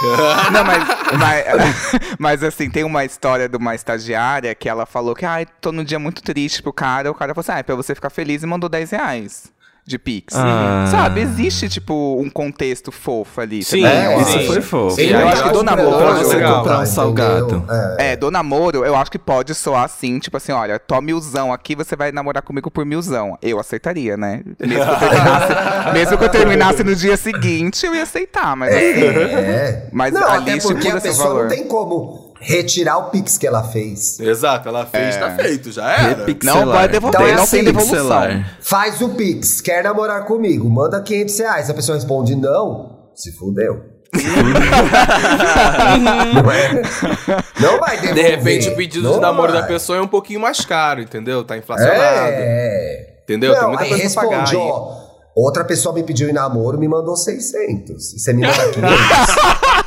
Não, 0.52 0.64
mas, 0.64 0.84
mas, 1.18 1.92
mas 2.18 2.42
assim, 2.44 2.70
tem 2.70 2.84
uma 2.84 3.04
história 3.04 3.48
de 3.48 3.56
uma 3.56 3.74
estagiária 3.74 4.54
que 4.54 4.68
ela 4.68 4.86
falou 4.86 5.14
que, 5.14 5.24
ai, 5.24 5.46
tô 5.60 5.72
num 5.72 5.84
dia 5.84 5.98
muito 5.98 6.22
triste 6.22 6.62
pro 6.62 6.72
cara. 6.72 7.10
O 7.10 7.14
cara 7.14 7.34
falou 7.34 7.42
assim, 7.42 7.52
ah, 7.52 7.58
é 7.58 7.62
pra 7.62 7.74
você 7.74 7.94
ficar 7.94 8.10
feliz 8.10 8.42
e 8.42 8.46
mandou 8.46 8.68
10 8.68 8.90
reais 8.92 9.57
de 9.88 9.98
Pix. 9.98 10.34
Ah. 10.36 10.86
Sabe, 10.90 11.22
existe, 11.22 11.68
tipo, 11.68 12.16
um 12.20 12.28
contexto 12.28 12.92
fofo 12.92 13.40
ali. 13.40 13.64
Sim? 13.64 13.84
É, 13.84 14.20
Isso 14.20 14.38
sim. 14.38 14.46
foi 14.46 14.60
fofo. 14.60 14.94
Sim, 14.94 15.06
eu 15.06 15.26
acho 15.26 15.42
que 15.44 15.50
do 15.50 15.62
namoro, 15.62 15.96
pra 15.96 16.12
você 16.12 16.34
legal. 16.36 16.58
comprar 16.58 16.80
um 16.80 16.86
salgado. 16.86 17.64
É. 17.98 18.12
É, 18.12 18.16
do 18.16 18.30
namoro, 18.30 18.84
eu 18.84 18.94
acho 18.94 19.10
que 19.10 19.18
pode 19.18 19.54
soar 19.54 19.84
assim, 19.84 20.18
tipo 20.18 20.36
assim, 20.36 20.52
olha, 20.52 20.78
tô 20.78 21.00
milzão 21.00 21.52
aqui, 21.52 21.74
você 21.74 21.96
vai 21.96 22.12
namorar 22.12 22.42
comigo 22.42 22.70
por 22.70 22.84
milzão. 22.84 23.38
Eu 23.40 23.58
aceitaria, 23.58 24.16
né? 24.16 24.42
Mesmo 24.60 24.84
que 24.84 24.92
eu 24.92 24.98
terminasse, 24.98 25.52
mesmo 25.92 26.18
que 26.18 26.24
eu 26.24 26.28
terminasse 26.28 26.84
no 26.84 26.94
dia 26.94 27.16
seguinte, 27.16 27.86
eu 27.86 27.94
ia 27.94 28.02
aceitar, 28.02 28.54
mas 28.54 28.74
assim. 28.74 28.84
É. 28.84 29.88
Mas 29.90 30.12
não, 30.12 30.28
ali 30.28 30.50
até 30.50 30.60
porque 30.60 30.88
a 30.88 31.00
pessoa 31.00 31.28
valor. 31.28 31.42
não 31.44 31.48
tem 31.48 31.64
como 31.66 32.27
retirar 32.40 32.98
o 32.98 33.10
pix 33.10 33.36
que 33.38 33.46
ela 33.46 33.62
fez. 33.64 34.18
Exato, 34.20 34.68
ela 34.68 34.86
fez, 34.86 35.16
É. 35.16 35.18
tá 35.18 35.30
feito, 35.36 35.70
já 35.72 35.90
era. 35.92 36.24
Repixelar. 36.26 36.64
Não 36.66 36.72
pode 36.72 36.92
devolver, 36.92 37.20
Então 37.20 37.26
é 37.28 37.36
não 37.36 37.46
tem 37.46 37.60
assim, 37.60 37.64
devolução. 37.64 37.96
Pixelar. 37.96 38.56
Faz 38.60 39.00
o 39.00 39.08
pix, 39.10 39.60
quer 39.60 39.82
namorar 39.84 40.24
comigo, 40.24 40.68
manda 40.68 41.00
500 41.02 41.38
reais. 41.38 41.70
A 41.70 41.74
pessoa 41.74 41.96
responde 41.96 42.34
não, 42.36 43.10
se 43.14 43.32
fudeu. 43.32 43.82
não 46.34 46.50
é? 46.50 46.82
Não 47.60 47.78
vai 47.78 47.96
De 47.96 48.12
devolver. 48.14 48.30
repente 48.36 48.68
o 48.68 48.76
pedido 48.76 49.04
Não 49.04 49.14
de 49.16 49.20
namoro 49.20 49.52
vai. 49.52 49.60
da 49.62 49.66
pessoa 49.68 49.98
é 49.98 50.00
um 50.02 50.06
pouquinho 50.08 50.40
mais 50.40 50.64
caro, 50.64 51.00
entendeu? 51.02 51.44
Tá 51.44 51.56
inflacionado. 51.56 51.98
É. 52.00 53.18
Entendeu? 53.24 53.52
Tem 53.52 53.60
Não, 53.62 53.68
muita 53.68 53.84
aí 53.84 53.90
coisa 53.90 54.14
pra 54.14 54.22
pagar 54.22 54.40
responde, 54.40 54.56
aí. 54.62 54.68
ó. 54.70 55.08
Outra 55.36 55.62
pessoa 55.64 55.94
me 55.94 56.02
pediu 56.02 56.28
em 56.28 56.32
namoro, 56.32 56.78
me 56.78 56.88
mandou 56.88 57.14
600. 57.16 58.14
E 58.14 58.18
você 58.18 58.32
me 58.32 58.42
manda 58.46 58.56
500. 58.72 58.74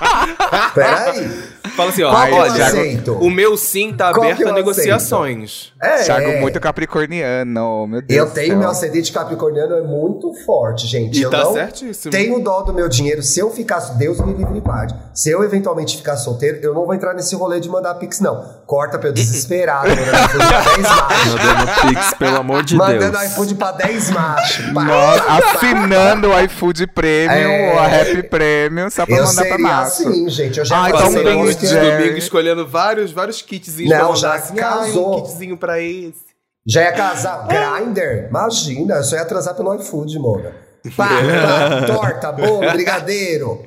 Peraí. 0.73 1.51
Fala 1.75 1.89
assim, 1.89 2.03
ó, 2.03 2.11
Qual 2.11 2.27
eu 2.27 2.35
olha, 2.35 2.65
aceito? 2.65 3.13
o 3.13 3.29
meu 3.29 3.55
sim 3.55 3.93
tá 3.93 4.11
Qual 4.11 4.23
aberto 4.25 4.41
eu 4.41 4.49
a 4.49 4.51
negociações. 4.53 5.71
É, 5.81 6.03
Thiago 6.03 6.27
é. 6.31 6.41
muito 6.41 6.59
capricorniano, 6.59 7.87
meu 7.87 8.01
Deus 8.01 8.19
Eu 8.29 8.33
tenho 8.33 8.57
meu 8.57 8.69
ascendente 8.69 9.09
capricorniano 9.11 9.75
é 9.75 9.81
muito 9.81 10.33
forte, 10.45 10.85
gente. 10.85 11.17
E 11.17 11.21
eu 11.21 11.29
tá 11.29 11.43
não 11.45 11.53
certíssimo. 11.53 12.11
tenho 12.11 12.39
dó 12.43 12.61
do 12.61 12.73
meu 12.73 12.89
dinheiro. 12.89 13.23
Se 13.23 13.39
eu 13.39 13.49
ficar, 13.51 13.79
Deus 13.97 14.19
me 14.19 14.33
livre 14.33 14.57
e 14.57 14.59
guarde. 14.59 14.93
Se 15.13 15.29
eu 15.29 15.43
eventualmente 15.45 15.95
ficar 15.95 16.17
solteiro, 16.17 16.59
eu 16.61 16.73
não 16.73 16.85
vou 16.85 16.93
entrar 16.93 17.13
nesse 17.13 17.35
rolê 17.35 17.59
de 17.61 17.69
mandar 17.69 17.93
pix, 17.95 18.19
não. 18.19 18.43
Corta 18.65 18.99
pra 18.99 19.07
eu 19.09 19.13
desesperado, 19.13 19.87
mandando 19.87 20.11
iFood 20.11 20.45
pra 20.45 20.61
10 20.75 20.81
machos. 20.91 21.31
Mandando 21.31 21.71
Pix, 21.95 22.13
pelo 22.15 22.37
amor 22.37 22.63
de 22.63 22.75
mandando 22.75 23.11
Deus. 23.17 23.23
iFood 23.31 23.55
pra 23.55 23.71
10 23.71 24.09
machos. 24.11 24.73
Nossa, 24.73 25.23
assinando 25.55 26.29
o 26.29 26.39
iFood 26.41 26.87
Premium, 26.87 27.29
É. 27.49 27.77
a 27.77 28.01
Happy 28.01 28.23
Premium, 28.23 28.89
só 28.89 29.05
pra 29.05 29.15
Eu 29.15 29.25
mandar 29.25 29.45
pra 29.45 29.57
massa. 29.57 29.90
Assim, 29.91 30.29
gente. 30.29 30.59
Eu 30.59 30.65
já 30.65 30.75
Ah, 30.75 30.89
passei 30.91 30.95
então 30.95 31.01
Passando 31.07 31.23
tem 31.23 31.31
a 31.33 31.35
por 31.37 31.43
noite 31.45 31.59
de 31.67 31.75
domingo 31.79 32.17
escolhendo 32.17 32.67
vários, 32.67 33.11
vários 33.11 33.41
kitzinhos 33.41 33.89
Não, 33.91 33.97
pra 33.97 34.07
mandar 34.07 34.19
já 34.19 34.33
assim, 34.35 34.55
casou. 34.55 35.13
Ai, 35.13 35.19
um 35.19 35.23
kitzinho 35.23 35.57
pra 35.57 35.79
esse. 35.79 36.31
Já 36.65 36.81
ia 36.83 36.91
casar? 36.91 37.47
Grinder? 37.47 38.27
Imagina, 38.29 38.95
eu 38.95 39.03
só 39.03 39.15
ia 39.15 39.25
transar 39.25 39.55
pelo 39.55 39.73
iFood, 39.75 40.17
mona. 40.19 40.53
Pá, 40.95 41.07
pá, 41.07 41.85
torta, 41.91 42.31
bolo, 42.31 42.71
brigadeiro. 42.71 43.63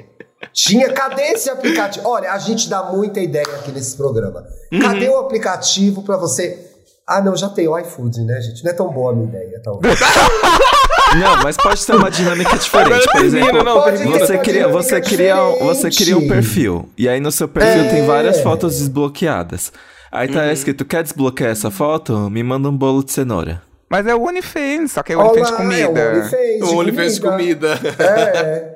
Tinha, 0.53 0.93
cadê 0.93 1.23
esse 1.33 1.49
aplicativo? 1.51 2.07
Olha, 2.09 2.33
a 2.33 2.39
gente 2.39 2.69
dá 2.69 2.83
muita 2.83 3.19
ideia 3.21 3.47
aqui 3.57 3.73
nesse 3.73 3.97
programa. 3.97 4.45
Cadê 4.81 5.09
o 5.09 5.17
aplicativo 5.19 6.03
pra 6.03 6.17
você. 6.17 6.71
Ah, 7.07 7.21
não, 7.21 7.37
já 7.37 7.49
tem 7.49 7.67
o 7.69 7.79
iFood, 7.79 8.23
né, 8.23 8.41
gente? 8.41 8.63
Não 8.65 8.71
é 8.71 8.75
tão 8.75 8.89
boa 8.93 9.13
a 9.13 9.15
minha 9.15 9.29
ideia, 9.29 9.61
talvez. 9.63 9.99
Não, 11.21 11.43
mas 11.43 11.57
pode 11.57 11.81
ser 11.81 11.95
uma 11.95 12.11
dinâmica 12.11 12.57
diferente. 12.57 13.07
Por 13.11 13.25
exemplo, 13.25 13.63
não, 13.65 13.81
você 13.83 14.39
cria, 14.39 14.69
você, 14.69 15.01
cria, 15.01 15.39
você 15.39 15.91
cria 15.91 16.19
um 16.19 16.27
perfil. 16.29 16.89
E 16.99 17.09
aí 17.09 17.21
no 17.21 17.31
seu 17.31 17.47
perfil 17.49 17.85
É. 17.85 17.89
tem 17.89 18.07
várias 18.07 18.41
fotos 18.41 18.79
desbloqueadas. 18.79 19.73
Aí 20.11 20.29
tá 20.29 20.53
escrito: 20.53 20.85
quer 20.85 21.03
desbloquear 21.03 21.51
essa 21.51 21.71
foto? 21.71 22.29
Me 22.31 22.43
manda 22.43 22.69
um 22.69 22.77
bolo 22.77 23.05
de 23.05 23.13
cenoura. 23.13 23.63
Mas 23.91 24.07
é 24.07 24.15
o 24.15 24.23
OnlyFans, 24.27 24.93
só 24.93 25.03
que 25.03 25.13
é 25.13 25.17
o 25.17 25.21
OnlyFans 25.21 25.51
de 25.51 25.57
comida. 25.57 26.01
É 26.01 26.09
o 26.09 26.19
OnlyFans 26.19 26.59
de 26.59 26.63
O 26.65 26.77
OnlyFans 26.79 27.15
de 27.15 27.21
comida. 27.21 27.81
É. 27.99 28.75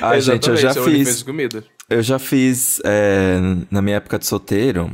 Ah, 0.00 0.18
gente, 0.18 0.48
eu 0.48 0.56
já 0.56 0.70
é 0.70 0.74
fiz. 0.74 1.18
de 1.18 1.24
comida. 1.24 1.64
Eu 1.90 2.02
já 2.02 2.18
fiz. 2.18 2.80
é, 2.84 3.38
na 3.70 3.82
minha 3.82 3.96
época 3.96 4.18
de 4.18 4.26
solteiro, 4.26 4.90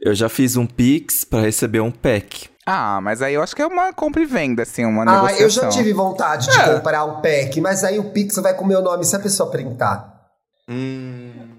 eu 0.00 0.14
já 0.14 0.28
fiz 0.28 0.56
um 0.56 0.66
Pix 0.66 1.24
pra 1.24 1.40
receber 1.40 1.80
um 1.80 1.90
pack. 1.90 2.48
Ah, 2.66 3.00
mas 3.02 3.20
aí 3.22 3.34
eu 3.34 3.42
acho 3.42 3.56
que 3.56 3.62
é 3.62 3.66
uma 3.66 3.92
compra 3.92 4.22
e 4.22 4.26
venda, 4.26 4.62
assim, 4.62 4.84
uma 4.84 5.02
Ah, 5.02 5.22
negociação. 5.22 5.42
eu 5.44 5.50
já 5.50 5.68
tive 5.68 5.92
vontade 5.92 6.48
de 6.48 6.58
É. 6.60 6.74
comprar 6.74 7.04
um 7.04 7.20
pack, 7.20 7.60
mas 7.60 7.82
aí 7.82 7.98
o 7.98 8.04
Pix 8.04 8.36
vai 8.36 8.54
com 8.54 8.64
o 8.64 8.68
meu 8.68 8.80
nome 8.80 9.04
se 9.04 9.16
a 9.16 9.18
pessoa 9.18 9.50
printar. 9.50 10.12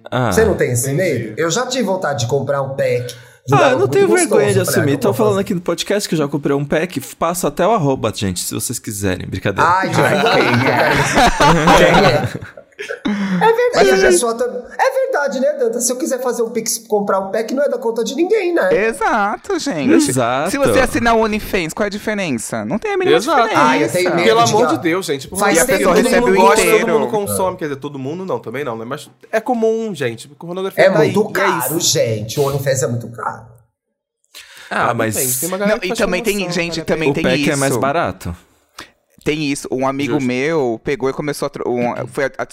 Ah, 0.10 0.32
Você 0.32 0.46
não 0.46 0.56
tem 0.56 0.72
esse 0.72 0.92
medo? 0.94 1.34
Eu 1.38 1.52
já 1.52 1.66
tive 1.68 1.84
vontade 1.84 2.22
de 2.22 2.28
comprar 2.28 2.62
um 2.62 2.70
pack. 2.76 3.14
Ah, 3.52 3.72
eu 3.72 3.80
não 3.80 3.88
tenho 3.90 4.08
vergonha 4.08 4.54
de 4.54 4.62
assumir. 4.62 4.94
ah, 4.98 5.00
vou 5.04 5.14
falando 5.14 5.40
aqui 5.40 5.54
no 5.54 5.60
podcast 5.60 6.08
que 6.08 6.16
eu 6.16 6.20
já 6.20 6.28
comprei 6.30 6.56
um 6.56 6.64
pack. 6.64 7.02
Passo 7.18 7.46
até 7.46 7.68
o 7.68 7.72
arroba, 7.72 8.12
gente, 8.16 8.40
se 8.40 8.54
vocês 8.54 8.80
quiserem. 8.80 9.28
Brincadeira. 9.28 9.70
Ai, 9.70 9.88
aí, 9.90 9.94
cara. 10.64 10.96
Quem 11.78 12.06
é? 12.06 12.63
É 13.06 13.54
verdade, 13.54 13.72
Mas 13.76 13.90
a 13.90 13.96
já- 13.98 14.08
pessoa 14.08 14.38
tá- 14.38 14.46
é 14.46 15.06
verdade, 15.06 15.40
né, 15.40 15.54
Danta? 15.54 15.82
Se 15.82 15.92
eu 15.92 15.96
quiser 15.98 16.20
fazer 16.22 16.42
um 16.44 16.50
Pix 16.50 16.78
comprar 16.78 17.20
um 17.20 17.32
pack, 17.32 17.54
não 17.54 17.64
é 17.64 17.70
da 17.70 17.78
conta 17.78 18.04
de 18.04 18.16
ninguém, 18.16 18.54
né? 18.54 18.70
Exato, 18.88 19.58
gente. 19.60 20.10
Exato. 20.10 20.52
Se 20.52 20.58
você 20.58 20.80
assinar 20.80 21.16
o 21.16 21.22
OnlyFans, 21.22 21.74
qual 21.74 21.86
é 21.86 21.88
a 21.88 21.90
diferença? 21.90 22.64
Não 22.66 22.78
tem 22.80 22.94
a 22.94 22.98
mínima 22.98 23.18
Exato. 23.18 23.42
diferença. 23.44 23.70
Ah, 23.70 23.78
eu 23.80 23.92
tenho 23.92 24.10
medo. 24.16 24.24
Pelo 24.24 24.44
de 24.44 24.52
amor 24.54 24.68
de 24.68 24.78
Deus, 24.80 25.06
gente. 25.06 25.28
Por 25.28 25.40
Faz 25.40 25.58
favor, 25.60 25.68
tempo 25.78 25.84
todo 25.84 25.96
que 25.96 26.04
mundo 26.04 26.14
todo 26.14 26.28
mundo 26.28 26.42
gosta, 26.42 26.62
inteiro. 26.62 26.86
todo 26.86 27.00
mundo 27.00 27.12
consome. 27.12 27.58
Quer 27.58 27.66
dizer, 27.66 27.76
todo 27.80 28.00
mundo 28.00 28.26
não, 28.26 28.40
também 28.40 28.64
não, 28.64 28.78
né? 28.78 28.86
Mas 28.86 29.10
é 29.32 29.40
comum, 29.42 29.94
gente. 29.94 30.28
Pornografia 30.28 30.84
É 30.86 30.90
tá 30.90 31.00
aí, 31.00 31.12
muito 31.14 31.30
e 31.30 31.32
é 31.32 31.44
caro, 31.44 31.78
isso. 31.78 31.92
gente. 31.92 32.40
O 32.40 32.44
OnlyFans 32.44 32.84
é 32.84 32.88
muito 32.88 33.08
caro. 33.12 33.46
Ah, 34.70 34.94
mas 34.94 35.16
depende, 35.16 35.40
tem 35.40 35.50
uma 35.50 35.58
Não, 35.58 35.78
e 35.84 35.94
também 35.94 36.24
tem, 36.24 36.52
gente, 36.52 36.82
a 36.82 36.86
também 36.86 37.12
o 37.12 37.14
tem 37.14 37.24
pack 37.24 37.42
isso. 37.42 37.52
é 37.52 37.56
mais 37.56 37.78
barato. 37.78 38.36
Tem 39.24 39.44
isso. 39.46 39.68
Um 39.72 39.88
amigo 39.88 40.14
Justo. 40.16 40.28
meu 40.28 40.82
pegou 40.84 41.10
e 41.10 41.14
começou 41.14 41.48
a. 41.48 41.70
um- 41.70 42.08
foi 42.12 42.26
a- 42.26 42.32
a- 42.40 42.48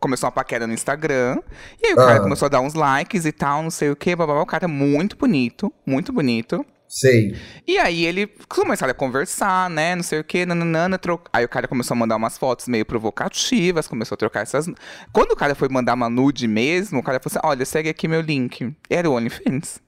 começou 0.00 0.26
uma 0.26 0.32
paquera 0.32 0.66
no 0.66 0.72
Instagram. 0.72 1.38
E 1.82 1.88
aí 1.88 1.94
o 1.94 2.00
Ah. 2.00 2.06
cara 2.06 2.20
começou 2.20 2.46
a 2.46 2.48
dar 2.48 2.60
uns 2.60 2.74
likes 2.74 3.24
e 3.24 3.32
tal, 3.32 3.62
não 3.62 3.70
sei 3.70 3.90
o 3.90 3.96
quê. 3.96 4.14
Blá, 4.16 4.26
blá, 4.26 4.34
blá. 4.36 4.42
O 4.42 4.46
cara 4.46 4.64
é 4.64 4.68
muito 4.68 5.16
bonito, 5.16 5.72
muito 5.86 6.12
bonito. 6.12 6.64
Sei. 6.86 7.34
E 7.66 7.76
aí 7.76 8.04
ele 8.06 8.28
começaram 8.48 8.92
a 8.92 8.94
conversar, 8.94 9.68
né? 9.68 9.96
Não 9.96 10.02
sei 10.04 10.20
o 10.20 10.24
quê, 10.24 10.46
nananana, 10.46 10.96
tro... 10.96 11.20
Aí 11.32 11.44
o 11.44 11.48
cara 11.48 11.66
começou 11.66 11.94
a 11.94 11.98
mandar 11.98 12.14
umas 12.14 12.38
fotos 12.38 12.68
meio 12.68 12.84
provocativas, 12.84 13.88
começou 13.88 14.14
a 14.14 14.18
trocar 14.18 14.42
essas. 14.42 14.66
Quando 15.12 15.32
o 15.32 15.36
cara 15.36 15.54
foi 15.56 15.68
mandar 15.68 15.94
uma 15.94 16.08
nude 16.08 16.46
mesmo, 16.46 17.00
o 17.00 17.02
cara 17.02 17.18
falou 17.18 17.36
assim: 17.36 17.46
olha, 17.48 17.64
segue 17.64 17.88
aqui 17.88 18.06
meu 18.06 18.20
link. 18.20 18.72
Era 18.88 19.10
o 19.10 19.14
OnlyFans. 19.14 19.80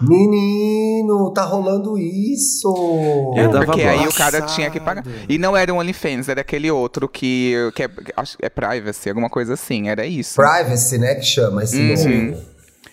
Menino, 0.00 1.32
tá 1.32 1.42
rolando 1.44 1.98
isso. 1.98 3.32
É, 3.36 3.48
dava 3.48 3.66
Porque 3.66 3.82
aí 3.82 4.06
o 4.06 4.12
cara 4.12 4.42
tinha 4.42 4.70
que 4.70 4.80
pagar. 4.80 5.04
E 5.28 5.38
não 5.38 5.56
era 5.56 5.72
o 5.72 5.78
OnlyFans, 5.78 6.28
era 6.28 6.40
aquele 6.40 6.70
outro 6.70 7.08
que, 7.08 7.54
que 7.74 7.82
é, 7.82 7.88
que 7.88 8.12
é 8.42 8.48
privacy, 8.48 9.08
alguma 9.08 9.28
coisa 9.30 9.54
assim, 9.54 9.88
era 9.88 10.06
isso. 10.06 10.36
Privacy, 10.36 10.98
né, 10.98 11.14
que 11.14 11.24
chama 11.26 11.62
esse 11.64 11.76
Uhum. 11.78 12.26
nome. 12.30 12.46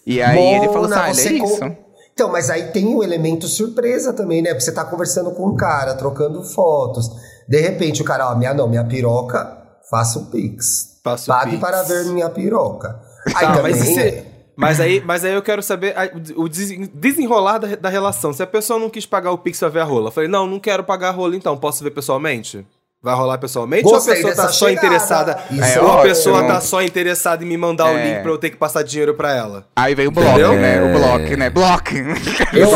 E 0.06 0.22
aí 0.22 0.54
ele 0.56 0.68
falou 0.68 0.86
assim: 0.86 0.94
Mona, 0.96 1.06
ah, 1.10 1.14
você 1.14 1.28
ele 1.30 1.38
é 1.38 1.40
com- 1.42 1.46
isso. 1.46 1.78
Então, 2.14 2.32
mas 2.32 2.50
aí 2.50 2.72
tem 2.72 2.86
o 2.96 3.04
elemento 3.04 3.48
surpresa 3.48 4.12
também, 4.12 4.42
né? 4.42 4.50
Porque 4.50 4.62
você 4.64 4.72
tá 4.72 4.84
conversando 4.84 5.32
com 5.32 5.48
um 5.50 5.56
cara, 5.56 5.94
trocando 5.94 6.42
fotos. 6.44 7.08
De 7.48 7.60
repente 7.62 8.02
o 8.02 8.06
cara, 8.06 8.32
ó, 8.32 8.36
minha 8.36 8.54
não, 8.56 8.68
minha 8.68 8.84
piroca, 8.84 9.56
faça 9.90 10.18
o 10.18 10.26
Pix. 10.32 10.98
Faça 11.04 11.32
o 11.32 11.36
Pague 11.36 11.52
Pix. 11.52 11.62
para 11.62 11.84
ver 11.84 12.06
minha 12.06 12.30
piroca. 12.30 13.00
Aí 13.36 13.46
Tá, 13.46 13.54
também. 13.58 13.72
mas, 13.76 13.98
é- 13.98 14.24
mas 14.58 14.80
aí, 14.82 15.02
mas 15.06 15.24
aí 15.24 15.34
eu 15.34 15.42
quero 15.42 15.62
saber 15.64 15.94
a- 15.98 16.10
o 16.36 16.50
desen- 16.50 16.90
desenrolar 16.94 17.60
da, 17.60 17.76
da 17.76 17.90
relação. 17.90 18.34
Se 18.34 18.44
a 18.44 18.48
pessoa 18.48 18.78
não 18.80 18.90
quis 18.90 19.06
pagar 19.06 19.32
o 19.32 19.38
Pix 19.38 19.60
pra 19.60 19.70
ver 19.70 19.80
a 19.82 19.84
rola, 19.86 20.08
eu 20.08 20.12
falei, 20.12 20.28
não, 20.30 20.46
não 20.48 20.60
quero 20.60 20.84
pagar 20.84 21.10
a 21.10 21.12
rola 21.12 21.36
então, 21.36 21.56
posso 21.56 21.84
ver 21.84 21.92
pessoalmente? 21.92 22.66
Vai 23.00 23.14
rolar 23.16 23.38
pessoalmente? 23.38 23.84
Gostei 23.84 24.16
ou 24.16 24.20
a 24.20 24.30
pessoa 24.30 24.36
tá 24.48 24.52
só 24.52 24.68
chegada. 24.68 24.88
interessada? 24.88 25.44
Ou 25.84 25.98
é 25.98 26.00
a 26.00 26.02
pessoa 26.02 26.44
tá 26.48 26.60
só 26.60 26.82
interessada 26.82 27.44
em 27.44 27.48
me 27.48 27.56
mandar 27.56 27.86
o 27.86 27.90
É. 27.98 28.04
link 28.14 28.22
pra 28.24 28.32
eu 28.32 28.38
ter 28.40 28.50
que 28.50 28.58
passar 28.58 28.82
dinheiro 28.84 29.14
pra 29.14 29.34
ela? 29.36 29.68
Aí 29.76 29.94
veio 29.94 30.10
o 30.10 30.12
bloco, 30.12 30.40
né? 30.40 30.82
O 30.82 30.86
É. 30.88 30.94
bloco, 30.94 31.38
né? 31.38 31.50
Bloco. 31.52 31.92
Eu 32.54 32.68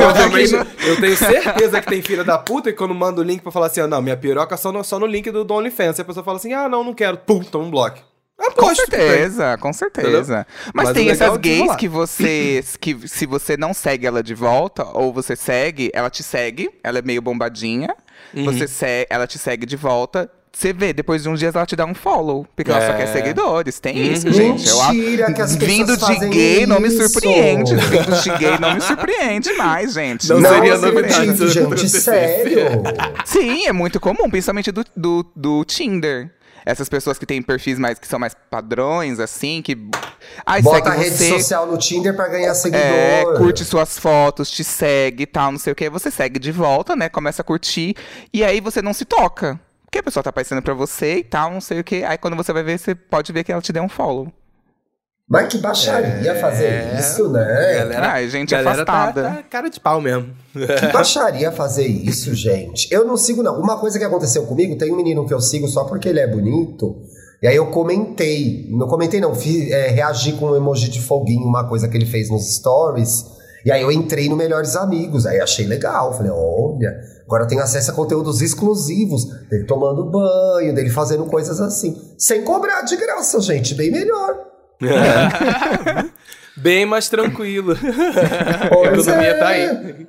Eu, 0.87 1.01
tenho 1.01 1.17
certeza 1.17 1.81
que 1.81 1.87
tem 1.87 2.01
filha 2.03 2.23
da 2.23 2.37
puta 2.37 2.71
que 2.71 2.77
quando 2.77 2.93
manda 2.93 3.19
o 3.19 3.23
link 3.23 3.41
pra 3.41 3.51
falar 3.51 3.65
assim, 3.65 3.81
ó, 3.81 3.87
não, 3.87 4.01
minha 4.01 4.15
piroca 4.15 4.55
só 4.57 4.71
no, 4.71 4.83
só 4.83 4.99
no 4.99 5.07
link 5.07 5.29
do, 5.31 5.43
do 5.43 5.53
OnlyFans. 5.55 5.97
E 5.97 6.01
a 6.01 6.05
pessoa 6.05 6.23
fala 6.23 6.37
assim, 6.37 6.53
ah, 6.53 6.69
não, 6.69 6.83
não 6.83 6.93
quero. 6.93 7.17
Pum, 7.17 7.39
toma 7.43 7.65
um 7.65 7.71
bloco. 7.71 7.97
Com 8.41 8.65
Aposto 8.65 8.89
tem. 8.89 8.99
certeza, 8.99 9.57
com 9.57 9.71
certeza. 9.73 10.47
Mas, 10.73 10.85
Mas 10.87 10.93
tem 10.97 11.09
essas 11.09 11.35
é 11.35 11.37
gays 11.37 11.75
que 11.75 11.87
você. 11.87 12.63
que 12.79 13.07
se 13.07 13.25
você 13.25 13.55
não 13.57 13.73
segue 13.73 14.05
ela 14.07 14.23
de 14.23 14.33
volta, 14.33 14.83
ou 14.93 15.13
você 15.13 15.35
segue, 15.35 15.91
ela 15.93 16.09
te 16.09 16.23
segue, 16.23 16.69
ela 16.83 16.99
é 16.99 17.01
meio 17.01 17.21
bombadinha. 17.21 17.95
Uhum. 18.33 18.45
Você 18.45 18.67
se, 18.67 19.07
ela 19.09 19.27
te 19.27 19.37
segue 19.37 19.65
de 19.65 19.75
volta. 19.75 20.29
Você 20.53 20.73
vê, 20.73 20.91
depois 20.91 21.23
de 21.23 21.29
uns 21.29 21.39
dias 21.39 21.55
ela 21.55 21.65
te 21.65 21.77
dá 21.77 21.85
um 21.85 21.93
follow. 21.93 22.45
Porque 22.55 22.69
ela 22.69 22.81
só 22.85 22.91
É. 22.93 22.97
quer 22.97 23.07
seguidores. 23.07 23.79
Tem 23.79 24.11
isso, 24.11 24.27
Uhum. 24.27 24.33
gente. 24.33 24.67
Eu 24.67 24.81
acho- 24.81 24.93
Mentira 24.93 25.33
que 25.33 25.41
as 25.41 25.55
pessoas 25.55 25.77
Vindo 25.77 25.97
de 25.97 26.27
gay 26.27 26.65
não 26.65 26.79
me 26.81 26.89
isso. 26.89 27.07
surpreende. 27.09 27.73
Vindo 27.75 28.21
de 28.21 28.29
gay 28.37 28.59
não 28.59 28.73
me 28.75 28.81
surpreende 28.81 29.53
mais, 29.53 29.93
gente. 29.93 30.27
Não 30.27 30.41
Não, 30.41 30.49
seria 30.49 30.77
novidade 30.77 31.47
gente, 31.53 31.89
sério. 31.89 32.83
Sim, 33.25 33.65
é 33.65 33.71
muito 33.71 33.97
comum, 33.99 34.29
principalmente 34.29 34.71
do, 34.73 34.83
do, 34.95 35.25
do 35.35 35.63
Tinder. 35.63 36.29
Essas 36.65 36.87
pessoas 36.87 37.17
que 37.17 37.25
têm 37.25 37.41
perfis 37.41 37.79
mais 37.79 37.97
que 37.97 38.07
são 38.07 38.19
mais 38.19 38.35
padrões, 38.49 39.19
assim, 39.19 39.61
que. 39.61 39.77
Ai, 40.45 40.61
Bota 40.61 40.89
a 40.89 40.93
rede 40.93 41.15
você, 41.17 41.29
social 41.29 41.65
no 41.65 41.77
Tinder 41.77 42.15
pra 42.15 42.27
ganhar 42.27 42.53
seguidor. 42.53 42.85
é, 42.85 43.23
curte 43.37 43.65
suas 43.65 43.97
fotos, 43.97 44.49
te 44.51 44.63
segue 44.63 45.23
e 45.23 45.27
tal, 45.27 45.51
não 45.51 45.59
sei 45.59 45.73
o 45.73 45.75
que. 45.75 45.89
Você 45.89 46.11
segue 46.11 46.39
de 46.39 46.51
volta, 46.51 46.95
né? 46.95 47.09
Começa 47.09 47.41
a 47.41 47.45
curtir. 47.45 47.95
E 48.33 48.43
aí 48.43 48.61
você 48.61 48.81
não 48.81 48.93
se 48.93 49.05
toca. 49.05 49.59
Porque 49.85 49.99
a 49.99 50.03
pessoa 50.03 50.23
tá 50.23 50.29
aparecendo 50.29 50.61
pra 50.61 50.73
você 50.73 51.17
e 51.17 51.23
tal, 51.23 51.51
não 51.51 51.59
sei 51.59 51.79
o 51.79 51.83
que. 51.83 52.03
Aí 52.03 52.17
quando 52.17 52.37
você 52.37 52.53
vai 52.53 52.63
ver, 52.63 52.79
você 52.79 52.95
pode 52.95 53.33
ver 53.33 53.43
que 53.43 53.51
ela 53.51 53.61
te 53.61 53.73
deu 53.73 53.83
um 53.83 53.89
follow. 53.89 54.31
Mas 55.31 55.47
que 55.47 55.59
baixaria 55.59 56.35
fazer 56.35 56.93
isso, 56.99 57.29
né? 57.29 57.75
Galera, 57.77 58.11
Ai, 58.11 58.27
gente 58.27 58.49
galera 58.49 58.83
tá, 58.83 59.03
afastada. 59.03 59.29
tá 59.29 59.43
cara 59.43 59.69
de 59.69 59.79
pau 59.79 60.01
mesmo. 60.01 60.27
Que 60.51 60.87
baixaria 60.91 61.49
fazer 61.53 61.87
isso, 61.87 62.35
gente. 62.35 62.93
Eu 62.93 63.05
não 63.05 63.15
sigo, 63.15 63.41
não. 63.41 63.57
Uma 63.57 63.79
coisa 63.79 63.97
que 63.97 64.03
aconteceu 64.03 64.45
comigo, 64.45 64.77
tem 64.77 64.91
um 64.91 64.97
menino 64.97 65.25
que 65.25 65.33
eu 65.33 65.39
sigo 65.39 65.69
só 65.69 65.85
porque 65.85 66.09
ele 66.09 66.19
é 66.19 66.27
bonito. 66.27 66.97
E 67.41 67.47
aí 67.47 67.55
eu 67.55 67.67
comentei. 67.67 68.67
Não 68.71 68.89
comentei, 68.89 69.21
não. 69.21 69.33
Fiz, 69.33 69.71
é, 69.71 69.87
reagi 69.87 70.33
com 70.33 70.47
um 70.47 70.55
emoji 70.57 70.89
de 70.89 71.01
foguinho, 71.01 71.47
uma 71.47 71.65
coisa 71.65 71.87
que 71.87 71.95
ele 71.95 72.05
fez 72.05 72.29
nos 72.29 72.55
stories. 72.55 73.23
E 73.65 73.71
aí 73.71 73.81
eu 73.81 73.89
entrei 73.89 74.27
no 74.27 74.35
Melhores 74.35 74.75
Amigos. 74.75 75.25
Aí 75.25 75.39
achei 75.39 75.65
legal. 75.65 76.13
Falei, 76.13 76.29
olha, 76.29 76.93
agora 77.25 77.43
eu 77.43 77.47
tenho 77.47 77.61
acesso 77.61 77.89
a 77.89 77.93
conteúdos 77.93 78.41
exclusivos. 78.41 79.23
Dele 79.49 79.63
tomando 79.63 80.03
banho, 80.11 80.75
dele 80.75 80.89
fazendo 80.89 81.25
coisas 81.27 81.61
assim. 81.61 81.95
Sem 82.17 82.43
cobrar 82.43 82.81
de 82.81 82.97
graça, 82.97 83.39
gente. 83.39 83.73
Bem 83.75 83.89
melhor. 83.89 84.50
Bem 86.57 86.85
mais 86.85 87.07
tranquilo. 87.09 87.73
a 87.73 88.67
Pois 88.69 89.07
economia 89.07 89.29
é. 89.29 89.33
tá 89.33 89.47
aí. 89.47 90.07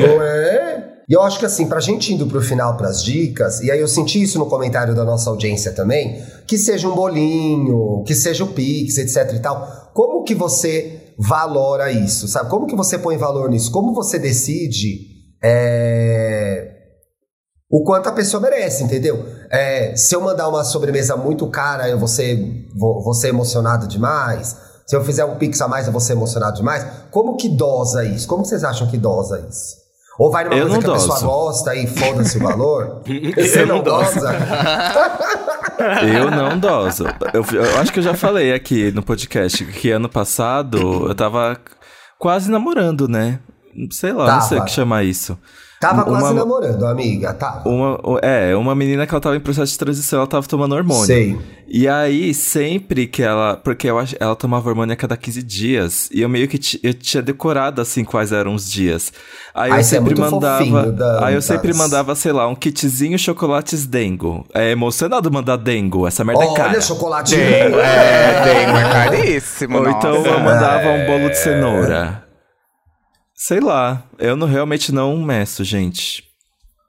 Não 0.00 0.22
é? 0.22 0.94
E 1.08 1.12
eu 1.12 1.22
acho 1.22 1.38
que 1.38 1.44
assim, 1.44 1.68
pra 1.68 1.80
gente 1.80 2.14
indo 2.14 2.26
pro 2.26 2.40
final 2.40 2.76
pras 2.76 3.02
dicas, 3.02 3.60
e 3.60 3.70
aí 3.70 3.78
eu 3.78 3.88
senti 3.88 4.22
isso 4.22 4.38
no 4.38 4.46
comentário 4.46 4.94
da 4.94 5.04
nossa 5.04 5.28
audiência 5.28 5.72
também, 5.72 6.22
que 6.46 6.56
seja 6.56 6.88
um 6.88 6.94
bolinho, 6.94 8.02
que 8.06 8.14
seja 8.14 8.42
o 8.44 8.48
Pix, 8.48 8.96
etc 8.96 9.34
e 9.34 9.38
tal. 9.40 9.90
Como 9.92 10.24
que 10.24 10.34
você 10.34 11.12
valora 11.18 11.92
isso, 11.92 12.26
sabe? 12.26 12.48
Como 12.48 12.66
que 12.66 12.74
você 12.74 12.96
põe 12.98 13.18
valor 13.18 13.50
nisso? 13.50 13.70
Como 13.70 13.92
você 13.92 14.18
decide 14.18 15.14
é, 15.42 16.70
o 17.70 17.84
quanto 17.84 18.08
a 18.08 18.12
pessoa 18.12 18.40
merece, 18.40 18.82
entendeu? 18.82 19.24
É, 19.50 19.94
se 19.96 20.14
eu 20.14 20.20
mandar 20.20 20.48
uma 20.48 20.64
sobremesa 20.64 21.16
muito 21.16 21.46
cara, 21.48 21.88
eu 21.88 21.98
vou 21.98 22.08
ser, 22.08 22.66
vou, 22.76 23.02
vou 23.02 23.14
ser 23.14 23.28
emocionado 23.28 23.86
demais. 23.86 24.56
Se 24.86 24.94
eu 24.94 25.04
fizer 25.04 25.24
um 25.24 25.36
pix 25.36 25.60
a 25.60 25.68
mais, 25.68 25.86
eu 25.86 25.92
vou 25.92 26.00
ser 26.00 26.12
emocionado 26.12 26.56
demais. 26.56 26.86
Como 27.10 27.36
que 27.36 27.48
dosa 27.48 28.04
isso? 28.04 28.26
Como 28.28 28.44
vocês 28.44 28.62
acham 28.64 28.86
que 28.86 28.98
dosa 28.98 29.44
isso? 29.48 29.82
Ou 30.18 30.30
vai 30.30 30.44
numa 30.44 30.54
Eu 30.54 30.66
coisa 30.68 30.78
que 30.80 30.84
a 30.84 30.92
doso. 30.92 31.08
pessoa 31.12 31.28
gosta 31.28 31.74
e 31.74 31.86
foda-se 31.86 32.36
o 32.38 32.40
valor? 32.40 33.02
Você 33.34 33.62
Eu 33.62 33.66
não 33.66 33.76
não 33.76 33.82
dosa? 33.82 34.30
Eu 36.14 36.30
não 36.30 36.58
doso. 36.58 37.04
Eu, 37.32 37.44
eu 37.60 37.78
acho 37.80 37.92
que 37.92 37.98
eu 37.98 38.02
já 38.02 38.14
falei 38.14 38.52
aqui 38.54 38.92
no 38.92 39.02
podcast 39.02 39.64
que 39.64 39.90
ano 39.90 40.08
passado 40.08 41.08
eu 41.08 41.14
tava 41.14 41.58
quase 42.18 42.50
namorando, 42.50 43.08
né? 43.08 43.40
Sei 43.90 44.12
lá, 44.12 44.34
não 44.36 44.40
sei 44.42 44.56
o 44.56 44.60
Tava. 44.60 44.64
que 44.66 44.70
chamar 44.74 45.02
isso. 45.04 45.36
Tava 45.88 46.04
quase 46.04 46.24
Uma- 46.24 46.32
namorando, 46.32 46.86
amiga. 46.86 47.32
Tava. 47.34 47.68
Uma, 47.68 47.98
é, 48.22 48.54
uma 48.56 48.74
menina 48.74 49.06
que 49.06 49.14
ela 49.14 49.20
tava 49.20 49.36
em 49.36 49.40
processo 49.40 49.72
de 49.72 49.78
transição, 49.78 50.18
ela 50.20 50.26
tava 50.26 50.46
tomando 50.46 50.74
hormônio. 50.74 51.04
Sei. 51.04 51.38
E 51.66 51.88
aí, 51.88 52.32
sempre 52.34 53.06
que 53.06 53.22
ela. 53.22 53.56
Porque 53.56 53.88
eu 53.88 53.96
ela 54.20 54.36
tomava 54.36 54.68
hormônio 54.68 54.92
a 54.92 54.96
cada 54.96 55.16
15 55.16 55.42
dias. 55.42 56.08
E 56.12 56.20
eu 56.20 56.28
meio 56.28 56.46
que 56.46 56.58
ti- 56.58 56.78
eu 56.82 56.92
tinha 56.94 57.22
decorado 57.22 57.80
assim 57.80 58.04
quais 58.04 58.32
eram 58.32 58.54
os 58.54 58.70
dias. 58.70 59.12
Aí 59.54 59.70
Ai, 59.70 59.78
eu 59.78 59.80
é 59.80 59.82
sempre 59.82 60.14
muito 60.14 60.30
mandava. 60.32 60.92
Dan, 60.92 61.20
aí 61.24 61.34
eu 61.34 61.42
sempre 61.42 61.72
Thales. 61.72 61.76
mandava, 61.78 62.14
sei 62.14 62.32
lá, 62.32 62.46
um 62.48 62.54
kitzinho 62.54 63.18
chocolates 63.18 63.86
dengo. 63.86 64.44
É 64.54 64.70
emocionado 64.72 65.30
mandar 65.32 65.56
dengo. 65.56 66.06
Essa 66.06 66.22
merda 66.24 66.44
é 66.44 66.54
cara. 66.54 66.68
Olha, 66.70 66.80
chocolate. 66.80 67.34
Dengo, 67.36 67.78
é, 67.78 68.44
dengo 68.44 68.78
é 68.78 68.92
caríssimo, 68.92 69.78
Ou 69.78 69.88
então 69.90 70.14
nossa. 70.16 70.28
eu 70.28 70.40
mandava 70.40 70.88
um 70.90 71.06
bolo 71.06 71.26
É. 71.26 71.28
de 71.30 71.38
cenoura. 71.38 72.23
Sei 73.46 73.60
lá, 73.60 74.04
eu 74.18 74.34
não, 74.36 74.46
realmente 74.46 74.90
não 74.90 75.18
meço, 75.18 75.62
gente. 75.64 76.24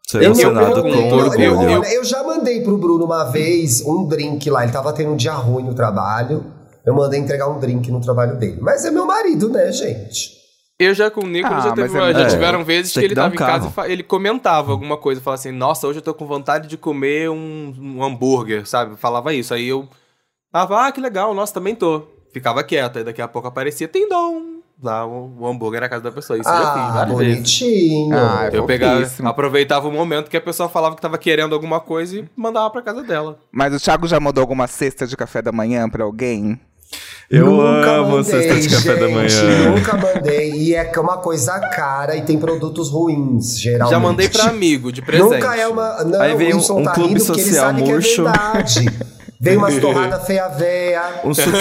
Sou 0.10 0.22
Eu, 0.22 0.28
emocionado 0.28 0.78
eu, 0.78 0.84
com 0.84 0.90
eu, 0.90 1.18
orgulho. 1.18 1.44
eu, 1.44 1.70
Eu- 1.70 1.84
eu 1.84 2.04
já 2.06 2.24
mandei 2.24 2.62
pro 2.62 2.78
Bruno 2.78 3.04
uma 3.04 3.26
vez 3.26 3.82
um 3.86 4.08
drink 4.08 4.50
lá. 4.50 4.64
Ele 4.64 4.72
tava 4.72 4.94
tendo 4.94 5.12
um 5.12 5.18
dia 5.18 5.34
ruim 5.34 5.64
no 5.66 5.76
trabalho. 5.76 6.46
Eu 6.86 6.96
mandei 6.96 7.20
entregar 7.20 7.50
um 7.50 7.60
drink 7.60 7.92
no 7.92 8.00
trabalho 8.00 8.38
dele. 8.40 8.58
Mas 8.62 8.86
é 8.86 8.92
meu 8.92 9.06
marido, 9.06 9.50
né, 9.50 9.70
gente? 9.74 10.32
Eu 10.80 10.94
já 10.94 11.12
com 11.12 11.26
o 11.26 11.28
Nicolas 11.28 11.66
Ah, 11.66 11.68
já, 11.68 11.76
teve, 11.76 11.98
é 11.98 12.14
já 12.14 12.28
tiveram 12.30 12.64
vezes 12.64 12.94
Tem 12.94 13.02
que 13.04 13.08
que 13.10 13.14
ele 13.14 13.16
tava 13.16 13.32
um 13.32 13.36
em 13.36 13.38
casa 13.38 13.52
carro. 13.60 13.68
e 13.70 13.74
fa- 13.74 13.90
ele 13.90 14.04
comentava 14.04 14.72
alguma 14.72 14.96
coisa, 14.96 15.20
falava 15.20 15.42
assim, 15.42 15.52
nossa, 15.52 15.86
hoje 15.88 16.00
eu 16.00 16.04
tô 16.04 16.14
com 16.14 16.26
vontade 16.26 16.70
de 16.70 16.78
comer 16.78 17.30
um, 17.30 17.74
um 17.78 18.02
hambúrguer, 18.02 18.66
sabe? 18.66 18.96
Falava 18.96 19.34
isso. 19.34 19.54
Aí 19.54 19.68
eu 19.68 19.90
tava, 20.54 20.88
ah, 20.88 20.92
que 20.94 21.02
legal, 21.02 21.34
nossa, 21.34 21.54
também 21.54 21.76
tô. 21.76 22.04
Ficava 22.32 22.64
quieto, 22.64 22.98
aí 22.98 23.04
daqui 23.04 23.22
a 23.22 23.28
pouco 23.28 23.50
aparecia, 23.50 23.90
tem 23.90 24.08
dom. 24.08 24.56
Lá 24.84 25.06
o, 25.06 25.34
o 25.40 25.48
hambúrguer 25.48 25.80
na 25.82 25.88
casa 25.90 26.04
da 26.04 26.12
pessoa. 26.12 26.38
Isso 26.38 26.50
eu 26.50 26.54
já 26.54 26.74
fiz 26.74 26.82
ah, 26.84 26.92
várias 26.94 27.18
vezes. 27.18 27.34
bonitinho. 27.36 28.16
Ah, 28.16 28.50
Eu 28.52 28.66
pegava, 28.66 29.10
aproveitava 29.24 29.88
o 29.88 29.92
momento 29.92 30.30
que 30.30 30.36
a 30.38 30.42
pessoa 30.42 30.68
falava 30.68 30.96
que 30.96 31.02
tava 31.02 31.18
querendo 31.18 31.56
alguma 31.56 31.80
coisa 31.80 32.18
e 32.18 32.26
mandava 32.36 32.70
pra 32.70 32.82
casa 32.82 33.02
dela. 33.02 33.40
Mas 33.52 33.74
o 33.74 33.80
Thiago 33.80 34.06
já 34.08 34.20
mandou 34.20 34.42
alguma 34.42 34.68
cesta 34.68 35.08
de 35.08 35.16
café 35.16 35.42
da 35.42 35.52
manhã 35.52 35.90
pra 35.90 36.04
alguém? 36.04 36.60
Eu 37.32 37.48
nunca 37.48 37.92
amo 37.94 38.18
mandei, 38.18 38.24
cesta 38.24 38.60
de 38.60 38.70
café 38.70 38.96
da 39.00 39.08
gente, 39.08 39.16
manhã. 39.16 39.72
Nunca 39.72 39.98
mandei. 39.98 40.52
E 40.52 40.76
é 40.76 40.86
que 40.86 41.00
é 41.00 41.02
uma 41.02 41.18
coisa 41.18 41.58
cara 41.70 42.16
e 42.16 42.22
tem 42.22 42.38
produtos 42.38 42.90
ruins, 42.90 43.58
geralmente. 43.60 43.90
Já 43.92 44.00
mandei 44.00 44.30
pra 44.30 44.44
amigo, 44.46 44.92
de 44.92 45.02
presente. 45.02 45.34
Nunca 45.34 45.56
é 45.58 45.68
uma. 45.68 46.04
Não, 46.04 46.22
Aí 46.22 46.36
vem 46.36 46.54
um- 46.54 46.60
um 46.60 46.84
tá 46.84 46.92
clube 46.94 47.20
social 47.20 47.74
que 47.74 47.82
murcho. 47.82 48.26
é 48.28 49.15
Vem 49.46 49.58
umas 49.58 49.78
torradas 49.80 50.26
feia 50.26 50.48
véia. 50.50 51.02
Um 51.24 51.34
suquinho. 51.34 51.56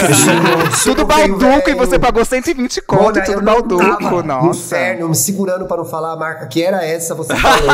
Tudo 0.83 1.05
balduco 1.05 1.69
e 1.69 1.73
você 1.75 1.99
pagou 1.99 2.25
120 2.25 2.81
conto, 2.81 3.01
Mona, 3.03 3.21
tudo 3.23 3.41
balduco, 3.41 4.09
no 4.09 4.23
nossa. 4.23 4.59
inferno, 4.59 5.09
me 5.09 5.15
segurando 5.15 5.65
pra 5.65 5.77
não 5.77 5.85
falar 5.85 6.13
a 6.13 6.17
marca 6.17 6.47
que 6.47 6.63
era 6.63 6.83
essa, 6.85 7.13
você 7.13 7.33
falou. 7.37 7.67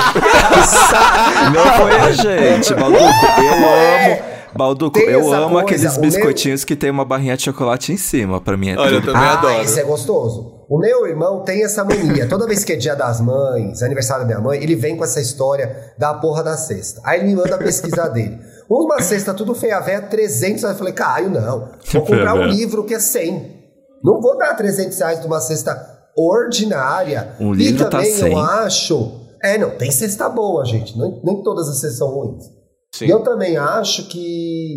Não 1.53 1.73
foi 1.77 1.99
a 1.99 2.11
gente, 2.11 2.73
Balduco. 2.73 3.03
Eu 3.37 3.53
amo. 3.53 4.31
Balduco, 4.53 4.99
Tem 4.99 5.07
eu 5.09 5.31
amo 5.31 5.51
coisa, 5.51 5.61
aqueles 5.61 5.95
o 5.97 6.01
meu- 6.01 6.09
biscoitinhos 6.09 6.65
que 6.65 6.75
tem 6.75 6.89
uma 6.89 7.05
barrinha 7.05 7.37
de 7.37 7.43
chocolate 7.43 7.93
em 7.93 7.97
cima. 7.97 8.41
Pra 8.41 8.57
mim 8.57 8.71
é 8.71 8.77
Olha, 8.77 8.95
eu 8.95 9.01
também 9.01 9.21
ah, 9.21 9.33
adoro. 9.33 9.63
isso 9.63 9.79
é 9.79 9.83
gostoso. 9.83 10.65
O 10.67 10.77
meu 10.77 11.07
irmão 11.07 11.39
tem 11.45 11.63
essa 11.63 11.85
mania. 11.85 12.27
Toda 12.27 12.45
vez 12.45 12.61
que 12.65 12.73
é 12.73 12.75
dia 12.75 12.93
das 12.93 13.21
mães, 13.21 13.81
aniversário 13.81 14.23
da 14.23 14.27
minha 14.27 14.41
mãe, 14.41 14.61
ele 14.61 14.75
vem 14.75 14.97
com 14.97 15.05
essa 15.05 15.21
história 15.21 15.93
da 15.97 16.13
porra 16.15 16.43
da 16.43 16.57
cesta. 16.57 16.99
Aí 17.05 17.21
ele 17.21 17.29
me 17.29 17.35
manda 17.37 17.55
a 17.55 17.57
pesquisa 17.57 18.09
dele. 18.09 18.37
Uma 18.73 19.01
cesta 19.01 19.33
tudo 19.33 19.53
feia 19.53 19.81
véia, 19.81 20.01
300 20.01 20.63
Aí 20.63 20.71
eu 20.71 20.77
falei, 20.77 20.93
Caio, 20.93 21.29
não. 21.29 21.71
Vou 21.91 22.05
comprar 22.05 22.35
um 22.35 22.45
livro 22.45 22.85
que 22.85 22.93
é 22.93 22.99
100. 22.99 23.59
Não 24.01 24.21
vou 24.21 24.37
dar 24.37 24.55
300 24.55 24.97
reais 24.97 25.19
de 25.19 25.27
uma 25.27 25.41
cesta 25.41 25.75
ordinária. 26.15 27.35
Um 27.37 27.53
e 27.53 27.57
livro 27.57 27.83
tá 27.83 27.89
também 27.89 28.13
100. 28.13 28.31
eu 28.31 28.39
acho... 28.39 29.19
É, 29.43 29.57
não, 29.57 29.71
tem 29.71 29.91
cesta 29.91 30.29
boa, 30.29 30.63
gente. 30.63 30.97
Nem, 30.97 31.19
nem 31.21 31.43
todas 31.43 31.67
as 31.67 31.81
cestas 31.81 31.97
são 31.97 32.07
ruins. 32.07 32.45
Sim. 32.93 33.07
E 33.07 33.09
eu 33.09 33.21
também 33.23 33.57
acho 33.57 34.07
que 34.07 34.75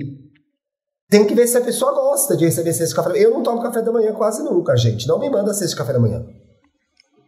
tem 1.08 1.24
que 1.24 1.34
ver 1.34 1.46
se 1.46 1.56
a 1.56 1.60
pessoa 1.60 1.92
gosta 1.92 2.36
de 2.36 2.46
receber 2.46 2.72
cesta 2.72 2.88
de 2.88 2.94
café 2.96 3.08
da 3.10 3.14
manhã. 3.14 3.24
Eu 3.26 3.30
não 3.30 3.42
tomo 3.44 3.62
café 3.62 3.80
da 3.80 3.92
manhã 3.92 4.12
quase 4.12 4.42
nunca, 4.42 4.76
gente. 4.76 5.06
Não 5.06 5.20
me 5.20 5.30
manda 5.30 5.52
cesta 5.54 5.68
de 5.68 5.76
café 5.76 5.92
da 5.92 6.00
manhã. 6.00 6.24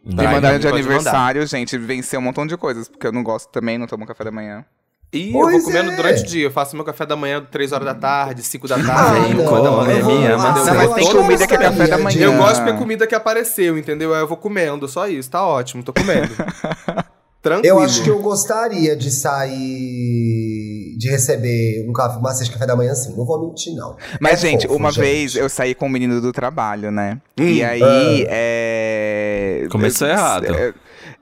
Me 0.03 0.23
mandaram 0.23 0.59
de 0.59 0.67
aniversário, 0.67 1.45
gente, 1.47 1.77
venceu 1.77 2.19
um 2.19 2.23
montão 2.23 2.45
de 2.45 2.57
coisas, 2.57 2.89
porque 2.89 3.07
eu 3.07 3.11
não 3.13 3.23
gosto 3.23 3.49
também, 3.51 3.77
não 3.77 3.87
tomo 3.87 4.05
café 4.05 4.25
da 4.25 4.31
manhã. 4.31 4.65
E 5.13 5.27
eu 5.33 5.39
vou 5.49 5.61
comendo 5.63 5.91
é. 5.91 5.95
durante 5.95 6.21
o 6.23 6.25
dia. 6.25 6.43
Eu 6.45 6.51
faço 6.51 6.75
meu 6.75 6.83
café 6.83 7.05
da 7.05 7.15
manhã 7.15 7.41
3 7.49 7.71
horas 7.71 7.85
da 7.85 7.95
tarde, 7.95 8.43
5 8.43 8.67
da 8.67 8.75
Ah, 8.75 8.83
tarde. 8.83 9.33
não, 9.35 9.45
quatro 9.45 9.63
da 9.63 9.71
não, 9.71 9.77
manhã. 9.77 9.99
é 9.99 10.03
minha, 10.03 10.29
Eu 10.31 10.37
mas- 10.37 10.55
vou 10.55 10.65
Não, 10.65 10.75
mas 10.75 10.93
tem 10.95 11.11
comida 11.15 11.47
que 11.47 11.53
é 11.53 11.57
café 11.57 11.87
da 11.87 11.97
manhã. 11.97 12.21
Eu 12.25 12.37
gosto 12.37 12.65
de 12.65 12.73
comida 12.73 13.07
que 13.07 13.15
apareceu, 13.15 13.77
entendeu? 13.77 14.13
Aí 14.13 14.21
eu 14.21 14.27
vou 14.27 14.37
comendo, 14.37 14.87
só 14.87 15.07
isso. 15.07 15.29
Tá 15.31 15.45
ótimo, 15.47 15.81
tô 15.83 15.93
comendo. 15.93 16.29
Tranquilo. 17.41 17.77
Eu 17.77 17.79
acho 17.79 18.03
que 18.03 18.09
eu 18.09 18.19
gostaria 18.19 18.95
de 18.97 19.09
sair. 19.09 20.95
de 20.97 21.09
receber 21.09 21.85
um 21.87 21.93
café, 21.93 22.17
uma 22.17 22.29
cesta 22.31 22.45
de 22.45 22.51
café 22.51 22.65
da 22.65 22.75
manhã 22.75 22.91
assim. 22.91 23.15
Não 23.15 23.23
vou 23.25 23.47
mentir, 23.47 23.73
não. 23.75 23.95
Mas, 24.19 24.43
É 24.43 24.47
gente, 24.49 24.63
fofo, 24.67 24.77
uma 24.77 24.91
gente. 24.91 24.99
vez 25.03 25.35
eu 25.35 25.47
saí 25.47 25.73
com 25.75 25.85
um 25.85 25.89
menino 25.89 26.19
do 26.19 26.33
trabalho, 26.33 26.91
né? 26.91 27.19
Hum. 27.39 27.43
e 27.43 27.63
aí, 27.63 28.25
é... 28.27 29.67
Começou 29.71 30.07
eu- 30.07 30.13
errado. 30.13 30.45
é, 30.53 30.73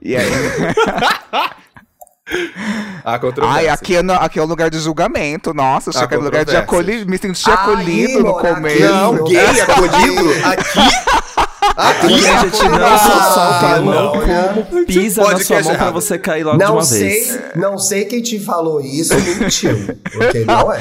E 0.01 0.15
aí... 0.15 0.25
Controvérsia. 3.19 3.59
Ai, 3.59 3.67
aqui 3.69 3.95
é, 3.95 4.01
no- 4.01 4.13
aqui 4.13 4.39
é 4.39 4.41
o 4.41 4.45
lugar 4.45 4.69
de 4.69 4.80
julgamento. 4.80 5.53
Nossa, 5.53 5.91
achei 5.91 6.07
que 6.07 6.13
era 6.13 6.23
lugar 6.23 6.43
de 6.45 6.55
acolhimento. 6.55 7.09
Me 7.09 7.17
senti 7.17 7.49
Ai, 7.49 7.53
acolhido 7.53 8.19
no 8.19 8.30
Mona, 8.32 8.55
começo. 8.55 8.80
Não, 8.84 9.23
gay 9.26 9.38
acolhido 9.61 10.30
aqui. 10.45 11.15
Aqui 11.78 12.28
A 12.28 12.39
gente 12.45 12.63
não 12.69 12.97
só 12.97 13.34
solta 13.34 13.76
a 13.76 13.82
mão, 13.82 14.11
como 14.69 14.86
pisa 14.86 15.23
na 15.23 15.39
sua 15.39 15.61
mão 15.63 15.76
pra 15.76 15.91
você 15.91 16.17
cair 16.17 16.43
logo 16.43 16.57
de 16.57 16.63
Não 16.63 16.73
uma 16.76 16.84
sei, 16.84 16.99
vez. 17.09 17.39
não 17.55 17.78
sei 17.78 18.05
quem 18.05 18.21
te 18.21 18.39
falou 18.39 18.80
isso, 18.80 19.13
mentiu. 19.15 19.76
Porque 20.11 20.45
não 20.45 20.71
é. 20.71 20.80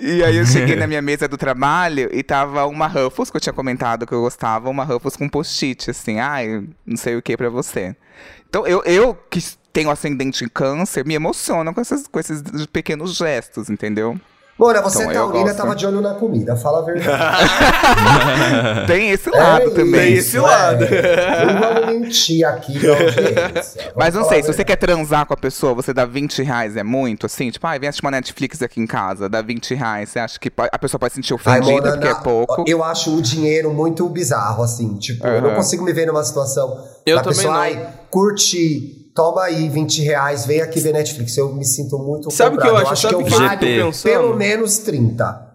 E 0.00 0.24
aí 0.24 0.36
eu 0.36 0.46
cheguei 0.46 0.76
na 0.76 0.86
minha 0.86 1.02
mesa 1.02 1.28
do 1.28 1.36
trabalho 1.36 2.08
e 2.12 2.22
tava 2.22 2.66
uma 2.66 2.86
Ruffles, 2.88 3.30
que 3.30 3.36
eu 3.36 3.40
tinha 3.40 3.52
comentado 3.52 4.06
que 4.06 4.12
eu 4.12 4.22
gostava, 4.22 4.68
uma 4.70 4.82
Ruffles 4.82 5.14
com 5.14 5.28
post-it, 5.28 5.90
assim, 5.90 6.18
ai, 6.18 6.64
não 6.86 6.96
sei 6.96 7.16
o 7.16 7.22
que 7.22 7.36
pra 7.36 7.48
você. 7.50 7.94
Então 8.48 8.66
eu, 8.66 8.82
eu 8.84 9.16
que 9.30 9.38
tenho 9.74 9.90
ascendente 9.90 10.42
em 10.44 10.48
câncer, 10.48 11.04
me 11.04 11.14
emociono 11.14 11.74
com, 11.74 11.80
essas, 11.82 12.06
com 12.06 12.18
esses 12.18 12.40
pequenos 12.72 13.14
gestos, 13.16 13.68
entendeu? 13.68 14.18
Mona, 14.56 14.80
você 14.82 14.98
Então, 15.02 15.10
eu 15.10 15.14
taurina 15.20 15.44
gosto. 15.46 15.56
tava 15.56 15.74
de 15.74 15.84
olho 15.84 16.00
na 16.00 16.14
comida, 16.14 16.54
fala 16.54 16.78
a 16.78 16.82
verdade. 16.82 17.50
Tem 18.86 19.10
esse 19.10 19.28
lado 19.28 19.64
É 19.66 19.70
também. 19.70 20.12
isso, 20.12 20.28
esse 20.28 20.38
lado. 20.38 20.84
é. 20.84 21.44
Não 21.46 21.60
vamos 21.60 21.86
mentir 21.88 22.46
aqui 22.46 22.78
pra 22.78 22.90
audiência. 22.92 23.82
Vamos 23.82 23.92
Mas 23.96 24.14
não 24.14 24.28
sei, 24.28 24.42
se 24.42 24.52
você 24.52 24.64
quer 24.64 24.76
transar 24.76 25.26
com 25.26 25.34
a 25.34 25.36
pessoa, 25.36 25.74
você 25.74 25.92
dá 25.92 26.04
20 26.06 26.40
reais, 26.44 26.76
é 26.76 26.84
muito? 26.84 27.26
Assim, 27.26 27.50
tipo, 27.50 27.66
ai, 27.66 27.80
vem 27.80 27.88
assistir 27.88 28.04
uma 28.06 28.12
Netflix 28.12 28.62
aqui 28.62 28.80
em 28.80 28.86
casa, 28.86 29.28
dá 29.28 29.42
20 29.42 29.74
reais. 29.74 30.10
Você 30.10 30.20
acha 30.20 30.38
que 30.38 30.52
a 30.56 30.78
pessoa 30.78 31.00
pode 31.00 31.14
se 31.14 31.16
sentir 31.16 31.32
Ai, 31.32 31.58
ofendida 31.58 31.72
Mona, 31.72 31.90
porque 31.92 32.06
é 32.08 32.14
pouco? 32.14 32.64
Eu 32.66 32.84
acho 32.84 33.12
o 33.16 33.20
dinheiro 33.20 33.72
muito 33.72 34.08
bizarro, 34.08 34.62
assim. 34.62 34.94
Tipo, 34.98 35.26
eu 35.26 35.42
não 35.42 35.54
consigo 35.56 35.82
me 35.84 35.92
ver 35.92 36.06
numa 36.06 36.22
situação 36.22 36.80
Eu 37.04 37.16
da 37.16 37.22
também 37.22 37.36
pessoa, 37.38 37.54
não. 37.54 37.60
ai, 37.60 37.88
curte, 38.08 39.03
toma 39.14 39.42
aí 39.44 39.68
20 39.68 40.02
reais, 40.02 40.44
vem 40.44 40.60
aqui 40.60 40.80
ver 40.80 40.92
Netflix. 40.92 41.36
Eu 41.36 41.52
me 41.54 41.64
sinto 41.64 41.98
muito 41.98 42.30
Sabe 42.30 42.56
o 42.56 42.60
que 42.60 42.66
eu 42.66 42.76
acho? 42.76 43.06
eu 43.06 43.20
o 43.20 43.24
que 43.24 43.32
eu 43.34 43.38
pensando? 43.86 44.02
pelo 44.02 44.34
menos 44.36 44.78
30. 44.78 45.52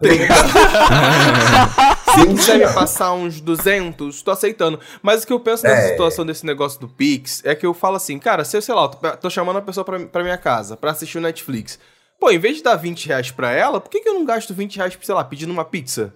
Se 2.14 2.26
quiser 2.26 2.58
me 2.58 2.66
passar 2.74 3.12
uns 3.12 3.40
200, 3.40 4.22
tô 4.22 4.30
aceitando. 4.30 4.80
Mas 5.02 5.22
o 5.22 5.26
que 5.26 5.32
eu 5.32 5.40
penso 5.40 5.62
nessa 5.64 5.82
É. 5.82 5.88
situação 5.90 6.26
desse 6.26 6.44
negócio 6.44 6.80
do 6.80 6.88
Pix 6.88 7.42
é 7.44 7.54
que 7.54 7.64
eu 7.66 7.72
falo 7.74 7.96
assim, 7.96 8.18
cara, 8.18 8.44
se 8.44 8.56
eu, 8.56 8.62
sei 8.62 8.74
lá, 8.74 8.88
tô 8.88 9.30
chamando 9.30 9.58
a 9.58 9.62
pessoa 9.62 9.84
pra, 9.84 10.00
pra 10.00 10.22
minha 10.22 10.38
casa 10.38 10.76
pra 10.76 10.90
assistir 10.90 11.18
o 11.18 11.20
Netflix. 11.20 11.78
Pô, 12.18 12.30
em 12.30 12.38
vez 12.38 12.56
de 12.58 12.62
dar 12.62 12.76
20 12.76 13.06
reais 13.06 13.30
pra 13.30 13.52
ela, 13.52 13.80
por 13.80 13.88
que, 13.90 14.00
que 14.00 14.08
eu 14.08 14.14
não 14.14 14.24
gasto 14.24 14.52
20 14.52 14.76
reais, 14.76 14.98
sei 15.00 15.14
lá, 15.14 15.24
pedindo 15.24 15.52
uma 15.52 15.64
pizza? 15.64 16.12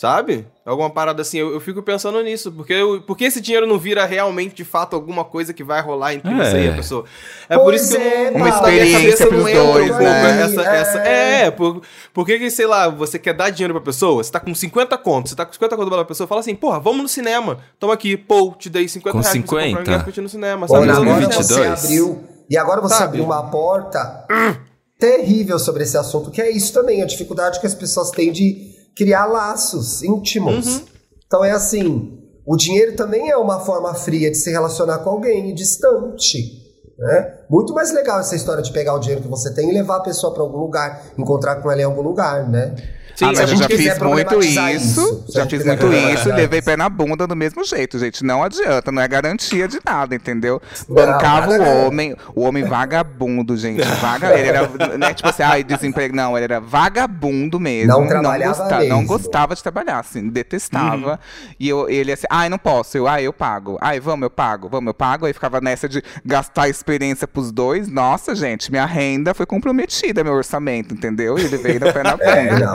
Sabe? 0.00 0.46
Alguma 0.64 0.88
parada 0.88 1.22
assim, 1.22 1.38
eu, 1.38 1.52
eu 1.52 1.58
fico 1.58 1.82
pensando 1.82 2.22
nisso, 2.22 2.52
porque, 2.52 2.72
eu, 2.72 3.02
porque 3.04 3.24
esse 3.24 3.40
dinheiro 3.40 3.66
não 3.66 3.76
vira 3.80 4.04
realmente, 4.04 4.54
de 4.54 4.64
fato, 4.64 4.94
alguma 4.94 5.24
coisa 5.24 5.52
que 5.52 5.64
vai 5.64 5.82
rolar 5.82 6.14
entre 6.14 6.30
É. 6.32 6.36
você 6.36 6.64
e 6.66 6.68
a 6.68 6.72
pessoa. 6.74 7.04
É 7.48 7.56
Pois 7.56 7.64
por 7.64 7.74
isso 7.74 7.88
que 7.90 7.96
eu 7.96 8.00
é, 8.06 8.30
não- 8.30 8.36
Uma 8.36 8.38
na 8.38 8.44
minha 8.44 8.54
experiência 8.84 9.00
cabeça 9.00 9.24
não 9.24 9.30
pros 9.30 9.48
entra 9.48 9.62
um 9.64 9.72
dois, 9.72 9.88
pouco 9.88 10.02
né? 10.04 10.42
essa, 10.42 10.62
É. 10.62 10.76
essa, 10.80 10.98
é, 11.00 11.50
por, 11.50 11.82
por 12.14 12.24
que 12.24 12.38
que, 12.38 12.48
sei 12.48 12.66
lá, 12.66 12.88
você 12.88 13.18
quer 13.18 13.34
dar 13.34 13.50
dinheiro 13.50 13.74
pra 13.74 13.82
pessoa, 13.82 14.22
você 14.22 14.30
tá 14.30 14.38
com 14.38 14.54
50 14.54 14.96
contos, 14.98 15.30
você 15.30 15.36
tá 15.36 15.44
com 15.44 15.52
50 15.52 15.74
contos 15.76 15.92
pra 15.92 16.04
pessoa, 16.04 16.28
fala 16.28 16.42
assim, 16.42 16.54
porra, 16.54 16.78
vamos 16.78 17.02
no 17.02 17.08
cinema, 17.08 17.58
toma 17.80 17.94
aqui, 17.94 18.16
pô, 18.16 18.54
te 18.56 18.70
dei 18.70 18.86
50 18.86 19.12
Com 19.12 19.18
reais 19.20 19.34
um 19.36 19.40
50? 19.40 19.80
ingresso 19.80 20.04
pra 20.12 20.22
no 20.22 20.28
cinema, 20.28 20.68
sabe? 20.68 20.88
Agora 20.90 21.26
você 21.26 21.54
22. 21.54 21.84
abriu. 21.84 22.24
E 22.48 22.56
agora 22.56 22.80
você 22.80 22.94
Sabe? 22.94 23.04
abriu 23.08 23.24
uma 23.24 23.50
porta 23.50 24.24
terrível 24.98 25.58
sobre 25.58 25.82
esse 25.82 25.96
assunto, 25.96 26.30
que 26.30 26.40
é 26.40 26.50
isso 26.50 26.72
também, 26.72 27.02
a 27.02 27.06
dificuldade 27.06 27.60
que 27.60 27.66
as 27.66 27.74
pessoas 27.74 28.10
têm 28.10 28.32
de 28.32 28.67
criar 28.98 29.26
laços 29.26 30.02
íntimos. 30.02 30.66
Uhum. 30.66 30.84
Então 31.24 31.44
é 31.44 31.52
assim, 31.52 32.20
o 32.44 32.56
dinheiro 32.56 32.96
também 32.96 33.30
é 33.30 33.36
uma 33.36 33.60
forma 33.60 33.94
fria 33.94 34.28
de 34.28 34.36
se 34.36 34.50
relacionar 34.50 34.98
com 34.98 35.10
alguém 35.10 35.54
distante. 35.54 36.66
Né? 36.98 37.37
Muito 37.48 37.72
mais 37.72 37.92
legal 37.92 38.20
essa 38.20 38.36
história 38.36 38.62
de 38.62 38.72
pegar 38.72 38.94
o 38.94 38.98
dinheiro 38.98 39.22
que 39.22 39.28
você 39.28 39.52
tem 39.52 39.70
e 39.70 39.72
levar 39.72 39.96
a 39.96 40.00
pessoa 40.00 40.32
para 40.34 40.42
algum 40.42 40.58
lugar, 40.58 41.02
encontrar 41.16 41.56
com 41.56 41.70
ela 41.70 41.80
em 41.80 41.84
algum 41.84 42.02
lugar, 42.02 42.48
né? 42.48 42.74
Sim, 43.18 43.24
ah, 43.24 43.32
mas 43.34 43.50
eu 43.50 43.56
já 43.56 43.66
fiz 43.66 43.98
muito 43.98 44.38
isso, 44.38 44.68
isso, 44.68 45.24
já 45.34 45.44
fiz 45.44 45.64
muito 45.64 45.86
isso 45.92 46.28
e 46.28 46.32
levei 46.32 46.62
pé 46.62 46.76
na 46.76 46.88
bunda 46.88 47.26
do 47.26 47.34
mesmo 47.34 47.64
jeito, 47.64 47.98
gente. 47.98 48.24
Não 48.24 48.44
adianta, 48.44 48.92
não 48.92 49.02
é 49.02 49.08
garantia 49.08 49.66
de 49.66 49.80
nada, 49.84 50.14
entendeu? 50.14 50.62
Não, 50.88 50.94
Bancava 50.94 51.58
nada 51.58 51.64
o 51.64 51.66
não. 51.66 51.86
homem, 51.88 52.16
o 52.32 52.42
homem 52.42 52.62
vagabundo, 52.62 53.56
gente. 53.56 53.82
Vaga, 54.00 54.38
ele 54.38 54.46
era, 54.46 54.96
né, 54.96 55.12
tipo 55.12 55.28
assim, 55.28 55.42
ai, 55.42 55.64
desemprego. 55.64 56.14
Não, 56.14 56.36
ele 56.36 56.44
era 56.44 56.60
vagabundo 56.60 57.58
mesmo. 57.58 57.88
Não 57.88 58.06
trabalhava 58.06 58.56
gostava, 58.56 58.84
Não 58.84 59.04
gostava 59.04 59.54
de 59.56 59.62
trabalhar, 59.64 59.98
assim, 59.98 60.28
detestava. 60.28 61.18
E 61.58 61.68
eu, 61.68 61.90
ele 61.90 62.12
assim, 62.12 62.26
ai, 62.30 62.48
não 62.48 62.56
posso. 62.56 62.96
Eu, 62.96 63.08
ai, 63.08 63.26
eu 63.26 63.32
pago. 63.32 63.76
Ai, 63.80 63.98
vamos, 63.98 64.22
eu 64.22 64.30
pago, 64.30 64.68
vamos, 64.68 64.86
eu 64.86 64.94
pago. 64.94 65.26
Aí 65.26 65.32
ficava 65.32 65.60
nessa 65.60 65.88
de 65.88 66.04
gastar 66.24 66.62
a 66.62 66.68
experiência 66.68 67.26
pros 67.38 67.52
dois. 67.52 67.88
Nossa, 67.88 68.34
gente, 68.34 68.68
minha 68.70 68.84
renda 68.84 69.32
foi 69.32 69.46
comprometida, 69.46 70.24
meu 70.24 70.32
orçamento, 70.34 70.92
entendeu? 70.92 71.38
E 71.38 71.44
ele 71.44 71.56
veio 71.56 71.78
no 71.80 71.92
pé 71.92 72.02
na. 72.02 72.18
É, 72.28 72.58
não. 72.58 72.74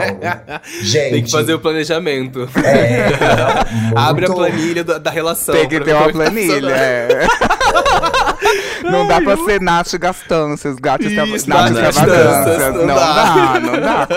Gente. 0.82 1.12
Tem 1.12 1.24
que 1.24 1.30
fazer 1.32 1.54
o 1.54 1.60
planejamento. 1.60 2.50
É, 2.64 3.12
cara, 3.18 3.66
Abre 3.96 4.26
a 4.26 4.30
muito- 4.30 4.40
planilha 4.40 4.84
da, 4.84 4.98
da 4.98 5.12
relação. 5.12 5.54
Tem 5.54 5.68
que 5.68 5.80
ter 5.82 5.94
uma 5.94 6.08
é 6.08 6.12
planilha, 6.12 6.72
é. 6.72 7.28
Não 8.84 9.08
dá 9.08 9.22
pra 9.22 9.38
ser 9.38 9.62
Nath 9.62 9.94
gastanças, 9.98 10.76
gato 10.76 11.06
extra- 11.06 11.26
Isso, 11.26 11.50
Nath 11.50 11.70
Nath 11.72 11.88
extravagâncias. 11.90 12.74
Não 12.76 12.86
não 12.86 12.96
dá, 12.96 13.54
dá. 13.54 13.60
não 13.60 13.80
dá. 13.80 14.08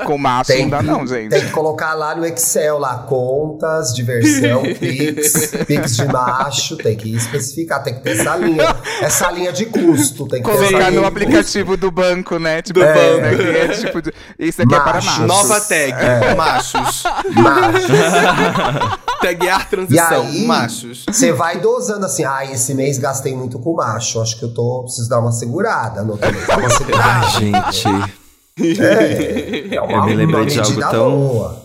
Com, 0.00 0.06
com 0.06 0.18
macho 0.18 0.52
Tem 0.52 0.62
não 0.62 0.70
dá, 0.70 0.82
não, 0.82 1.06
gente. 1.06 1.30
Tem 1.30 1.40
que 1.44 1.50
colocar 1.50 1.94
lá 1.94 2.14
no 2.14 2.24
Excel, 2.24 2.78
lá, 2.78 2.98
contas, 2.98 3.92
diversão, 3.94 4.62
Pix, 4.78 5.52
Pix 5.66 5.96
de 5.96 6.06
macho, 6.06 6.76
tem 6.76 6.96
que 6.96 7.14
especificar, 7.14 7.82
tem 7.82 7.94
que 7.94 8.00
ter 8.00 8.18
essa 8.20 8.36
linha, 8.36 8.76
essa 9.00 9.30
linha 9.30 9.52
de 9.52 9.66
custo, 9.66 10.26
tem 10.28 10.42
que 10.42 10.48
Colocar 10.48 10.68
linha 10.68 10.90
no 10.92 11.00
de 11.00 11.06
aplicativo 11.06 11.76
do 11.76 11.90
banco, 11.90 12.38
né? 12.38 12.62
Tipo, 12.62 12.80
Do 12.80 12.84
é, 12.86 12.94
banco. 12.94 13.20
né, 13.22 13.36
que 13.36 13.58
é 13.58 13.68
tipo 13.68 14.02
de- 14.02 14.12
isso 14.38 14.62
aqui 14.62 14.74
é 14.74 14.80
para 14.80 14.94
Machos. 14.94 15.18
machos. 15.18 15.26
Nova 15.48 15.60
tag, 15.60 16.36
machos. 16.36 17.02
custo, 17.36 17.40
macho. 17.42 17.86
Taguear 19.20 19.62
E 19.62 19.66
transição, 19.70 20.22
aí, 20.26 20.44
machos. 20.46 21.04
você 21.10 21.32
vai 21.32 21.58
dosando 21.58 22.04
assim, 22.06 22.24
ah, 22.24 22.44
esse 22.44 22.74
mês 22.74 22.98
gastei 22.98 23.34
muito 23.34 23.58
com 23.58 23.65
macho, 23.74 24.20
acho 24.20 24.38
que 24.38 24.44
eu 24.44 24.52
tô, 24.54 24.82
preciso 24.84 25.08
dar 25.08 25.18
uma 25.20 25.32
segurada, 25.32 26.02
no 26.04 26.12
outro 26.12 26.30
mês, 26.32 26.46
dar 26.46 26.58
uma 26.58 26.66
Ai, 26.68 26.70
segurada. 26.76 27.28
gente, 27.40 27.88
É, 28.80 29.74
é 29.74 29.80
uma, 29.80 29.92
Eu 29.92 30.04
me 30.04 30.14
lembrei 30.14 30.40
uma 30.42 30.46
de 30.50 30.58
algo 30.60 30.80
tão- 30.80 31.10
boa. 31.10 31.62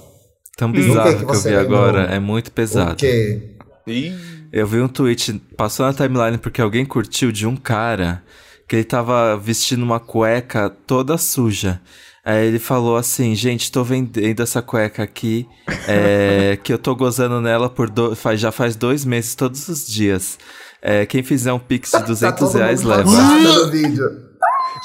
tão 0.58 0.72
bizarro 0.72 1.18
que 1.20 1.26
que, 1.26 1.32
eu 1.36 1.42
vi 1.42 1.50
lembrou? 1.50 1.80
agora. 1.86 2.02
É 2.14 2.20
muito 2.20 2.52
pesado. 2.52 2.90
Porque 2.92 3.56
Ih, 3.88 4.14
Eu 4.52 4.68
vi 4.68 4.80
um 4.82 4.88
tweet, 4.88 5.34
passou 5.58 5.86
na 5.86 5.94
timeline 5.94 6.38
porque 6.38 6.62
alguém 6.62 6.86
curtiu 6.86 7.32
de 7.32 7.48
um 7.48 7.56
cara 7.56 8.22
que 8.68 8.76
ele 8.76 8.84
tava 8.84 9.38
vestindo 9.38 9.84
uma 9.84 10.00
cueca 10.00 10.70
toda 10.70 11.18
suja. 11.18 11.82
Aí 12.24 12.46
ele 12.48 12.60
falou 12.60 12.98
assim, 12.98 13.34
gente, 13.34 13.72
tô 13.72 13.84
vendendo 13.84 14.44
essa 14.44 14.62
cueca 14.62 15.02
aqui, 15.02 15.48
é, 15.88 16.58
que 16.64 16.72
eu 16.72 16.78
tô 16.78 16.96
gozando 16.96 17.42
nela 17.42 17.68
por 17.70 17.90
do, 17.90 18.16
faz, 18.16 18.40
já 18.40 18.52
faz 18.52 18.76
dois 18.76 19.04
meses, 19.04 19.34
todos 19.34 19.68
os 19.68 19.88
dias. 19.88 20.38
É, 20.82 21.06
quem 21.06 21.22
fizer 21.22 21.54
um 21.54 21.60
pix 21.60 21.92
de 21.92 22.00
tá 22.00 22.06
200 22.06 22.40
todo 22.40 22.58
reais 22.58 22.82
leva. 22.82 23.04
fazendo 23.12 23.66
no 23.66 23.72
vídeo. 23.72 24.32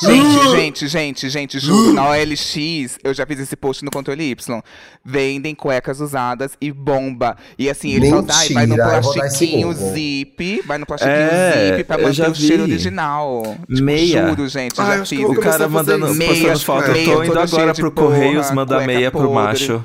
Gente, 0.03 0.51
gente, 0.51 0.89
gente, 0.89 1.31
gente, 1.31 1.59
juro, 1.59 1.95
na 1.95 2.11
OLX, 2.11 2.99
eu 3.03 3.15
já 3.15 3.25
fiz 3.25 3.41
esse 3.41 3.57
post 3.57 3.83
no 3.83 3.91
controle 3.91 4.31
Y. 4.31 4.63
Vendem 5.03 5.55
cuecas 5.55 6.01
usadas 6.01 6.53
e 6.61 6.71
bomba. 6.71 7.35
E 7.59 7.71
assim, 7.71 7.93
ele 7.93 8.11
fala, 8.11 8.27
ai, 8.31 8.49
vai 8.51 8.67
no 8.67 8.77
Mentira, 8.77 8.97
eu 8.97 9.13
plastiquinho 9.13 9.73
zip, 9.73 10.63
vai 10.67 10.77
no 10.77 10.85
plastiquinho 10.85 11.17
É, 11.17 11.71
zip 11.77 11.85
pra 11.85 11.97
eu 11.97 12.03
manter 12.03 12.15
já 12.15 12.29
o 12.29 12.35
cheiro 12.35 12.65
original. 12.65 13.57
Tipo, 13.71 13.83
Meia. 13.83 14.29
Juro, 14.29 14.49
gente, 14.49 14.79
eu 14.79 14.85
Ah, 14.85 14.89
já 14.89 14.97
eu 14.99 15.07
fiz. 15.07 15.21
eu 15.21 15.31
O 15.31 15.41
cara 15.41 15.69
mandando, 15.69 16.07
isso. 16.07 16.17
postando 16.19 16.33
Meia, 16.43 16.59
foto, 16.59 16.87
eu 16.89 16.93
meia 16.93 17.05
tô 17.15 17.25
indo 17.25 17.39
agora 17.39 17.75
pro 17.75 17.91
porra, 17.93 18.07
Correios 18.09 18.51
mandar 18.51 18.77
cueca 18.77 18.87
meia 18.87 19.11
pro 19.11 19.21
podre. 19.21 19.35
macho. 19.35 19.85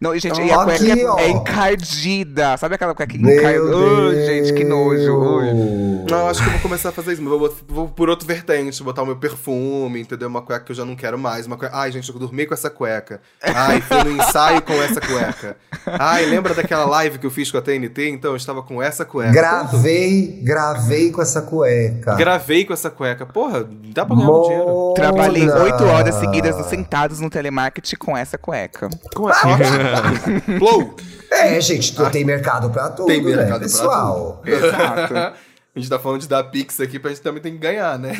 Não, 0.00 0.14
e, 0.14 0.20
gente, 0.20 0.40
e 0.40 0.50
a 0.50 0.64
cueca 0.64 0.92
aqui, 0.92 1.04
ó. 1.04 1.18
é 1.18 1.30
encardida. 1.30 2.56
Sabe 2.56 2.74
aquela 2.74 2.94
cueca 2.94 3.16
encardida? 3.16 3.64
Deus. 3.64 4.26
gente, 4.26 4.52
que 4.54 4.64
nojo. 4.64 5.16
Ui. 5.16 5.79
Não, 6.10 6.28
acho 6.28 6.42
que 6.42 6.48
eu 6.48 6.52
vou 6.52 6.60
começar 6.60 6.88
a 6.88 6.92
fazer 6.92 7.12
isso. 7.12 7.22
mas 7.22 7.30
Vou, 7.30 7.56
vou 7.68 7.88
por 7.88 8.08
outro 8.08 8.26
vertente, 8.26 8.82
botar 8.82 9.02
o 9.02 9.06
meu 9.06 9.16
perfume, 9.16 10.00
entendeu? 10.00 10.28
Uma 10.28 10.42
cueca 10.42 10.64
que 10.64 10.72
eu 10.72 10.76
já 10.76 10.84
não 10.84 10.96
quero 10.96 11.18
mais. 11.18 11.46
Uma 11.46 11.56
cueca... 11.56 11.76
Ai, 11.76 11.92
gente, 11.92 12.08
eu 12.10 12.18
dormi 12.18 12.46
com 12.46 12.54
essa 12.54 12.68
cueca. 12.70 13.20
Ai, 13.42 13.80
fui 13.80 14.04
no 14.04 14.10
ensaio 14.10 14.62
com 14.62 14.72
essa 14.74 15.00
cueca. 15.00 15.56
Ai, 15.86 16.26
lembra 16.26 16.54
daquela 16.54 16.84
live 16.84 17.18
que 17.18 17.26
eu 17.26 17.30
fiz 17.30 17.50
com 17.50 17.58
a 17.58 17.62
TNT? 17.62 18.08
Então, 18.08 18.32
eu 18.32 18.36
estava 18.36 18.62
com 18.62 18.82
essa 18.82 19.04
cueca. 19.04 19.32
Gravei, 19.32 20.40
gravei 20.42 21.10
com 21.10 21.22
essa 21.22 21.42
cueca. 21.42 22.14
Gravei 22.16 22.64
com 22.64 22.72
essa 22.72 22.90
cueca. 22.90 23.24
Porra, 23.26 23.66
dá 23.94 24.04
pra 24.04 24.16
ganhar 24.16 24.30
um 24.30 24.42
dinheiro. 24.42 24.92
Trabalhei 24.94 25.48
oito 25.48 25.84
horas 25.84 26.14
seguidas 26.16 26.54
sentados 26.66 27.20
no 27.20 27.30
telemarketing 27.30 27.96
com 27.96 28.16
essa 28.16 28.36
cueca. 28.36 28.88
Com 29.14 29.30
essa 29.30 29.48
ótimo. 29.48 30.58
Flow! 30.58 30.96
É, 31.30 31.60
gente, 31.60 31.94
tu 31.94 32.10
tem 32.10 32.24
mercado 32.24 32.70
pra 32.70 32.88
tudo, 32.88 33.06
Tem 33.06 33.22
né, 33.22 33.36
mercado 33.36 33.50
pra 33.50 33.58
pessoal? 33.60 34.42
Exato. 34.44 35.14
A 35.74 35.78
gente 35.78 35.88
tá 35.88 35.98
falando 35.98 36.20
de 36.20 36.28
dar 36.28 36.42
pix 36.44 36.80
aqui 36.80 36.98
pra 36.98 37.10
gente 37.10 37.22
também 37.22 37.40
tem 37.40 37.52
que 37.52 37.58
ganhar, 37.58 37.96
né? 37.98 38.12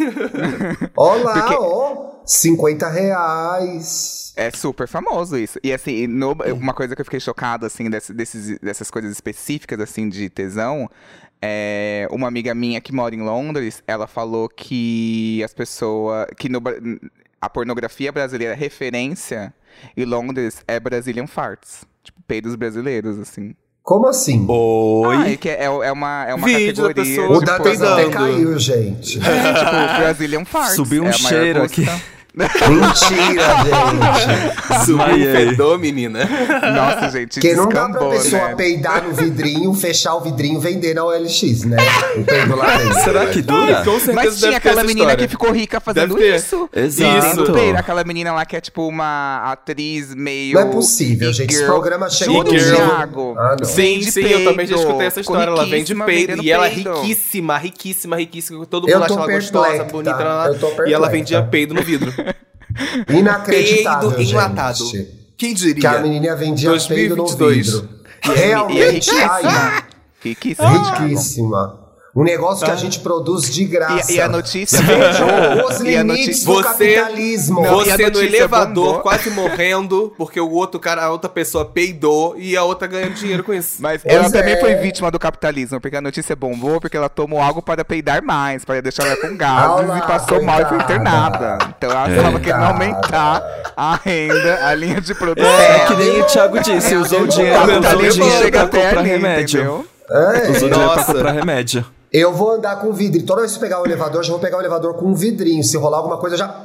Ó 0.96 1.16
lá, 1.16 1.42
Porque- 1.42 1.56
ó, 1.58 2.20
50 2.24 2.88
reais. 2.88 4.32
É 4.36 4.50
super 4.50 4.86
famoso 4.86 5.36
isso. 5.36 5.58
E 5.62 5.72
assim, 5.72 6.06
no- 6.06 6.32
uma 6.54 6.72
coisa 6.72 6.94
que 6.94 7.00
eu 7.00 7.04
fiquei 7.04 7.20
chocado, 7.20 7.66
assim, 7.66 7.90
desse- 7.90 8.12
desses, 8.14 8.58
dessas 8.60 8.90
coisas 8.90 9.10
específicas, 9.10 9.80
assim, 9.80 10.08
de 10.08 10.30
tesão, 10.30 10.88
é 11.42 12.06
uma 12.10 12.28
amiga 12.28 12.54
minha 12.54 12.80
que 12.80 12.92
mora 12.92 13.14
em 13.14 13.22
Londres, 13.22 13.82
ela 13.86 14.06
falou 14.06 14.48
que 14.48 15.42
as 15.44 15.52
pessoas. 15.52 16.26
que 16.36 16.48
no, 16.48 16.60
a 17.40 17.48
pornografia 17.50 18.12
brasileira 18.12 18.54
referência 18.54 19.52
em 19.96 20.04
Londres 20.04 20.62
é 20.68 20.78
Brazilian 20.78 21.26
Farts. 21.26 21.84
Tipo, 22.04 22.20
peidos 22.28 22.54
brasileiros, 22.54 23.18
assim. 23.18 23.54
Como 23.82 24.06
assim? 24.06 24.46
Oi? 24.48 25.16
Ah, 25.16 25.30
é, 25.30 25.36
que 25.36 25.48
é, 25.48 25.64
é 25.64 25.92
uma, 25.92 26.26
é 26.28 26.34
uma 26.34 26.46
Vídeo 26.46 26.82
da 26.82 26.88
categoria. 26.88 27.16
pessoa 27.16 27.36
o 27.36 27.40
de 27.40 27.46
Dantas 27.46 27.62
peidando. 27.64 27.92
até 28.00 28.08
caiu, 28.10 28.58
gente. 28.58 29.18
É, 29.18 29.52
tipo, 29.52 29.98
Brazilian 29.98 30.44
Farts. 30.44 30.76
Subiu 30.76 31.02
um 31.02 31.08
é 31.08 31.12
cheiro 31.12 31.62
aqui. 31.62 31.86
Mentira, 32.34 33.42
gente. 34.14 34.84
Subiu 34.86 35.32
fedor, 35.32 35.78
menina. 35.78 36.20
Nossa, 36.74 37.10
gente, 37.10 37.34
Porque 37.34 37.54
não 37.54 37.68
dá 37.68 37.88
pra 37.88 38.08
pessoa 38.10 38.48
né? 38.48 38.54
peidar 38.54 39.02
no 39.02 39.12
vidrinho, 39.14 39.74
fechar 39.74 40.14
o 40.14 40.20
vidrinho 40.20 40.58
e 40.58 40.62
vender 40.62 40.94
na 40.94 41.04
OLX, 41.04 41.64
né? 41.64 41.76
O 42.16 42.24
peido 42.24 42.56
lá 42.56 42.76
dentro. 42.76 43.00
Será 43.02 43.26
que 43.26 43.42
dura? 43.42 43.78
Ai, 43.78 43.84
com 43.84 43.98
certeza 43.98 44.12
Mas 44.12 44.38
tinha 44.40 44.56
aquela 44.56 44.82
menina 44.82 45.00
história. 45.00 45.16
que 45.16 45.28
ficou 45.28 45.52
rica 45.52 45.80
fazendo 45.80 46.20
isso. 46.22 46.68
Exato. 46.74 47.52
Peito. 47.52 47.76
Aquela 47.78 48.04
menina 48.04 48.32
lá 48.32 48.44
que 48.44 48.56
é 48.56 48.60
tipo 48.60 48.86
uma 48.86 49.50
atriz 49.52 50.14
meio. 50.14 50.54
Não 50.54 50.62
é 50.68 50.72
possível, 50.72 51.32
gente. 51.32 51.52
Esse 51.54 51.64
programa 51.64 52.08
chegou 52.08 52.44
no 52.44 52.50
Thiago. 52.50 53.34
Ah, 53.38 53.56
não. 53.58 53.64
Sim, 53.66 54.00
Vende 54.00 54.12
sim, 54.12 54.20
eu 54.20 54.44
também 54.44 54.66
já 54.66 54.76
escutei 54.76 55.06
essa 55.06 55.20
história. 55.20 55.50
Ela 55.50 55.66
vende 55.66 55.94
peido 55.94 56.42
e 56.42 56.50
ela 56.50 56.66
é 56.66 56.70
riquíssima, 56.70 57.58
riquíssima, 57.58 58.16
riquíssima. 58.16 58.64
Todo 58.66 58.86
mundo 58.86 59.02
acha 59.02 59.14
ela 59.14 59.26
gostosa, 59.26 59.84
bonita. 59.84 60.50
e 60.86 60.92
ela 60.92 61.08
vendia 61.08 61.42
peido 61.42 61.74
no 61.74 61.82
vidro. 61.82 62.12
Inacreditável, 63.08 64.10
peido 64.10 64.22
gente. 64.22 64.32
enlatado. 64.32 64.84
Quem 65.36 65.54
Que 65.54 65.64
a 65.64 65.90
diria? 65.90 65.98
menina 66.00 66.36
vendia 66.36 66.70
peido 66.70 67.16
no 67.16 67.24
2022. 67.24 67.66
vidro. 67.72 67.88
Realmente, 68.22 69.10
riquíssima. 69.10 69.32
ai, 69.32 69.82
Riquíssima. 70.22 70.98
Riquíssima. 70.98 71.79
Um 72.14 72.24
negócio 72.24 72.64
que 72.64 72.70
a 72.72 72.76
gente 72.76 72.98
produz 73.00 73.48
de 73.52 73.64
graça. 73.64 74.10
E, 74.10 74.16
e 74.16 74.20
a 74.20 74.28
notícia 74.28 74.80
Vejam 74.82 75.28
os 75.68 75.80
a 75.80 75.82
limites 75.84 76.04
notícia- 76.04 76.46
do 76.46 76.52
Você- 76.54 76.94
capitalismo. 76.94 77.62
Não, 77.62 77.78
Você 77.84 78.10
no 78.10 78.20
elevador, 78.22 78.84
bombou. 78.86 79.00
quase 79.00 79.30
morrendo, 79.30 80.12
porque 80.18 80.40
o 80.40 80.50
outro 80.50 80.80
cara, 80.80 81.04
a 81.04 81.10
outra 81.10 81.30
pessoa 81.30 81.64
peidou 81.64 82.34
e 82.36 82.56
a 82.56 82.64
outra 82.64 82.88
ganhando 82.88 83.14
dinheiro 83.14 83.44
com 83.44 83.54
isso. 83.54 83.76
Mas 83.80 84.02
Pois 84.02 84.12
ela 84.12 84.30
também 84.30 84.54
é. 84.54 84.60
foi 84.60 84.74
vítima 84.76 85.08
do 85.10 85.18
capitalismo, 85.20 85.80
porque 85.80 85.96
a 85.96 86.00
notícia 86.00 86.34
bombou, 86.34 86.80
porque 86.80 86.96
ela 86.96 87.08
tomou 87.08 87.40
algo 87.40 87.62
para 87.62 87.84
peidar 87.84 88.22
mais, 88.24 88.64
para 88.64 88.80
deixar 88.82 89.06
ela 89.06 89.16
com 89.16 89.36
gases 89.36 89.84
Olá, 89.84 89.98
e 89.98 90.02
passou 90.02 90.42
mal 90.42 90.60
e 90.62 90.64
foi 90.66 90.78
internada. 90.78 91.58
Então 91.78 91.90
ela 91.90 92.08
estava 92.10 92.40
querendo 92.40 92.64
aumentar 92.64 93.72
a 93.76 93.94
renda, 94.04 94.66
a 94.66 94.74
linha 94.74 95.00
de 95.00 95.14
produção. 95.14 95.48
É, 95.60 95.86
que 95.86 95.94
nem 95.94 96.20
o 96.20 96.24
Thiago 96.26 96.58
disse, 96.60 96.94
usou 96.96 97.20
o 97.22 97.28
dinheiro, 97.28 97.54
usou 97.62 97.78
o 97.78 97.82
capitalismo 97.82 98.24
dinheiro 98.24 98.48
até 98.48 98.60
comprar 98.62 98.98
ali, 98.98 99.08
remédio. 99.10 99.60
entendeu? 99.60 99.86
É. 100.10 100.50
Usou 100.50 100.68
dinheiro 100.68 100.74
pra 100.74 100.96
Nossa. 100.96 101.14
comprar 101.14 101.30
remédio. 101.32 101.84
Eu 102.12 102.32
vou 102.32 102.52
andar 102.52 102.80
com 102.80 102.92
vidro. 102.92 103.22
Toda 103.22 103.42
vez 103.42 103.52
que 103.52 103.58
eu 103.58 103.60
pegar 103.60 103.80
o 103.80 103.86
elevador, 103.86 104.22
já 104.24 104.30
vou 104.30 104.40
pegar 104.40 104.56
o 104.56 104.60
elevador 104.60 104.94
com 104.94 105.06
um 105.06 105.14
vidrinho. 105.14 105.62
Se 105.62 105.76
rolar 105.76 105.98
alguma 105.98 106.18
coisa, 106.18 106.36
já, 106.36 106.62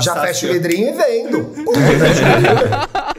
já 0.00 0.16
fecho 0.16 0.46
o 0.46 0.50
assim, 0.50 0.58
vidrinho 0.58 0.88
e 0.88 0.92
vendo. 0.92 1.44
Pô, 1.64 1.72
fecho 1.72 2.22
o 2.22 2.36
vidrinho. 2.36 3.12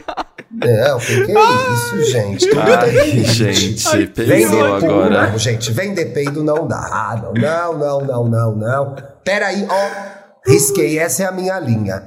É, 0.62 0.94
o 0.94 0.98
que, 0.98 1.26
que 1.26 1.32
é 1.32 1.72
isso, 1.72 2.04
gente? 2.12 2.48
Tudo 2.48 2.60
Ai, 2.60 2.84
tem 2.90 3.10
limite. 3.10 3.32
gente, 3.32 4.06
peido, 4.06 4.64
agora. 4.64 5.30
não, 5.30 5.38
gente. 5.38 5.72
Vender 5.72 6.06
peido 6.06 6.44
não 6.44 6.66
dá. 6.66 6.88
Ah, 6.92 7.20
não, 7.20 7.32
não, 7.32 7.78
não, 7.78 8.00
não, 8.00 8.24
não, 8.28 8.56
não. 8.56 8.96
Pera 9.24 9.48
aí, 9.48 9.66
ó. 9.68 10.14
Risquei, 10.46 10.98
essa 10.98 11.24
é 11.24 11.26
a 11.26 11.32
minha 11.32 11.58
linha. 11.58 12.02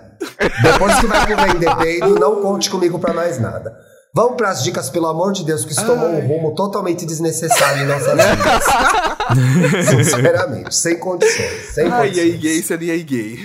Depois 0.63 0.99
que 0.99 1.07
vai 1.07 1.25
pro 1.25 1.35
vender 1.35 1.75
peido, 1.75 2.15
não 2.15 2.41
conte 2.41 2.69
comigo 2.69 2.97
pra 2.99 3.13
mais 3.13 3.39
nada. 3.39 3.77
Vamos 4.17 4.35
pras 4.35 4.63
dicas, 4.63 4.89
pelo 4.89 5.05
amor 5.05 5.31
de 5.31 5.43
Deus, 5.45 5.63
que 5.63 5.73
isso 5.73 5.85
tomou 5.85 6.09
um 6.09 6.25
rumo 6.25 6.55
totalmente 6.55 7.05
desnecessário 7.05 7.83
em 7.83 7.85
nossas 7.85 8.13
vidas. 8.13 9.85
Sinceramente, 9.85 10.75
sem 10.75 10.97
condições. 10.97 11.69
Sem 11.71 11.85
Ai, 11.85 12.07
condições. 12.07 12.25
aí 12.25 12.37
gay, 12.37 12.63
seria 12.63 12.93
aí 12.93 13.03
gay. 13.03 13.37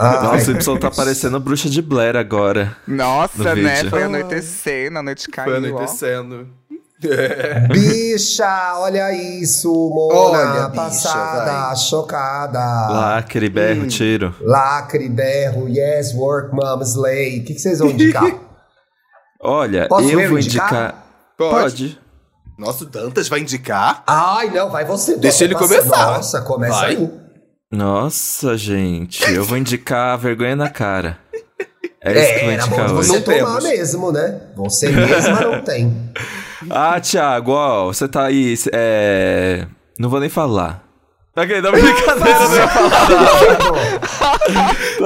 Ai, 0.00 0.22
Nossa, 0.22 0.52
o 0.52 0.76
Y 0.76 0.80
tá 0.80 0.90
parecendo 0.90 1.38
bruxa 1.38 1.68
de 1.68 1.82
Blair 1.82 2.16
agora. 2.16 2.74
Nossa, 2.88 3.36
No 3.36 3.44
né? 3.44 3.74
vídeo. 3.74 3.90
Foi 3.90 4.02
anoitecendo, 4.04 4.98
a 4.98 5.02
noite 5.02 5.28
caiu. 5.28 5.50
Foi 5.50 5.54
ó. 5.56 5.58
anoitecendo. 5.76 6.48
Bicha, 7.70 8.78
olha 8.78 9.12
isso, 9.12 9.70
Mona. 9.70 10.14
Olha, 10.18 10.68
bicha, 10.68 10.82
passada, 10.82 11.76
chocada. 11.76 12.60
Lacre, 12.88 13.50
berro, 13.50 13.86
tiro. 13.88 14.34
Lacre, 14.40 15.06
berro, 15.06 15.68
yes, 15.68 16.14
work, 16.14 16.54
mom, 16.54 16.80
slay. 16.80 17.40
O 17.40 17.44
que, 17.44 17.52
que 17.52 17.60
vocês 17.60 17.78
vão 17.78 17.90
indicar? 17.90 18.24
Olha, 19.44 19.86
Posso 19.88 20.08
eu 20.08 20.28
vou 20.30 20.38
indicar? 20.38 20.66
indicar. 20.72 21.04
Pode. 21.36 21.60
Pode. 21.62 22.00
Nossa, 22.58 22.84
o 22.84 22.86
Dantas 22.86 23.28
vai 23.28 23.40
indicar? 23.40 24.02
Ai, 24.06 24.48
não, 24.50 24.70
vai 24.70 24.84
você. 24.84 25.16
Deixa 25.16 25.44
ele 25.44 25.54
começar. 25.54 26.06
Nossa, 26.16 26.40
começa 26.40 26.72
Vai. 26.78 26.90
aí. 26.96 27.10
Nossa, 27.72 28.56
gente, 28.56 29.22
eu 29.32 29.42
vou 29.44 29.58
indicar 29.58 30.14
a 30.14 30.16
vergonha 30.16 30.54
na 30.54 30.70
cara. 30.70 31.18
É 32.00 32.12
isso 32.12 32.32
que 32.32 32.38
eu 32.38 32.44
vou 32.44 32.50
É, 32.50 32.54
indicar 32.54 32.84
hoje. 32.84 32.94
você 32.94 33.12
Não 33.14 33.22
tomar 33.22 33.36
temos. 33.36 33.64
mesmo, 33.64 34.12
né? 34.12 34.40
Você 34.56 34.88
mesma 34.90 35.40
não 35.40 35.60
tem. 35.62 36.12
Ah, 36.70 36.98
Thiago, 36.98 37.52
ó, 37.52 37.86
você 37.86 38.08
tá 38.08 38.24
aí. 38.24 38.54
É. 38.72 39.66
Não 39.98 40.08
vou 40.08 40.18
nem 40.18 40.30
falar. 40.30 40.82
Ok, 41.36 41.60
dá 41.60 41.68
uma 41.68 41.78
brincadeira, 41.78 42.38
não 42.48 42.56
ia 42.56 42.68
falar. 42.68 43.06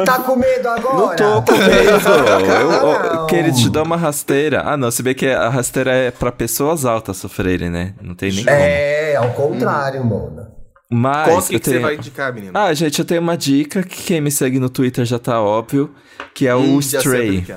tá 0.04 0.18
com 0.20 0.36
medo 0.36 0.68
agora? 0.68 1.26
Não 1.28 1.42
tô 1.42 1.52
com 1.52 1.58
medo. 1.58 1.90
Eu, 2.60 2.70
Queria 3.28 3.52
te 3.52 3.70
dar 3.70 3.82
uma 3.82 3.96
rasteira. 3.96 4.62
Ah, 4.64 4.76
não, 4.76 4.90
se 4.90 5.02
bem 5.02 5.14
que 5.14 5.26
a 5.26 5.48
rasteira 5.48 5.92
é 5.92 6.10
pra 6.10 6.32
pessoas 6.32 6.84
altas 6.84 7.16
sofrerem, 7.18 7.70
né? 7.70 7.94
Não 8.02 8.14
tem 8.14 8.32
nem 8.32 8.44
como. 8.44 8.56
É, 8.56 9.16
ao 9.16 9.30
contrário, 9.32 10.04
Mona. 10.04 10.48
Mas. 10.90 11.28
Conta 11.28 11.44
o 11.46 11.48
que, 11.48 11.54
eu 11.56 11.60
que 11.60 11.64
você 11.66 11.70
tenho- 11.72 11.82
vai 11.82 11.94
indicar, 11.96 12.32
menino. 12.32 12.52
Ah, 12.54 12.72
gente, 12.72 12.98
eu 12.98 13.04
tenho 13.04 13.20
uma 13.20 13.36
dica 13.36 13.82
que 13.82 14.02
quem 14.04 14.20
me 14.20 14.30
segue 14.30 14.58
no 14.58 14.70
Twitter 14.70 15.04
já 15.04 15.18
tá 15.18 15.40
óbvio, 15.40 15.90
que 16.34 16.46
é 16.46 16.54
Hum, 16.56 16.76
o 16.76 16.80
Stray. 16.80 17.44
é. 17.48 17.56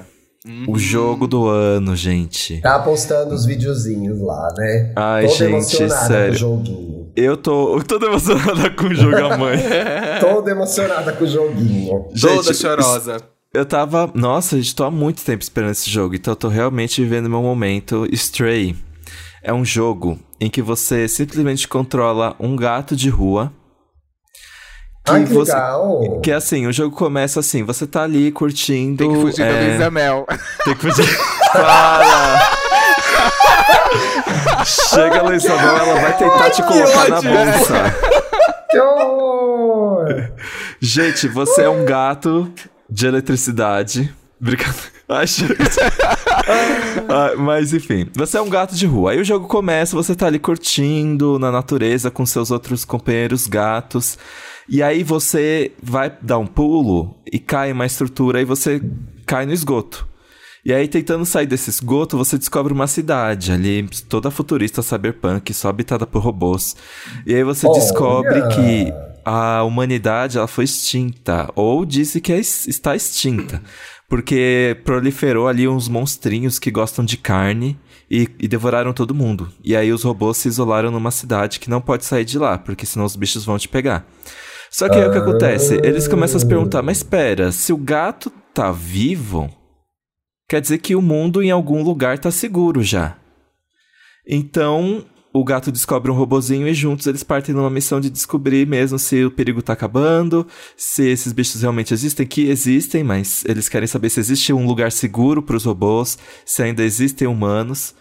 O 0.68 0.78
jogo 0.80 1.28
do 1.28 1.48
ano, 1.48 1.96
gente. 1.96 2.60
Tá 2.62 2.80
postando 2.80 3.34
os 3.36 3.46
videozinhos 3.46 4.20
lá, 4.20 4.48
né? 4.58 4.92
Ai, 4.96 5.28
Toda 5.28 5.36
gente, 5.38 5.90
sério. 5.90 6.30
com 6.30 6.32
o 6.34 6.36
joguinho. 6.36 7.12
Eu 7.16 7.38
tô, 7.38 7.76
eu 7.78 7.84
tô 7.84 8.00
toda 8.00 8.08
emocionada 8.08 8.70
com 8.72 8.86
o 8.86 8.94
jogo 8.96 9.18
a 9.18 9.38
mãe. 9.38 9.58
Toda 10.20 10.50
emocionada 10.50 11.12
com 11.14 11.26
o 11.26 11.28
joguinho. 11.28 12.06
Toda 12.20 12.42
Gente, 12.44 12.56
chorosa. 12.56 13.18
Eu 13.54 13.66
tava. 13.66 14.10
Nossa, 14.14 14.56
gente, 14.56 14.74
tô 14.74 14.86
há 14.86 14.92
muito 14.92 15.26
tempo 15.26 15.44
esperando 15.44 15.72
esse 15.72 15.90
jogo, 15.90 16.16
então 16.16 16.32
eu 16.32 16.38
tô 16.38 16.48
realmente 16.48 17.02
vivendo 17.02 17.30
meu 17.30 17.42
momento. 17.42 18.08
Stray 18.14 18.78
é 19.44 19.52
um 19.52 19.66
jogo 19.66 20.18
em 20.40 20.50
que 20.50 20.62
você 20.62 21.06
simplesmente 21.08 21.68
controla 21.68 22.34
um 22.40 22.56
gato 22.56 22.96
de 22.96 23.10
rua. 23.10 23.52
Ai, 25.06 25.26
que 25.26 25.34
você, 25.34 25.52
legal. 25.52 26.22
Que 26.22 26.32
é 26.32 26.36
assim, 26.36 26.66
o 26.66 26.72
jogo 26.72 26.96
começa 26.96 27.42
assim, 27.42 27.64
você 27.64 27.86
tá 27.86 28.04
ali 28.04 28.32
curtindo. 28.32 28.98
Tem 28.98 29.12
que 29.12 29.20
fugir 29.20 29.40
da 29.40 29.52
é, 29.52 29.68
Luísa 29.68 29.92
Mel. 29.92 30.26
Tem 30.64 30.76
que 30.76 30.82
fugir. 30.82 31.18
Para! 31.52 32.52
Chega 34.64 35.20
a 35.20 35.24
Luísa 35.24 35.50
Mel, 35.50 35.78
ela 35.78 36.00
vai 36.00 36.18
tentar 36.18 36.52
te 36.52 36.64
colocar 36.64 37.10
na 37.10 37.22
bolsa. 37.22 37.96
Que 38.70 38.80
horror. 38.80 40.32
Gente, 40.80 41.28
você 41.28 41.64
é 41.64 41.70
um 41.70 41.84
gato 41.84 42.50
de 42.92 43.08
eletricidade. 43.08 44.14
Brincadeira. 44.40 44.92
Ai. 45.08 45.26
Ah, 47.08 47.36
mas 47.38 47.74
enfim, 47.74 48.08
você 48.16 48.38
é 48.38 48.42
um 48.42 48.50
gato 48.50 48.76
de 48.76 48.86
rua. 48.86 49.12
Aí 49.12 49.20
o 49.20 49.24
jogo 49.24 49.48
começa, 49.48 49.96
você 49.96 50.16
tá 50.16 50.28
ali 50.28 50.40
curtindo 50.40 51.38
na 51.38 51.52
natureza 51.52 52.10
com 52.10 52.26
seus 52.26 52.52
outros 52.52 52.84
companheiros 52.84 53.48
gatos. 53.48 54.18
E 54.68 54.82
aí 54.82 55.04
você 55.04 55.72
vai 55.82 56.12
dar 56.22 56.38
um 56.38 56.48
pulo 56.48 57.16
e 57.32 57.40
cai 57.40 57.70
em 57.70 57.74
uma 57.74 57.86
estrutura 57.86 58.42
e 58.42 58.46
você 58.46 58.82
cai 59.26 59.46
no 59.46 59.54
esgoto. 59.54 60.08
E 60.64 60.72
aí, 60.72 60.88
tentando 60.88 61.26
sair 61.26 61.48
desse 61.48 61.72
esgoto, 61.72 62.18
você 62.18 62.38
descobre 62.38 62.72
uma 62.72 62.86
cidade 62.86 63.52
ali, 63.52 63.88
toda 64.08 64.30
futurista 64.30 64.84
cyberpunk, 64.84 65.52
só 65.54 65.70
habitada 65.70 66.06
por 66.06 66.22
robôs. 66.22 66.76
E 67.26 67.34
aí 67.34 67.44
você 67.44 67.66
Olha! 67.66 67.80
descobre 67.80 68.48
que 68.50 68.94
a 69.26 69.64
humanidade 69.64 70.38
ela 70.38 70.48
foi 70.48 70.64
extinta, 70.66 71.50
ou 71.56 71.86
disse 71.86 72.20
que 72.22 72.32
é 72.34 72.40
es- 72.40 72.68
está 72.68 72.96
extinta, 72.96 73.62
porque 74.10 74.78
proliferou 74.84 75.48
ali 75.48 75.68
uns 75.68 75.88
monstrinhos 75.88 76.60
que 76.60 76.72
gostam 76.72 77.04
de 77.06 77.18
carne 77.18 77.80
e, 78.10 78.28
e 78.40 78.48
devoraram 78.48 78.92
todo 78.94 79.16
mundo. 79.16 79.52
E 79.64 79.76
aí 79.76 79.92
os 79.92 80.04
robôs 80.04 80.38
se 80.38 80.48
isolaram 80.48 80.92
numa 80.92 81.12
cidade 81.12 81.60
que 81.60 81.70
não 81.70 81.80
pode 81.82 82.06
sair 82.06 82.26
de 82.26 82.38
lá, 82.38 82.58
porque 82.58 82.86
senão 82.86 83.06
os 83.06 83.16
bichos 83.16 83.46
vão 83.46 83.58
te 83.58 83.68
pegar. 83.70 84.06
Só 84.70 84.88
que 84.88 84.96
aí 84.96 85.08
o 85.08 85.12
que 85.12 85.18
acontece? 85.18 85.76
Eles 85.84 86.08
começam 86.08 86.38
a 86.38 86.40
se 86.40 86.48
perguntar, 86.48 86.82
mas 86.82 86.98
espera, 86.98 87.52
se 87.52 87.74
o 87.74 87.78
gato 87.78 88.30
tá 88.54 88.72
vivo, 88.72 89.50
quer 90.50 90.62
dizer 90.62 90.78
que 90.78 90.96
o 90.96 91.02
mundo 91.02 91.42
em 91.44 91.52
algum 91.52 91.84
lugar 91.84 92.18
tá 92.20 92.32
seguro 92.32 92.82
já. 92.82 93.18
Então, 94.28 95.06
o 95.34 95.44
gato 95.44 95.72
descobre 95.72 96.12
um 96.12 96.14
robozinho 96.14 96.68
e 96.68 96.74
juntos 96.74 97.08
eles 97.08 97.24
partem 97.24 97.56
numa 97.56 97.70
missão 97.70 98.02
de 98.02 98.10
descobrir 98.10 98.68
mesmo 98.68 99.00
se 99.00 99.24
o 99.24 99.32
perigo 99.32 99.62
tá 99.62 99.74
acabando, 99.74 100.46
se 100.76 101.08
esses 101.10 101.32
bichos 101.32 101.62
realmente 101.62 101.94
existem, 101.94 102.26
que 102.28 102.50
existem, 102.50 103.04
mas 103.04 103.44
eles 103.46 103.70
querem 103.70 103.88
saber 103.88 104.10
se 104.10 104.20
existe 104.20 104.52
um 104.52 104.66
lugar 104.66 104.92
seguro 104.92 105.42
para 105.42 105.56
os 105.56 105.64
robôs, 105.66 106.18
se 106.46 106.62
ainda 106.62 106.84
existem 106.84 107.28
humanos. 107.28 107.94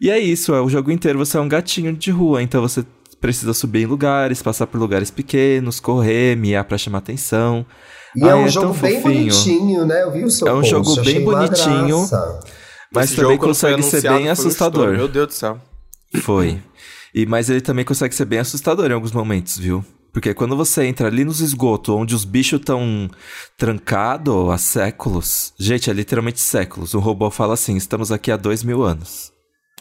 E 0.00 0.08
é 0.10 0.18
isso, 0.18 0.54
é 0.54 0.60
o 0.60 0.68
jogo 0.68 0.92
inteiro 0.92 1.18
você 1.18 1.36
é 1.36 1.40
um 1.40 1.48
gatinho 1.48 1.92
de 1.92 2.10
rua, 2.12 2.42
então 2.42 2.62
você 2.62 2.84
precisa 3.20 3.52
subir 3.52 3.82
em 3.82 3.86
lugares, 3.86 4.40
passar 4.40 4.68
por 4.68 4.78
lugares 4.78 5.10
pequenos, 5.10 5.80
correr, 5.80 6.36
miar 6.36 6.64
pra 6.64 6.78
chamar 6.78 6.98
atenção. 6.98 7.66
E 8.14 8.22
é 8.24 8.30
Ai, 8.30 8.34
um 8.34 8.46
é 8.46 8.48
jogo 8.48 8.72
tão 8.72 8.80
bem 8.80 9.02
fofinho. 9.02 9.18
bonitinho, 9.32 9.86
né? 9.86 10.02
Eu 10.04 10.12
vi 10.12 10.24
o 10.24 10.30
seu 10.30 10.46
É 10.46 10.52
um 10.52 10.60
post, 10.60 10.70
jogo 10.70 11.02
bem 11.02 11.24
bonitinho. 11.24 12.08
Mas 12.94 13.10
Esse 13.10 13.16
também 13.16 13.36
consegue 13.36 13.82
ser 13.82 14.02
bem 14.02 14.28
assustador. 14.28 14.92
Meu 14.92 15.08
Deus 15.08 15.26
do 15.26 15.34
céu. 15.34 15.60
Foi. 16.16 16.60
E, 17.14 17.24
mas 17.24 17.48
ele 17.48 17.62
também 17.62 17.86
consegue 17.86 18.14
ser 18.14 18.26
bem 18.26 18.38
assustador 18.38 18.90
em 18.90 18.92
alguns 18.92 19.12
momentos, 19.12 19.56
viu? 19.58 19.82
Porque 20.12 20.34
quando 20.34 20.54
você 20.54 20.84
entra 20.84 21.08
ali 21.08 21.24
nos 21.24 21.40
esgotos, 21.40 21.94
onde 21.94 22.14
os 22.14 22.22
bichos 22.22 22.60
estão 22.60 23.10
trancados 23.56 24.50
há 24.50 24.58
séculos. 24.58 25.52
Gente, 25.58 25.90
é 25.90 25.92
literalmente 25.92 26.38
séculos. 26.38 26.92
O 26.94 26.98
robô 27.00 27.30
fala 27.30 27.54
assim: 27.54 27.76
estamos 27.76 28.12
aqui 28.12 28.30
há 28.30 28.36
dois 28.36 28.62
mil 28.62 28.82
anos. 28.82 29.32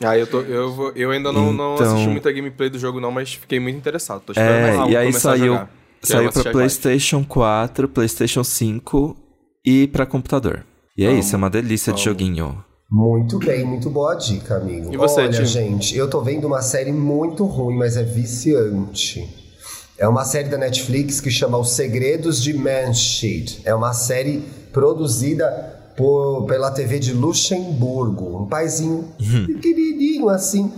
Ah, 0.01 0.17
eu, 0.17 0.25
tô, 0.25 0.41
eu, 0.41 0.93
eu 0.95 1.11
ainda 1.11 1.32
não, 1.32 1.51
não 1.51 1.75
Então- 1.75 1.93
assisti 1.93 2.07
muita 2.09 2.32
gameplay 2.32 2.69
do 2.69 2.80
jogo, 2.80 2.99
não, 2.99 3.11
mas 3.11 3.34
fiquei 3.34 3.59
muito 3.59 3.78
interessado. 3.78 4.21
Tô 4.25 4.32
esperando 4.32 4.88
É, 4.88 4.91
e 4.91 4.95
aí 4.97 5.07
começar 5.07 5.34
a 5.34 5.38
saiu, 5.38 5.67
saiu 6.01 6.32
pra. 6.32 6.51
PlayStation 6.51 7.23
4, 7.25 7.88
PlayStation 7.89 8.43
5 8.43 9.17
e 9.65 9.88
pra 9.88 10.05
computador. 10.05 10.63
E 10.95 11.03
é 11.03 11.09
Amo, 11.09 11.19
isso, 11.19 11.36
é 11.36 11.38
uma 11.38 11.49
delícia 11.49 11.91
de 11.91 12.03
joguinho. 12.03 12.63
Muito 12.89 13.38
bem, 13.39 13.65
muito 13.65 13.89
boa 13.89 14.15
dica, 14.15 14.55
amigo. 14.55 14.93
E 14.93 14.97
você, 14.97 15.21
Olha, 15.21 15.31
Tim? 15.39 15.45
gente, 15.45 15.95
eu 15.97 16.09
tô 16.09 16.21
vendo 16.21 16.47
uma 16.47 16.61
série 16.61 16.91
muito 16.91 17.43
ruim, 17.45 17.75
mas 17.75 17.97
é 17.97 18.03
viciante. 18.03 19.27
É 19.97 20.07
uma 20.07 20.23
série 20.23 20.47
da 20.47 20.57
Netflix 20.57 21.19
que 21.19 21.29
chama 21.29 21.57
Os 21.57 21.71
Segredos 21.71 22.41
de 22.41 22.53
Mansheet. 22.53 23.61
É 23.65 23.73
uma 23.75 23.93
série 23.93 24.41
produzida 24.71 25.47
por, 25.97 26.45
pela 26.45 26.71
TV 26.71 26.99
de 26.99 27.11
Luxemburgo, 27.13 28.43
um 28.43 28.45
paizinho 28.45 29.05
Uhum. 29.19 29.45
pequenininho 29.47 30.29
assim, 30.29 30.71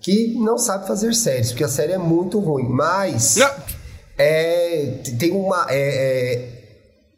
que 0.00 0.34
não 0.38 0.58
sabe 0.58 0.86
fazer 0.86 1.14
séries, 1.14 1.50
porque 1.50 1.64
a 1.64 1.68
série 1.68 1.92
é 1.92 1.98
muito 1.98 2.40
ruim. 2.40 2.68
Mas 2.68 3.36
Não. 3.36 3.50
é, 4.18 4.98
tem 5.18 5.30
uma. 5.32 5.66
é, 5.70 5.78
é, 5.78 6.53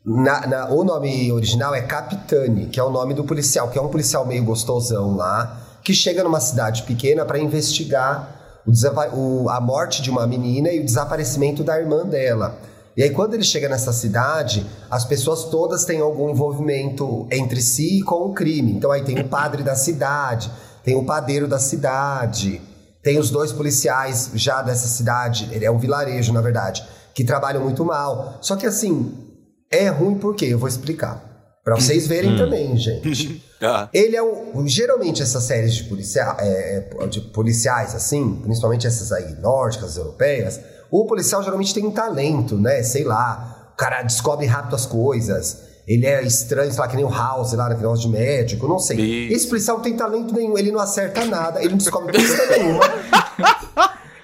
na- 0.07 0.47
na- 0.47 0.69
o 0.71 0.85
nome 0.85 1.33
original 1.33 1.75
é 1.75 1.83
Capitani, 1.83 2.67
que 2.67 2.79
é 2.79 2.83
o 2.83 2.91
nome 2.91 3.13
do 3.13 3.25
policial, 3.25 3.69
que 3.69 3.77
é 3.77 3.83
um 3.83 3.89
policial 3.89 4.25
meio 4.25 4.45
gostosão 4.45 5.17
lá, 5.17 5.61
que 5.83 5.93
chega 5.93 6.23
numa 6.23 6.39
cidade 6.39 6.85
pequena 6.85 7.25
para 7.25 7.41
investigar 7.41 8.63
o 8.65 8.73
o- 9.17 9.49
a 9.51 9.61
morte 9.61 10.03
de 10.03 10.11
uma 10.11 10.27
menina 10.27 10.71
e 10.71 10.81
o 10.81 10.85
desaparecimento 10.85 11.65
da 11.65 11.79
irmã 11.79 12.05
dela. 12.05 12.57
E 12.97 13.03
aí, 13.03 13.11
quando 13.11 13.35
ele 13.35 13.45
chega 13.45 13.69
nessa 13.69 13.93
cidade, 13.93 14.65
as 14.91 15.05
pessoas 15.05 15.45
todas 15.45 15.85
têm 15.85 16.01
algum 16.01 16.31
envolvimento 16.31 17.27
entre 17.31 17.61
si 17.61 17.99
e 17.99 18.03
com 18.03 18.27
o 18.27 18.33
crime. 18.33 18.73
Então, 18.73 18.91
aí 18.91 19.03
tem 19.03 19.19
o 19.21 19.29
padre 19.29 19.63
da 19.63 19.75
cidade, 19.75 20.51
tem 20.83 20.97
o 20.97 21.05
padeiro 21.05 21.47
da 21.47 21.59
cidade, 21.59 22.61
tem 23.03 23.19
os 23.19 23.31
dois 23.31 23.53
policiais 23.53 24.31
já 24.35 24.63
dessa 24.63 24.89
cidade, 24.89 25.49
ele 25.53 25.65
é 25.65 25.71
um 25.71 25.79
vilarejo, 25.79 26.33
na 26.33 26.41
verdade, 26.41 26.85
que 27.15 27.23
trabalham 27.23 27.63
muito 27.63 27.85
mal. 27.85 28.39
Só 28.41 28.57
que 28.57 28.67
assim, 28.67 29.26
é 29.71 29.89
ruim 29.89 30.17
por 30.17 30.35
quê? 30.35 30.47
Eu 30.47 30.59
vou 30.59 30.69
explicar. 30.69 31.27
Pra 31.67 31.75
vocês 31.75 32.07
verem 32.07 32.37
também, 32.37 32.77
gente. 32.77 33.43
Ah. 33.61 33.89
Ele 33.93 34.15
é 34.15 34.23
um. 34.23 34.69
Geralmente 34.69 35.21
essas 35.21 35.43
séries 35.43 35.75
de, 35.75 35.83
policia, 35.85 36.37
é, 36.39 36.89
é, 37.01 37.07
de 37.09 37.21
policiais, 37.21 37.93
assim, 37.93 38.41
principalmente 38.41 38.87
essas 38.87 39.11
aí 39.11 39.35
nórdicas, 39.41 39.97
europeias, 39.97 40.61
o 40.93 41.07
policial 41.07 41.43
geralmente 41.43 41.75
tem 41.75 41.85
um 41.85 41.91
talento, 41.91 42.57
né? 42.57 42.85
Sei 42.85 43.03
lá, 43.03 43.73
o 43.73 43.77
cara 43.77 44.03
descobre 44.03 44.47
rápido 44.47 44.77
as 44.77 44.87
coisas. 44.87 45.67
Ele 45.89 46.07
é 46.07 46.23
estranho, 46.23 46.71
sei 46.71 46.81
lá, 46.81 46.87
que 46.87 46.95
nem 46.95 47.05
o 47.05 47.09
House 47.09 47.53
lá 47.53 47.69
naquele 47.69 47.83
negócio 47.83 48.09
de 48.09 48.17
médico, 48.17 48.69
não 48.69 48.79
sei. 48.79 48.99
Isso. 49.01 49.35
Esse 49.35 49.49
policial 49.49 49.77
não 49.79 49.85
tem 49.85 49.97
talento 49.97 50.33
nenhum, 50.33 50.57
ele 50.57 50.71
não 50.71 50.81
acerta 50.81 51.25
nada, 51.25 51.61
ele 51.61 51.71
não 51.71 51.79
descobre 51.79 52.13
pista 52.13 52.47
nenhuma. 52.47 52.81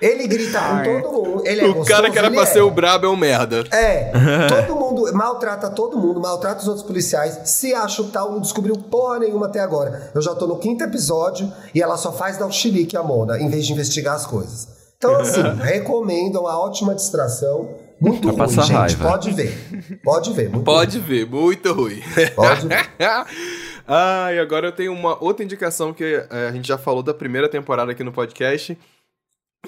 Ele 0.02 0.26
grita 0.26 0.60
com 0.60 1.00
todo 1.02 1.12
mundo. 1.12 1.42
Ele 1.46 1.60
é 1.60 1.64
O 1.64 1.84
cara 1.84 2.02
gostoso, 2.08 2.12
que 2.12 2.18
era 2.18 2.30
pra 2.30 2.42
é. 2.42 2.46
ser 2.46 2.60
o 2.60 2.70
brabo 2.70 3.06
é 3.06 3.08
um 3.08 3.16
merda. 3.16 3.64
É, 3.70 4.12
todo 4.66 4.76
mundo 4.78 5.12
maltrata 5.12 5.70
todo 5.70 5.98
mundo, 5.98 6.20
maltrata 6.20 6.60
os 6.60 6.68
outros 6.68 6.84
policiais, 6.86 7.38
se 7.44 7.74
acha 7.74 8.02
o 8.02 8.08
tal, 8.08 8.32
não 8.32 8.40
descobriu 8.40 8.76
porra 8.76 9.20
nenhuma 9.20 9.46
até 9.46 9.60
agora. 9.60 10.10
Eu 10.14 10.20
já 10.20 10.34
tô 10.34 10.46
no 10.46 10.58
quinto 10.58 10.84
episódio 10.84 11.50
e 11.74 11.80
ela 11.82 11.96
só 11.96 12.12
faz 12.12 12.36
dar 12.36 12.46
o 12.46 12.52
chilique 12.52 12.96
a 12.96 13.02
Mona, 13.02 13.40
em 13.40 13.48
vez 13.48 13.66
de 13.66 13.72
investigar 13.72 14.14
as 14.14 14.26
coisas. 14.26 14.68
Então, 14.96 15.16
assim, 15.20 15.42
recomendo, 15.60 16.38
é 16.38 16.40
uma 16.40 16.58
ótima 16.58 16.94
distração. 16.94 17.68
Muito 18.00 18.32
Pra 18.32 18.46
ruim, 18.46 18.54
gente. 18.56 18.72
raiva. 18.72 19.08
Pode 19.10 19.30
ver. 19.30 20.00
Pode 20.02 20.32
ver. 20.32 20.50
Muito 20.50 20.64
Pode 20.64 20.98
ver, 20.98 21.24
muito 21.24 21.72
ruim. 21.72 22.00
ruim. 22.00 22.28
Pode 22.34 22.66
ver. 22.66 22.90
ah, 23.86 24.32
e 24.32 24.40
agora 24.40 24.66
eu 24.66 24.72
tenho 24.72 24.92
uma 24.92 25.22
outra 25.22 25.44
indicação 25.44 25.92
que 25.92 26.26
é, 26.28 26.48
a 26.48 26.52
gente 26.52 26.66
já 26.66 26.76
falou 26.76 27.02
da 27.02 27.14
primeira 27.14 27.48
temporada 27.48 27.92
aqui 27.92 28.02
no 28.02 28.10
podcast. 28.10 28.76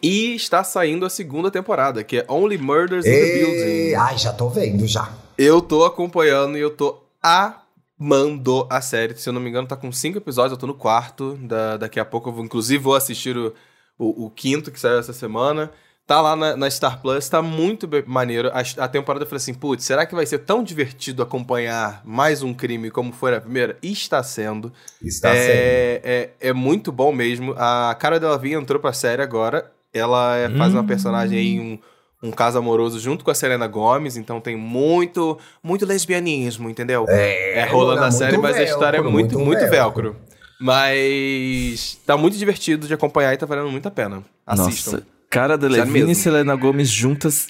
E 0.02 0.34
está 0.34 0.62
saindo 0.64 1.06
a 1.06 1.10
segunda 1.10 1.50
temporada, 1.50 2.02
que 2.02 2.18
é 2.18 2.26
Only 2.28 2.58
Murders 2.58 3.06
in 3.06 3.10
the. 3.10 3.38
Building. 3.38 3.94
Ai, 3.94 4.18
já 4.18 4.32
tô 4.32 4.48
vendo, 4.48 4.86
já. 4.86 5.12
Eu 5.38 5.60
tô 5.60 5.84
acompanhando 5.84 6.58
e 6.58 6.60
eu 6.60 6.70
tô 6.70 7.02
amando 7.22 8.66
a 8.68 8.80
série. 8.80 9.16
Se 9.16 9.28
eu 9.28 9.32
não 9.32 9.40
me 9.40 9.48
engano, 9.48 9.68
tá 9.68 9.76
com 9.76 9.90
cinco 9.92 10.18
episódios, 10.18 10.52
eu 10.52 10.58
tô 10.58 10.66
no 10.66 10.74
quarto. 10.74 11.38
Da, 11.42 11.76
daqui 11.76 11.98
a 11.98 12.04
pouco 12.04 12.28
eu 12.28 12.32
vou, 12.32 12.44
inclusive, 12.44 12.82
vou 12.82 12.94
assistir 12.94 13.36
o, 13.36 13.54
o, 13.98 14.26
o 14.26 14.30
quinto 14.30 14.70
que 14.70 14.80
saiu 14.80 14.98
essa 14.98 15.12
semana. 15.12 15.70
Tá 16.06 16.20
lá 16.20 16.36
na, 16.36 16.54
na 16.54 16.70
Star 16.70 17.00
Plus, 17.00 17.26
tá 17.30 17.40
muito 17.40 17.88
maneiro. 18.06 18.50
A, 18.50 18.84
a 18.84 18.88
temporada 18.88 19.24
eu 19.24 19.26
falei 19.26 19.38
assim, 19.38 19.54
putz, 19.54 19.84
será 19.84 20.04
que 20.04 20.14
vai 20.14 20.26
ser 20.26 20.40
tão 20.40 20.62
divertido 20.62 21.22
acompanhar 21.22 22.02
mais 22.04 22.42
um 22.42 22.52
crime 22.52 22.90
como 22.90 23.10
foi 23.10 23.30
na 23.30 23.40
primeira? 23.40 23.78
E 23.82 23.90
está 23.90 24.22
sendo. 24.22 24.70
Está 25.02 25.30
sendo. 25.30 25.40
é, 25.40 26.00
é, 26.04 26.30
é 26.40 26.52
muito 26.52 26.92
bom 26.92 27.10
mesmo. 27.10 27.54
A 27.56 27.96
Cara 27.98 28.20
Delevingne 28.20 28.56
entrou 28.60 28.78
pra 28.78 28.92
série 28.92 29.22
agora. 29.22 29.72
Ela 29.94 30.36
é- 30.36 30.50
faz 30.50 30.74
uma 30.74 30.84
personagem 30.84 31.38
aí, 31.38 31.60
um, 31.60 31.78
um 32.22 32.30
caso 32.32 32.58
amoroso 32.58 32.98
junto 32.98 33.24
com 33.24 33.30
a 33.30 33.34
Selena 33.34 33.66
Gomez, 33.68 34.16
então 34.16 34.40
tem 34.40 34.56
muito, 34.56 35.38
muito 35.62 35.86
lesbianismo, 35.86 36.68
entendeu? 36.68 37.06
É, 37.08 37.64
rolando 37.70 37.96
Mona, 37.96 38.08
a 38.08 38.10
série, 38.10 38.36
mas 38.36 38.56
a 38.56 38.62
história 38.64 38.96
é 38.98 39.00
velcro, 39.00 39.12
muito, 39.12 39.34
muito 39.38 39.46
muito 39.46 39.70
velcro. 39.70 40.12
velcro. 40.12 40.16
Mas 40.60 41.98
tá 42.06 42.16
muito 42.16 42.36
divertido 42.36 42.86
de 42.86 42.94
acompanhar 42.94 43.32
e 43.34 43.36
tá 43.36 43.46
valendo 43.46 43.70
muito 43.70 43.86
a 43.86 43.90
pena. 43.90 44.22
Assistam. 44.46 44.92
Nossa, 44.92 45.06
cara 45.30 45.56
da 45.58 45.68
Levine 45.68 46.12
e. 46.12 46.14
Selena 46.14 46.54
Gomes 46.56 46.88
juntas. 46.88 47.48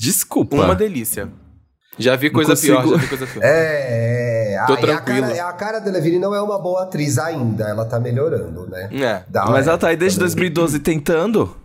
Desculpa. 0.00 0.56
Uma 0.56 0.74
delícia. 0.74 1.28
Já 1.98 2.16
vi 2.16 2.30
coisa 2.30 2.52
consigo- 2.52 2.80
pior, 2.82 2.90
já 2.92 2.96
vi 2.96 3.06
coisa 3.08 3.26
pior. 3.26 3.42
É, 3.44 4.41
Tô 4.66 4.74
aí 4.74 4.78
a 4.78 5.00
tranquilo. 5.00 5.28
cara, 5.28 5.48
a 5.48 5.52
cara 5.52 5.78
Delevingne 5.80 6.18
não 6.18 6.34
é 6.34 6.40
uma 6.42 6.58
boa 6.58 6.82
atriz 6.82 7.18
ainda, 7.18 7.68
ela 7.68 7.84
tá 7.84 7.98
melhorando, 7.98 8.66
né? 8.68 8.88
É. 8.92 9.22
Mas 9.48 9.66
ela 9.66 9.78
tá 9.78 9.88
aí 9.88 9.96
desde 9.96 10.18
2012 10.18 10.78
tentando. 10.80 11.61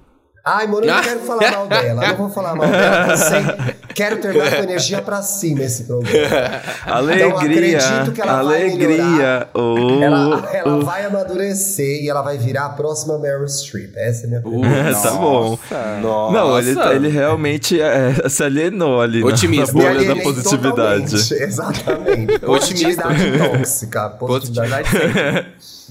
Ai, 0.49 0.65
mano, 0.67 0.85
eu 0.85 0.93
não 0.95 1.01
quero 1.01 1.19
falar 1.21 1.51
mal 1.51 1.67
dela. 1.67 2.07
Não 2.07 2.15
vou 2.15 2.29
falar 2.29 2.55
mal 2.55 2.67
dela. 2.69 3.11
Eu 3.11 3.17
sei, 3.17 3.75
quero 3.93 4.17
terminar 4.21 4.55
com 4.55 4.63
energia 4.63 5.01
pra 5.01 5.21
cima 5.21 5.63
esse 5.63 5.83
programa. 5.83 6.17
Alegria. 6.85 7.27
Então, 7.27 7.37
acredito 7.37 8.11
que 8.13 8.21
ela 8.21 8.43
vai 8.43 8.61
alegria. 8.61 8.87
melhorar. 8.87 9.49
Oh, 9.53 10.03
Ela, 10.03 10.49
ela 10.53 10.75
oh. 10.77 10.81
vai 10.85 11.05
amadurecer 11.05 12.01
e 12.03 12.09
ela 12.09 12.21
vai 12.21 12.37
virar 12.37 12.65
a 12.65 12.69
próxima 12.69 13.17
Meryl 13.19 13.47
Streep. 13.47 13.91
Essa 13.97 14.23
é 14.23 14.25
a 14.25 14.29
minha 14.29 14.41
Uh, 14.45 14.61
previsão. 14.61 15.01
tá 15.03 15.11
bom. 15.17 15.59
Nossa. 16.01 16.31
Não, 16.33 16.59
ele, 16.59 16.79
ele 16.95 17.07
realmente 17.09 17.81
é, 17.81 18.29
se 18.29 18.43
alienou 18.43 19.01
ali 19.01 19.19
na- 19.21 19.27
Otimista. 19.27 19.73
na 19.77 19.83
bolha 19.93 20.15
da 20.15 20.21
positividade. 20.21 21.11
totalmente. 21.11 21.33
Exatamente. 21.33 22.45
Otimista. 22.45 23.03
Positividade 23.03 23.37
tóxica. 23.57 24.09
Positividade. 24.11 24.89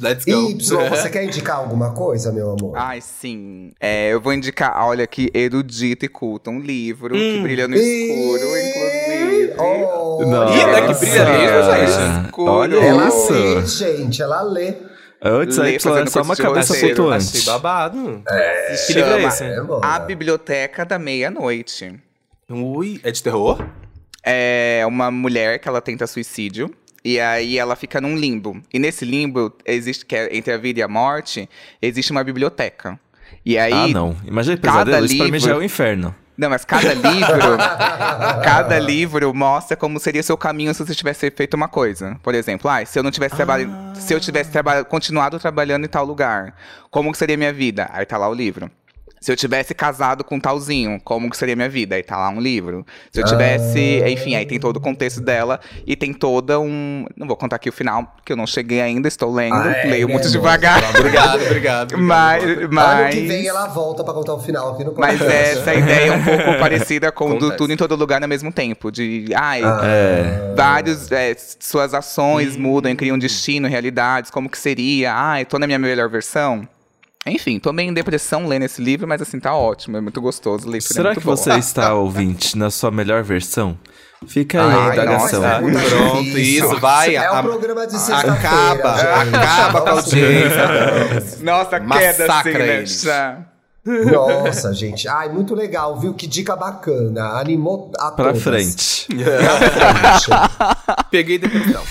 Let's 0.01 0.25
go. 0.25 0.51
Y, 0.51 0.59
você 0.91 1.09
quer 1.11 1.25
indicar 1.25 1.57
alguma 1.57 1.93
coisa, 1.93 2.31
meu 2.33 2.51
amor? 2.51 2.73
Ai, 2.77 3.01
sim. 3.01 3.73
É, 3.81 4.13
eu 4.13 4.21
vou 4.21 4.33
indicar, 4.33 4.85
olha 4.87 5.05
aqui, 5.05 5.31
erudito 5.33 6.05
e 6.05 6.09
culto, 6.09 6.51
um 6.51 6.59
livro 6.61 7.15
que 7.15 7.41
brilha 7.41 7.67
no 7.69 7.75
escuro, 7.75 8.43
inclusive. 8.59 9.55
Oh. 9.59 10.19
Ih, 10.23 10.67
né, 10.67 10.87
que 10.89 10.95
brilha 11.01 11.25
mesmo, 11.25 11.73
gente? 11.73 12.27
Escuro. 12.27 12.53
Olha 12.53 12.77
Ela 12.77 13.09
isso. 13.09 13.33
lê, 13.33 13.67
gente, 13.67 14.23
ela 14.23 14.43
lê. 14.43 14.75
Antes 15.23 15.59
aí 15.59 15.77
é 15.77 15.79
fazendo 15.81 16.11
só 16.11 16.23
uma 16.23 16.37
cabeça 16.37 16.75
roteiro, 16.75 17.11
Achei 17.11 17.31
flutuante. 17.41 17.47
babado. 17.47 18.23
Se 18.77 18.87
Que 18.93 18.99
livro 19.01 19.13
é 19.15 19.25
esse? 19.25 19.45
É. 19.45 19.57
A 19.83 19.99
Biblioteca 19.99 20.85
da 20.85 20.99
Meia-Noite. 20.99 21.99
Ui, 22.51 23.01
é 23.03 23.11
de 23.11 23.23
terror? 23.23 23.65
É 24.23 24.85
uma 24.87 25.11
mulher 25.11 25.59
que 25.59 25.69
ela 25.69 25.81
tenta 25.81 26.07
suicídio. 26.07 26.71
E 27.07 27.21
aí 27.21 27.57
ela 27.57 27.77
fica 27.77 28.01
num 28.01 28.17
limbo. 28.17 28.61
E 28.75 28.81
nesse 28.81 29.05
limbo, 29.05 29.53
existe, 29.65 30.05
que 30.05 30.17
é 30.17 30.37
entre 30.37 30.53
a 30.53 30.59
vida 30.59 30.81
e 30.81 30.83
a 30.83 30.89
morte, 30.89 31.49
existe 31.81 32.11
uma 32.11 32.25
biblioteca. 32.25 32.99
E 33.45 33.57
aí. 33.57 33.73
Ah, 33.73 33.87
não. 33.87 34.17
Imagina 34.27 34.57
cada 34.57 34.85
pesadelo, 34.85 35.07
isso 35.07 35.17
pra 35.17 35.25
mim 35.27 35.31
livro- 35.33 35.47
já 35.49 35.55
é 35.55 35.59
o 35.59 35.63
inferno. 35.63 36.13
Não, 36.37 36.51
mas 36.51 36.65
cada 36.67 36.93
livro, 36.93 37.57
cada 38.45 38.79
livro 38.79 39.33
mostra 39.33 39.77
como 39.77 39.99
seria 39.99 40.23
seu 40.23 40.37
caminho 40.37 40.75
se 40.75 40.85
você 40.85 40.95
tivesse 40.95 41.31
feito 41.31 41.55
uma 41.55 41.69
coisa. 41.69 42.19
Por 42.23 42.35
exemplo, 42.35 42.69
ah, 42.71 42.85
se 42.85 42.99
eu 42.99 43.03
não 43.03 43.11
tivesse 43.11 43.37
trabalhado, 43.37 43.73
se 43.99 44.13
eu 44.13 44.21
tivesse 44.21 44.51
traba 44.51 44.85
continuado 44.85 45.39
trabalhando 45.39 45.85
em 45.85 45.89
tal 45.89 46.05
lugar, 46.05 46.55
como 46.91 47.11
que 47.13 47.19
seria 47.19 47.37
minha 47.37 47.53
vida? 47.53 47.89
Aí 47.93 48.05
tá 48.05 48.19
lá 48.19 48.29
o 48.29 48.35
livro. 48.35 48.71
Se 49.21 49.33
eu 49.33 49.37
tivesse 49.37 49.75
casado 49.75 50.23
com 50.23 50.39
talzinho, 50.39 51.01
como 51.03 51.29
que 51.31 51.37
seria 51.37 51.57
minha 51.57 51.69
vida? 51.69 51.97
Aí 51.97 52.03
tá 52.03 52.17
lá 52.17 52.29
um 52.29 52.41
livro. 52.41 52.87
Se 53.11 53.21
eu 53.21 53.25
tivesse, 53.25 54.03
enfim, 54.07 54.35
aí 54.37 54.45
tem 54.47 54.61
todo 54.61 54.77
o 54.77 54.81
contexto 54.81 55.21
dela 55.21 55.59
e 55.87 55.97
tem 55.97 56.13
toda 56.13 56.61
um, 56.61 57.07
não 57.17 57.27
vou 57.27 57.37
contar 57.37 57.57
aqui 57.57 57.69
o 57.69 57.73
final, 57.73 58.05
porque 58.17 58.33
eu 58.33 58.37
não 58.37 58.47
cheguei 58.47 58.81
ainda, 58.81 59.09
estou 59.09 59.33
lendo, 59.33 59.55
Ah, 59.57 59.73
é, 59.73 59.87
leio 59.87 60.07
né, 60.07 60.13
muito 60.13 60.27
amor? 60.29 60.37
devagar. 60.39 60.81
De 60.93 60.99
Obrigado, 61.01 61.39
Deus. 61.39 61.47
obrigado. 61.51 61.99
Mas, 61.99 62.45
Ano 62.45 62.69
mas 62.71 63.15
que 63.15 63.21
vem 63.23 63.47
ela 63.47 63.67
volta 63.67 64.05
pra 64.05 64.13
contar 64.15 64.35
o 64.35 64.41
final 64.41 64.75
aqui 64.75 64.85
no 64.85 64.95
mas 64.97 65.19
podcast. 65.19 65.59
essa 65.59 65.75
ideia 65.75 66.09
é 66.09 66.13
um 66.13 66.23
pouco 66.25 66.45
parecida 66.61 67.11
com 67.11 67.25
o 67.25 67.29
do 67.31 67.37
Acontece. 67.37 67.57
tudo 67.57 67.73
em 67.73 67.77
todo 67.77 67.97
lugar 67.97 68.23
ao 68.23 68.29
mesmo 68.29 68.53
tempo. 68.53 68.93
De, 68.93 69.27
ai, 69.35 69.63
É. 69.65 70.55
vários, 70.55 71.11
é, 71.11 71.35
suas 71.59 71.95
ações 71.95 72.57
mudam, 72.57 72.95
criam 72.95 73.19
destino, 73.19 73.67
realidades, 73.67 74.31
como 74.31 74.49
que 74.49 74.59
seria? 74.59 75.13
Ai, 75.15 75.45
tô 75.45 75.59
na 75.59 75.67
minha 75.67 75.79
melhor 75.79 76.09
versão. 76.09 76.69
Enfim, 77.27 77.59
tô 77.59 77.73
meio 77.73 77.91
em 77.91 77.95
depressão 77.95 78.47
lendo 78.47 78.63
esse 78.65 78.81
livro, 78.81 79.07
mas 79.09 79.21
assim, 79.21 79.41
tá 79.41 79.55
ótimo, 79.55 79.97
é 79.97 80.01
muito 80.01 80.21
gostoso. 80.21 80.69
leitura 80.69 80.93
é 80.93 80.95
Será 80.95 81.09
muito 81.11 81.19
que 81.21 81.25
boa. 81.27 81.37
você 81.37 81.53
está, 81.55 81.93
ouvinte, 81.95 82.57
na 82.57 82.71
sua 82.71 82.91
melhor 82.91 83.23
versão? 83.25 83.77
Fica 84.29 84.63
aí 84.63 84.73
Ai, 84.75 84.91
a 84.91 84.93
indagação. 84.95 85.41
nossa. 85.43 85.89
Pronto, 85.91 86.23
difícil. 86.25 86.65
isso, 86.71 86.81
vai. 86.81 87.15
É 87.17 87.27
a- 87.27 87.41
um 87.41 87.43
programa 87.43 87.87
de 87.87 87.99
sexta-feira. 87.99 88.33
Acaba, 88.33 88.95
acaba 88.95 89.81
com 89.83 89.89
a 89.89 89.95
Nossa, 89.97 90.07
audiência. 90.17 91.39
Nossa, 91.43 91.81
queda 91.81 91.85
Massacra 91.87 92.83
assim, 92.83 93.07
né? 93.09 93.45
Nossa, 94.11 94.73
gente. 94.75 95.07
Ai, 95.07 95.29
muito 95.29 95.55
legal, 95.55 96.01
viu? 96.01 96.13
Que 96.15 96.27
dica 96.27 96.57
bacana. 96.57 97.39
Animou 97.39 97.93
a 97.99 98.11
Pra 98.11 98.27
todas. 98.33 98.43
frente. 98.43 99.07
Pra 99.07 99.71
frente. 99.71 101.07
Peguei 101.11 101.39
depressão. 101.39 101.83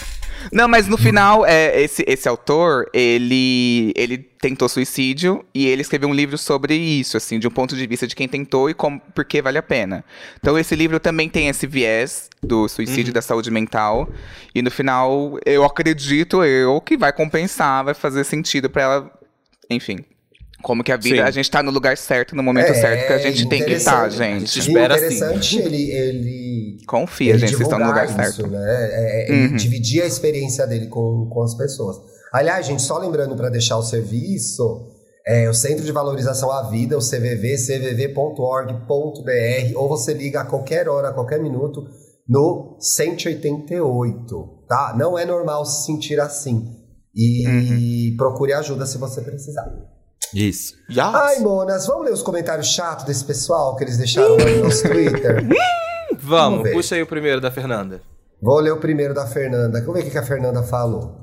Não, 0.55 0.69
mas 0.69 0.87
no 0.87 0.97
final, 0.97 1.45
é, 1.45 1.81
esse, 1.81 2.01
esse 2.07 2.29
autor, 2.29 2.89
ele, 2.93 3.91
ele 3.93 4.17
tentou 4.17 4.69
suicídio 4.69 5.43
e 5.53 5.67
ele 5.67 5.81
escreveu 5.81 6.07
um 6.07 6.13
livro 6.13 6.37
sobre 6.37 6.73
isso, 6.73 7.17
assim, 7.17 7.37
de 7.37 7.45
um 7.45 7.51
ponto 7.51 7.75
de 7.75 7.85
vista 7.85 8.07
de 8.07 8.15
quem 8.15 8.25
tentou 8.25 8.69
e 8.69 8.73
como, 8.73 9.01
por 9.13 9.25
que 9.25 9.41
vale 9.41 9.57
a 9.57 9.61
pena. 9.61 10.05
Então 10.39 10.57
esse 10.57 10.73
livro 10.73 10.97
também 10.97 11.27
tem 11.27 11.49
esse 11.49 11.67
viés 11.67 12.29
do 12.41 12.69
suicídio 12.69 13.11
da 13.11 13.21
saúde 13.21 13.51
mental. 13.51 14.07
E 14.55 14.61
no 14.61 14.71
final, 14.71 15.37
eu 15.45 15.65
acredito 15.65 16.41
eu 16.41 16.79
que 16.79 16.95
vai 16.95 17.11
compensar, 17.11 17.83
vai 17.83 17.93
fazer 17.93 18.23
sentido 18.23 18.69
pra 18.69 18.81
ela, 18.81 19.11
enfim, 19.69 20.05
Como 20.65 20.83
que 20.83 20.91
a 20.91 20.97
vida, 20.97 21.17
Sim. 21.17 21.21
a 21.21 21.29
gente 21.29 21.51
tá 21.51 21.61
no 21.61 21.69
lugar 21.69 21.95
certo, 21.95 22.35
no 22.35 22.41
momento 22.41 22.71
É, 22.71 22.73
certo 22.73 23.05
que 23.05 23.13
a 23.13 23.19
gente 23.19 23.47
tem 23.47 23.63
que 23.63 23.71
estar, 23.73 24.07
interessante. 24.07 24.17
gente. 24.17 24.35
A 24.35 24.39
gente 24.39 24.59
espera 24.59 24.95
e 24.95 24.97
interessante 24.97 25.59
ele, 25.59 25.91
ele 25.91 26.77
Confia, 26.87 27.29
ele 27.29 27.37
gente, 27.39 27.49
vocês 27.51 27.61
estão 27.61 27.77
no 27.77 27.85
lugar 27.85 28.07
divulgar 28.07 28.31
certo. 28.33 28.47
isso, 28.47 28.51
né? 28.51 28.65
É, 28.67 28.95
é, 28.95 29.31
ele 29.31 29.47
Uhum. 29.51 29.55
dividir 29.57 30.01
a 30.01 30.07
experiência 30.07 30.65
dele 30.65 30.87
com, 30.87 31.29
com 31.31 31.43
as 31.43 31.53
pessoas. 31.55 31.97
Aliás, 32.33 32.65
gente, 32.65 32.81
só 32.81 32.97
lembrando 32.97 33.35
para 33.35 33.49
deixar 33.49 33.77
o 33.77 33.83
serviço, 33.83 34.87
é 35.27 35.47
o 35.47 35.53
Centro 35.53 35.85
de 35.85 35.91
Valorização 35.91 36.51
à 36.51 36.63
Vida, 36.69 36.97
o 36.97 36.99
CVV, 36.99 37.57
cvv.org.br, 37.57 39.75
ou 39.75 39.87
você 39.87 40.13
liga 40.13 40.41
a 40.41 40.45
qualquer 40.45 40.89
hora, 40.89 41.09
a 41.09 41.13
qualquer 41.13 41.39
minuto, 41.41 41.83
no 42.27 42.77
188, 42.79 44.65
tá? 44.67 44.95
Não 44.97 45.17
é 45.17 45.25
normal 45.25 45.65
se 45.65 45.85
sentir 45.85 46.19
assim. 46.19 46.65
E 47.15 47.47
Uhum. 47.47 48.17
procure 48.17 48.53
ajuda 48.53 48.85
se 48.85 48.97
você 48.97 49.21
precisar. 49.21 49.65
Isso. 50.33 50.73
Já? 50.89 51.09
Ai, 51.09 51.39
monas, 51.39 51.85
vamos 51.87 52.05
ler 52.05 52.13
os 52.13 52.21
comentários 52.21 52.67
chatos 52.67 53.05
desse 53.05 53.23
pessoal 53.23 53.75
que 53.75 53.83
eles 53.83 53.97
deixaram 53.97 54.35
no 54.37 54.63
nosso 54.63 54.83
Twitter? 54.83 55.45
Vamos, 56.17 56.59
Vamos 56.59 56.71
puxa 56.71 56.95
aí 56.95 57.01
o 57.01 57.07
primeiro 57.07 57.39
da 57.41 57.51
Fernanda. 57.51 58.01
Vou 58.41 58.59
ler 58.59 58.71
o 58.71 58.79
primeiro 58.79 59.13
da 59.13 59.27
Fernanda. 59.27 59.79
Vamos 59.81 59.93
ver 59.95 60.01
o 60.01 60.03
que 60.05 60.11
que 60.11 60.17
a 60.17 60.23
Fernanda 60.25 60.63
falou. 60.63 61.15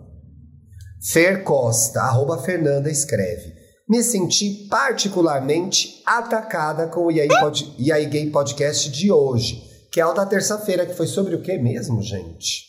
Fer 1.12 1.42
Costa, 1.44 2.00
arroba 2.00 2.38
Fernanda, 2.38 2.90
escreve. 2.90 3.52
Me 3.88 4.02
senti 4.02 4.68
particularmente 4.70 6.02
atacada 6.06 6.86
com 6.86 7.06
o 7.06 7.10
E 7.12 7.20
aí, 7.20 7.28
Pod- 7.28 7.74
E 7.78 7.90
aí 7.92 8.06
Gay 8.06 8.30
Podcast 8.30 8.90
de 8.90 9.10
hoje, 9.10 9.60
que 9.90 10.00
é 10.00 10.06
o 10.06 10.12
da 10.12 10.24
terça-feira, 10.24 10.86
que 10.86 10.94
foi 10.94 11.06
sobre 11.06 11.34
o 11.34 11.42
que 11.42 11.58
mesmo, 11.58 12.00
gente? 12.02 12.64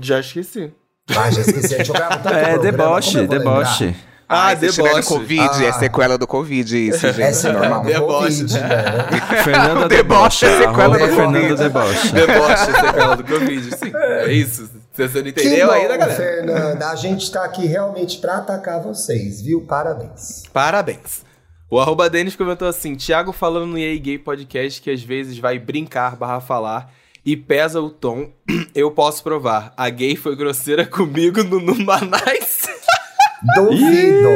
Já 0.00 0.20
esqueci. 0.20 0.72
Ah, 1.10 1.30
já 1.30 1.40
esqueci, 1.40 1.74
a 1.74 1.78
gente 1.78 1.92
grava 1.92 2.16
tanto 2.18 2.28
É, 2.36 2.52
programa, 2.52 2.62
deboche, 2.62 3.18
eu 3.18 3.26
vou 3.26 3.36
lembrar? 3.38 3.64
Ah, 4.28 4.54
tiver 4.54 4.66
no 4.66 4.72
deboche. 4.84 5.08
Covid, 5.08 5.64
é 5.64 5.68
Ah. 5.68 5.72
sequela 5.72 6.18
do 6.18 6.26
Covid 6.26 6.88
isso, 6.88 6.98
gente, 7.08 7.22
Essa 7.22 7.48
é 7.48 7.50
é 7.50 7.54
normal. 7.54 7.84
Deboche. 7.84 8.40
Covid, 8.42 8.54
né? 8.60 8.68
Fernanda 9.44 9.86
O 9.86 9.88
deboche 9.88 10.44
Deboche. 10.44 10.44
é 10.46 10.58
sequela 10.58 10.98
do 10.98 11.06
Fernanda 11.06 11.40
Covid. 11.40 11.56
Deboche. 11.56 12.12
Deboche, 12.12 12.64
sequela 12.66 13.14
do 13.16 13.24
Covid, 13.24 13.76
sim. 13.78 13.92
É 13.94 14.32
isso. 14.32 14.70
Se 14.92 15.08
você 15.08 15.18
não 15.18 15.24
Que 15.24 15.30
entendeu 15.30 15.66
bom, 15.68 15.72
ainda, 15.72 15.96
galera. 15.96 16.16
Fernanda. 16.16 16.90
A 16.90 16.96
gente 16.96 17.30
tá 17.30 17.44
aqui 17.44 17.66
realmente 17.66 18.18
pra 18.18 18.38
atacar 18.38 18.82
vocês, 18.82 19.40
viu? 19.40 19.60
Parabéns. 19.62 20.42
Parabéns. 20.52 21.24
O 21.70 21.78
arroba 21.78 22.10
Denis 22.10 22.34
comentou 22.34 22.66
assim: 22.66 22.96
Thiago 22.96 23.30
falando 23.32 23.66
no 23.66 23.78
EA 23.78 23.96
Gay 23.98 24.18
Podcast 24.18 24.82
que 24.82 24.90
às 24.90 25.02
vezes 25.02 25.38
vai 25.38 25.58
brincar 25.58 26.16
barra 26.16 26.40
falar 26.40 26.90
e 27.24 27.36
pesa 27.36 27.80
o 27.80 27.90
tom. 27.90 28.30
Eu 28.74 28.90
posso 28.90 29.22
provar. 29.22 29.72
A 29.76 29.88
gay 29.88 30.16
foi 30.16 30.34
grosseira 30.36 30.84
comigo 30.84 31.42
no 31.44 31.60
Numanais. 31.60 32.62
Duvido. 33.42 34.28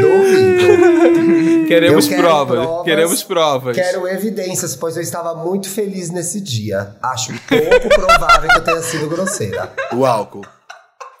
Duvido. 0.00 1.66
Queremos 1.66 2.08
provas. 2.08 2.84
Queremos 2.84 3.22
provas. 3.22 3.76
Quero 3.76 4.08
evidências, 4.08 4.74
pois 4.74 4.96
eu 4.96 5.02
estava 5.02 5.34
muito 5.34 5.68
feliz 5.68 6.10
nesse 6.10 6.40
dia. 6.40 6.94
Acho 7.02 7.32
pouco 7.46 7.88
provável 7.88 8.48
que 8.50 8.56
eu 8.56 8.64
tenha 8.64 8.82
sido 8.82 9.08
grosseira. 9.08 9.72
O 9.92 10.04
álcool. 10.04 10.44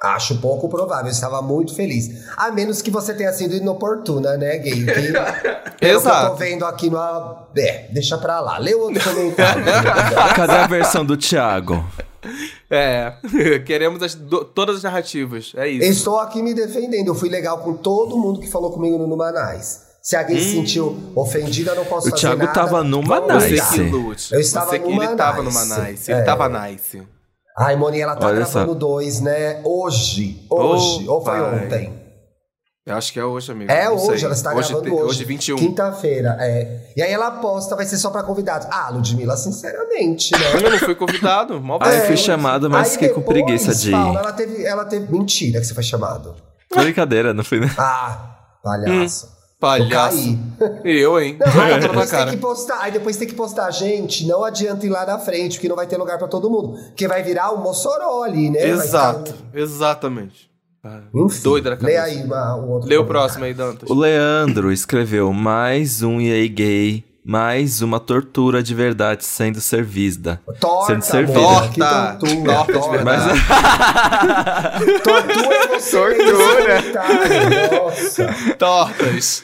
Acho 0.00 0.38
pouco 0.40 0.68
provável, 0.68 1.06
eu 1.06 1.10
estava 1.12 1.42
muito 1.42 1.74
feliz. 1.74 2.24
A 2.36 2.52
menos 2.52 2.80
que 2.80 2.90
você 2.90 3.12
tenha 3.12 3.32
sido 3.32 3.56
inoportuna, 3.56 4.36
né, 4.36 4.56
gay? 4.58 4.84
Que, 4.84 4.84
que 5.76 5.84
eu 5.86 6.00
tô 6.00 6.08
Exato. 6.08 6.36
vendo 6.36 6.64
aqui 6.64 6.88
no. 6.88 6.98
É, 7.56 7.88
deixa 7.90 8.16
pra 8.16 8.38
lá. 8.40 8.58
Lê 8.58 8.74
outro 8.74 9.02
comentário. 9.02 9.64
Cadê 10.36 10.52
a 10.52 10.66
versão 10.68 11.04
do 11.04 11.16
Thiago? 11.16 11.84
É. 12.70 13.14
Queremos 13.66 14.00
as- 14.02 14.14
do- 14.14 14.44
todas 14.44 14.76
as 14.76 14.82
narrativas. 14.84 15.52
É 15.56 15.66
isso. 15.68 15.84
Estou 15.90 16.18
aqui 16.20 16.42
me 16.42 16.54
defendendo. 16.54 17.08
Eu 17.08 17.14
fui 17.16 17.28
legal 17.28 17.58
com 17.58 17.74
todo 17.74 18.16
mundo 18.16 18.38
que 18.40 18.48
falou 18.48 18.70
comigo 18.72 18.98
no 18.98 19.06
Numanais. 19.06 19.88
Se 20.00 20.14
alguém 20.16 20.38
se 20.38 20.52
sentiu 20.52 20.96
ofendida, 21.16 21.72
eu 21.72 21.76
não 21.76 21.84
posso 21.84 22.06
O 22.06 22.10
fazer 22.10 22.20
Thiago 22.22 22.38
nada. 22.44 22.52
tava 22.52 22.84
no 22.84 23.02
Manais. 23.02 23.50
Nice. 23.50 24.32
Eu 24.32 24.40
estava 24.40 24.70
Você 24.70 24.78
que 24.78 24.88
numa 24.88 25.04
ele 25.04 25.16
tava 25.16 25.42
numa 25.42 25.64
nice. 25.64 26.10
Ele 26.10 26.20
É. 26.20 26.22
tava 26.24 26.48
nice. 26.48 27.02
Ai, 27.58 27.76
Moni, 27.76 28.00
ela 28.00 28.14
tá 28.16 28.26
Olha 28.26 28.36
gravando 28.36 28.72
só. 28.72 28.78
dois, 28.78 29.20
né? 29.20 29.60
Hoje. 29.64 30.44
Hoje. 30.48 31.08
Ô, 31.08 31.14
ou 31.14 31.24
foi 31.24 31.38
pai. 31.38 31.64
ontem? 31.64 31.98
Eu 32.86 32.94
acho 32.96 33.12
que 33.12 33.20
é 33.20 33.24
hoje, 33.24 33.52
amigo. 33.52 33.70
É 33.70 33.90
hoje, 33.90 34.16
sei. 34.20 34.24
ela 34.24 34.32
está 34.34 34.54
hoje, 34.54 34.72
gravando 34.72 34.94
hoje. 34.94 35.04
Hoje, 35.10 35.24
21. 35.24 35.56
Quinta-feira, 35.56 36.36
é. 36.40 36.90
E 36.96 37.02
aí 37.02 37.12
ela 37.12 37.32
posta, 37.32 37.76
vai 37.76 37.84
ser 37.84 37.98
só 37.98 38.08
pra 38.10 38.22
convidados. 38.22 38.66
Ah, 38.70 38.88
Ludmilla, 38.90 39.36
sinceramente, 39.36 40.32
né? 40.32 40.38
Eu 40.64 40.70
não 40.70 40.78
fui 40.78 40.94
convidado. 40.94 41.60
Mal 41.60 41.78
Ah, 41.82 41.92
eu 41.92 41.98
bem. 41.98 42.06
fui 42.06 42.16
chamado, 42.16 42.70
mas 42.70 42.86
Aí 42.86 42.92
fiquei 42.94 43.08
com 43.10 43.20
depois, 43.20 43.42
preguiça 43.44 43.74
de 43.74 43.88
ir. 43.90 43.92
Paula, 43.92 44.20
ela 44.20 44.32
teve, 44.32 44.64
ela 44.64 44.84
teve. 44.86 45.12
Mentira 45.12 45.60
que 45.60 45.66
você 45.66 45.74
foi 45.74 45.82
chamado. 45.82 46.34
Brincadeira, 46.74 47.34
não 47.34 47.44
fui. 47.44 47.60
né? 47.60 47.70
Ah, 47.76 48.36
palhaço. 48.62 49.28
Palhaço. 49.60 50.38
Eu, 50.84 51.20
hein? 51.20 51.36
Não, 51.40 51.62
aí 51.62 51.80
depois 51.80 52.10
tem 52.10 52.26
que 52.28 52.36
postar, 52.36 52.78
aí 52.80 52.92
depois 52.92 53.16
tem 53.16 53.26
que 53.28 53.34
postar, 53.34 53.70
gente, 53.72 54.26
não 54.26 54.44
adianta 54.44 54.86
ir 54.86 54.88
lá 54.88 55.04
na 55.04 55.18
frente, 55.18 55.54
porque 55.56 55.68
não 55.68 55.74
vai 55.76 55.86
ter 55.86 55.96
lugar 55.96 56.16
pra 56.16 56.28
todo 56.28 56.48
mundo. 56.48 56.74
Porque 56.88 57.08
vai 57.08 57.22
virar 57.24 57.50
o 57.50 57.58
Mossoró 57.60 58.22
ali, 58.22 58.50
né? 58.50 58.64
Exato, 58.68 59.34
exatamente. 59.52 60.48
Um- 61.12 61.26
Enfim, 61.26 61.42
Doida 61.42 61.70
Lê 61.70 61.76
cabeça. 61.76 62.02
aí 62.04 62.22
uma- 62.22 62.56
o 62.56 62.70
outro 62.70 62.88
Lê 62.88 62.96
o 62.96 63.04
próximo 63.04 63.44
aí, 63.44 63.52
Dantas. 63.52 63.90
O 63.90 63.94
Leandro 63.94 64.72
escreveu 64.72 65.32
mais 65.32 66.02
um 66.02 66.20
EA 66.20 66.46
gay, 66.48 67.04
mais 67.24 67.82
uma 67.82 68.00
tortura 68.00 68.62
de 68.62 68.74
verdade 68.74 69.24
sendo 69.24 69.60
servida. 69.60 70.40
Torta, 70.58 70.86
Sendo 70.94 71.02
servida. 71.02 71.38
amor, 71.38 71.70
que 71.70 71.78
Torta. 71.80 72.16
tortura. 72.18 72.54
Torta 72.54 72.72
de 72.72 72.78
torta. 72.78 72.90
verdade. 72.92 73.40
Tortura 75.02 75.68
você 75.68 75.90
Tortura. 75.90 76.82
Nossa. 77.84 78.34
Tortas. 78.58 79.42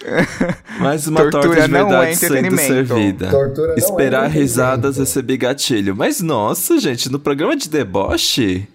Mais 0.78 1.06
uma 1.06 1.20
Tortura 1.22 1.42
torta 1.42 1.56
de 1.56 1.62
é 1.62 1.68
verdade 1.68 2.16
sendo 2.16 2.36
entretenimento. 2.36 2.66
servida. 2.66 3.30
Tortura 3.30 3.66
não 3.68 3.74
é 3.74 3.78
Esperar 3.78 4.18
entretenimento. 4.26 4.38
risadas, 4.40 4.96
receber 4.96 5.36
gatilho. 5.36 5.94
Mas 5.94 6.20
nossa, 6.20 6.78
gente, 6.78 7.10
no 7.10 7.18
programa 7.18 7.54
de 7.56 7.68
deboche, 7.68 8.66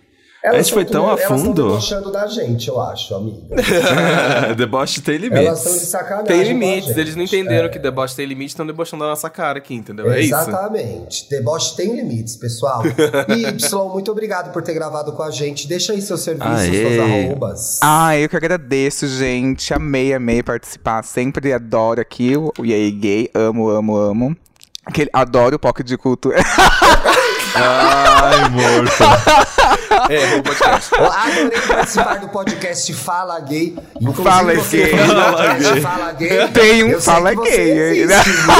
a 0.43 0.47
Elas 0.47 0.65
gente 0.67 0.73
foi 0.73 0.85
tão 0.85 1.05
a 1.07 1.11
Elas 1.11 1.23
fundo. 1.25 1.49
estão 1.49 1.67
debochando 1.67 2.11
da 2.11 2.27
gente, 2.27 2.67
eu 2.69 2.79
acho, 2.81 3.13
amiga. 3.15 3.55
deboche 4.55 5.01
tem 5.01 5.15
Elas 5.15 5.59
estão 5.59 5.71
de 5.73 5.77
limites. 5.77 5.89
sacanagem. 5.89 6.25
Tem 6.27 6.41
a 6.41 6.43
limites. 6.43 6.97
Eles 6.97 7.15
não 7.15 7.23
entenderam 7.23 7.65
É. 7.65 7.69
que 7.69 7.77
deboche 7.79 8.15
tem 8.15 8.25
limite, 8.25 8.49
estão 8.51 8.65
debochando 8.65 9.03
da 9.03 9.09
nossa 9.09 9.29
cara 9.29 9.57
aqui, 9.57 9.73
entendeu? 9.75 10.09
É 10.11 10.21
isso. 10.21 10.33
Exatamente. 10.33 11.29
Deboche 11.29 11.75
tem 11.75 11.95
limites, 11.95 12.37
pessoal. 12.37 12.83
E 13.27 13.45
Y, 13.59 13.89
muito 13.93 14.11
obrigado 14.11 14.51
por 14.53 14.61
ter 14.63 14.73
gravado 14.73 15.11
com 15.13 15.23
a 15.23 15.31
gente. 15.31 15.67
Deixa 15.67 15.91
aí 15.93 16.01
seus 16.01 16.21
serviços, 16.21 16.59
Aê. 16.59 16.81
suas 16.95 16.99
arrobas. 16.99 17.79
Ah, 17.81 18.17
eu 18.17 18.29
que 18.29 18.37
agradeço, 18.37 19.07
gente. 19.07 19.73
Amei, 19.73 20.13
amei 20.13 20.41
participar. 20.41 21.03
Sempre 21.03 21.51
adoro 21.51 21.99
aqui 21.99 22.37
o 22.37 22.51
EA 22.63 22.89
Gay. 22.91 23.29
Amo, 23.35 23.69
amo, 23.69 23.97
amo. 23.97 24.37
Aquele, 24.85 25.09
adoro 25.13 25.57
o 25.57 25.59
POC 25.59 25.83
de 25.83 25.97
cultura. 25.97 26.37
Ai, 27.55 28.49
morto. 28.49 29.68
É, 30.10 30.38
o 30.38 30.43
podcast. 30.43 30.91
Eu 30.97 31.05
adorei 31.05 31.62
participar 31.68 32.16
do 32.16 32.30
podcast 32.30 32.93
Fala 32.95 33.39
Gay. 33.41 33.78
Inclusive, 34.01 34.24
Fala 34.24 34.55
você 34.55 34.78
Gay. 34.78 34.97
Fala 34.97 35.53
Gay. 35.53 35.82
Fala 35.82 36.12
Gay. 36.14 36.47
Tem 36.47 36.84
um 36.84 36.88
Eu 36.89 37.01
Fala 37.01 37.30
que 37.30 37.38
você 37.38 37.57
Gay. 37.57 38.01
existe, 38.01 38.30
viu? 38.32 38.51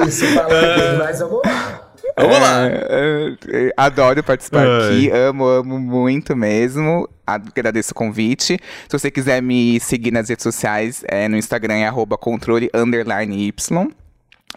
É. 0.00 0.08
Isso, 0.08 0.26
Fala 0.28 0.48
Gay. 0.48 0.98
Mas 0.98 1.18
vamos 1.20 1.40
lá. 1.44 1.80
Vamos 2.16 2.38
lá. 2.38 2.66
É, 2.66 3.36
é, 3.48 3.72
adoro 3.76 4.22
participar 4.22 4.66
Ai. 4.66 4.86
aqui, 4.86 5.10
amo, 5.10 5.44
amo 5.44 5.78
muito 5.78 6.34
mesmo. 6.34 7.06
Agradeço 7.26 7.92
o 7.92 7.94
convite. 7.94 8.58
Se 8.88 8.98
você 8.98 9.10
quiser 9.10 9.42
me 9.42 9.78
seguir 9.80 10.12
nas 10.12 10.30
redes 10.30 10.42
sociais, 10.42 11.04
é, 11.08 11.28
no 11.28 11.36
Instagram 11.36 11.74
é 11.74 11.86
arroba 11.86 12.16
controle 12.16 12.70
underline 12.72 13.48
Y. 13.48 13.88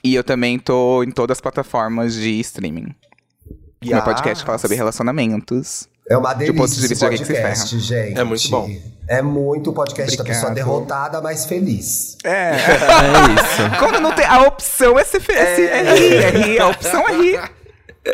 E 0.03 0.15
eu 0.15 0.23
também 0.23 0.57
tô 0.57 1.03
em 1.03 1.11
todas 1.11 1.35
as 1.37 1.41
plataformas 1.41 2.13
de 2.13 2.39
streaming. 2.39 2.95
Meu 3.83 4.01
podcast 4.01 4.43
fala 4.43 4.57
sobre 4.57 4.75
relacionamentos. 4.75 5.87
É 6.09 6.17
uma 6.17 6.33
delícia 6.33 6.55
ponto 6.61 6.69
de 6.73 6.79
esse 6.79 6.87
vista 6.87 6.95
de 6.95 7.03
alguém 7.05 7.19
que 7.19 7.25
se 7.25 7.33
podcast, 7.33 7.79
gente. 7.79 8.17
É 8.19 8.23
muito 8.23 8.49
bom. 8.49 8.69
É 9.09 9.21
muito 9.21 9.69
o 9.69 9.73
podcast 9.73 10.15
da 10.17 10.21
Obrigado. 10.21 10.39
pessoa 10.41 10.53
derrotada, 10.55 11.21
mas 11.21 11.45
feliz. 11.45 12.17
É. 12.23 12.51
É 12.51 12.55
isso. 12.55 13.61
Quando 13.79 13.99
não 13.99 14.13
tem. 14.13 14.25
A 14.25 14.41
opção 14.43 14.97
é 14.97 15.03
ser 15.03 15.19
fe- 15.19 15.33
é, 15.33 15.61
é 15.61 15.95
rir, 15.95 16.15
é 16.15 16.29
rir. 16.29 16.59
A 16.59 16.67
opção 16.69 17.07
é 17.07 17.13
rir. 17.17 17.51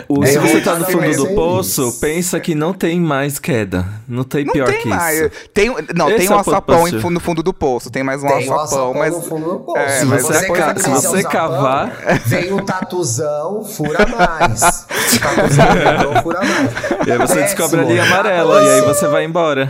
O- 0.08 0.24
É, 0.24 0.28
se 0.28 0.38
você 0.40 0.62
tá 0.62 0.76
no 0.76 0.86
fundo 0.86 1.16
do 1.16 1.28
poço, 1.36 1.98
pensa 2.00 2.40
que 2.40 2.54
não 2.56 2.74
tem 2.74 3.00
mais 3.00 3.40
queda. 3.40 3.86
Não 4.08 4.24
tem 4.24 4.46
Não 4.46 4.54
pior 4.54 4.68
tem 4.68 4.80
que 4.80 4.88
mais. 4.88 5.20
isso. 5.20 5.30
Tem, 5.54 5.68
não, 5.96 6.10
Esse 6.10 6.18
tem 6.18 6.28
é 6.28 6.30
um 6.30 6.34
o 6.34 6.38
ponto 6.44 6.50
alçapão 6.56 6.88
em 6.88 6.92
no 7.12 7.20
fundo 7.20 7.44
do 7.44 7.54
poço. 7.54 7.90
Tem 7.90 8.04
mais 8.04 8.24
um 8.24 8.28
Tem 8.28 8.36
o 8.50 8.54
alçapão, 8.54 8.60
alçapão 8.60 8.94
mas. 8.94 9.14
no 9.14 9.22
fundo 9.22 9.50
do 9.54 9.60
poço. 9.60 9.78
É, 9.80 10.00
se 10.00 10.06
mas 10.06 10.22
você, 10.24 10.34
você 10.34 10.48
ca- 10.54 10.76
se 10.78 10.90
você 10.90 11.24
cavar- 11.24 11.92
Vem 12.26 12.54
o 12.54 12.62
tatuzão, 12.64 13.64
fura 13.64 14.06
mais. 14.08 14.60
tatuzão, 15.22 16.22
fura 16.24 16.40
mais. 16.40 17.08
E 17.08 17.12
aí 17.12 17.18
você 17.18 17.36
Péssimo. 17.36 17.42
descobre 17.42 17.80
a 17.82 17.84
linha 17.84 18.04
amarela 18.04 18.64
e 18.64 18.70
aí 18.70 18.82
você 18.82 19.08
vai 19.08 19.26
embora. 19.26 19.70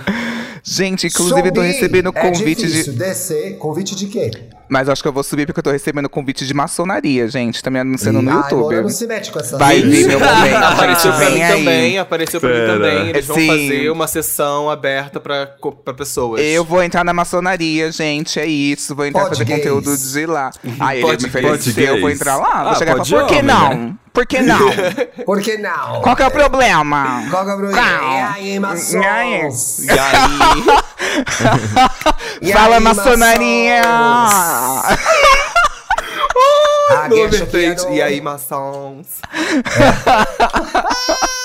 Gente, 0.65 1.07
inclusive, 1.07 1.39
eu 1.49 1.51
tô 1.51 1.59
Subir 1.61 1.74
recebendo 1.74 2.09
é 2.15 2.21
convite 2.21 2.61
de. 2.61 2.67
difícil. 2.71 2.93
Descer, 2.93 3.57
convite 3.57 3.95
de 3.95 4.07
quê? 4.07 4.32
Mas 4.70 4.89
acho 4.89 5.01
que 5.01 5.07
eu 5.07 5.14
vou 5.14 5.24
subir 5.24 5.45
porque 5.45 5.59
eu 5.59 5.64
tô 5.64 5.72
recebendo 5.72 6.09
convite 6.09 6.47
de 6.47 6.53
maçonaria, 6.53 7.28
gente. 7.28 7.61
Tá 7.61 7.70
me 7.70 7.80
anunciando 7.80 8.22
no 8.22 8.32
YouTube. 8.32 8.82
Não 8.82 8.89
se 8.89 9.05
mete 9.05 9.32
com 9.32 9.39
essas 9.39 9.59
Vai 9.59 9.82
vir 9.82 10.07
meu 10.07 10.20
momento. 10.20 10.55
Apareceu 10.64 11.11
pra 11.14 11.30
mim 11.30 11.41
aí. 11.41 11.53
também, 11.57 11.99
apareceu 11.99 12.39
pra 12.41 12.49
mim 12.49 12.66
também. 12.68 13.09
Eles 13.09 13.26
vão 13.28 13.36
Sim. 13.38 13.47
fazer 13.47 13.89
uma 13.91 14.07
sessão 14.07 14.70
aberta 14.70 15.20
pra, 15.20 15.45
co- 15.45 15.72
pra 15.74 15.93
pessoas. 15.93 16.41
Eu 16.41 16.64
vou 16.64 16.82
entrar 16.82 17.03
na 17.03 17.14
maçonaria, 17.14 17.91
gente, 17.91 18.39
é 18.39 18.45
isso. 18.45 18.95
Vou 18.95 19.05
entrar 19.05 19.24
Pode 19.24 19.36
fazer 19.36 19.45
gays. 19.45 19.59
conteúdo 19.59 19.95
de 19.97 20.26
lá. 20.26 20.49
Aí 20.80 20.97
ele 20.99 21.07
Pode 21.07 21.24
me 21.24 21.30
ofereceu, 21.30 21.95
eu 21.95 22.01
vou 22.01 22.09
entrar 22.09 22.38
lá. 22.38 22.64
Vou 22.64 22.72
Ah, 22.72 22.76
chegar 22.76 22.93
e 22.93 22.95
pode 22.97 23.09
por 23.11 23.26
que 23.28 23.34
homem, 23.34 23.43
não? 23.43 23.70
né? 23.70 23.93
Por 24.14 24.28
que 24.28 24.41
não? 24.41 24.59
Por 25.26 25.41
que 25.41 25.57
não? 25.57 26.01
Qual 26.01 26.16
que 26.16 26.22
é 26.22 26.28
o 26.28 26.32
problema? 26.32 27.24
Qual 27.32 27.43
que 27.45 27.49
é 27.49 27.53
o 27.55 27.57
problema? 27.57 27.82
E 27.82 28.22
aí, 28.51 28.59
maçons? 28.59 28.93
E 28.93 28.97
aí? 28.97 29.39
E 29.39 29.89
aí, 29.99 30.64
Fala 32.54 32.76
aí, 32.78 32.84
maçonaria! 32.84 33.82
era 36.89 37.08
o- 37.89 37.93
e 37.93 38.01
aí, 38.01 38.22
maçons. 38.22 39.08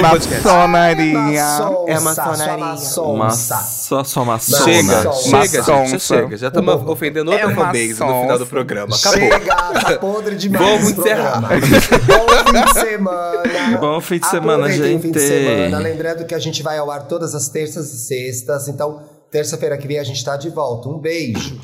Maçonaria. 0.00 1.18
Maçonça, 1.18 1.90
É 1.90 2.00
maçonaria. 2.00 2.56
maçonça. 2.58 3.12
Massa, 3.54 4.04
só 4.04 4.24
maçona. 4.24 4.64
Chega, 4.64 5.12
chega, 5.12 5.62
gente, 5.62 5.90
já 5.90 5.98
chega. 5.98 6.36
Já 6.36 6.48
estamos 6.48 6.88
ofendendo 6.88 7.30
outra 7.30 7.50
É 7.50 7.54
fanbase 7.54 7.88
no 8.00 8.20
final 8.22 8.38
do 8.38 8.46
programa. 8.46 8.94
Acabou. 8.96 9.18
Chega, 9.20 9.54
tá 9.54 9.98
podre 9.98 10.36
demais 10.36 10.64
Vamos 10.82 10.90
encerrar. 10.98 11.40
Bom 11.40 12.52
fim 12.52 12.64
de 12.64 12.80
semana. 12.80 13.42
Bom 13.80 14.00
fim 14.00 14.18
de 14.18 14.26
semana, 14.28 14.64
Aproveitem 14.66 14.96
o 14.96 15.00
fim 15.00 15.10
de 15.10 15.20
gente. 15.20 15.28
semana. 15.28 15.78
Lembrando 15.78 16.24
que 16.26 16.34
a 16.34 16.38
gente 16.38 16.62
vai 16.62 16.78
ao 16.78 16.90
ar 16.90 17.02
todas 17.06 17.34
as 17.34 17.48
terças 17.48 17.92
e 17.92 17.98
sextas. 17.98 18.68
Então, 18.68 19.02
terça-feira 19.30 19.76
que 19.76 19.86
vem 19.88 19.98
a 19.98 20.04
gente 20.04 20.24
tá 20.24 20.36
de 20.36 20.48
volta. 20.50 20.88
Um 20.88 20.98
beijo. 20.98 21.58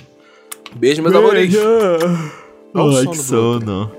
Beijo, 0.76 1.02
meus 1.02 1.14
amores. 1.14 1.54
Ai, 2.74 3.06
que 3.06 3.16
sono. 3.18 3.90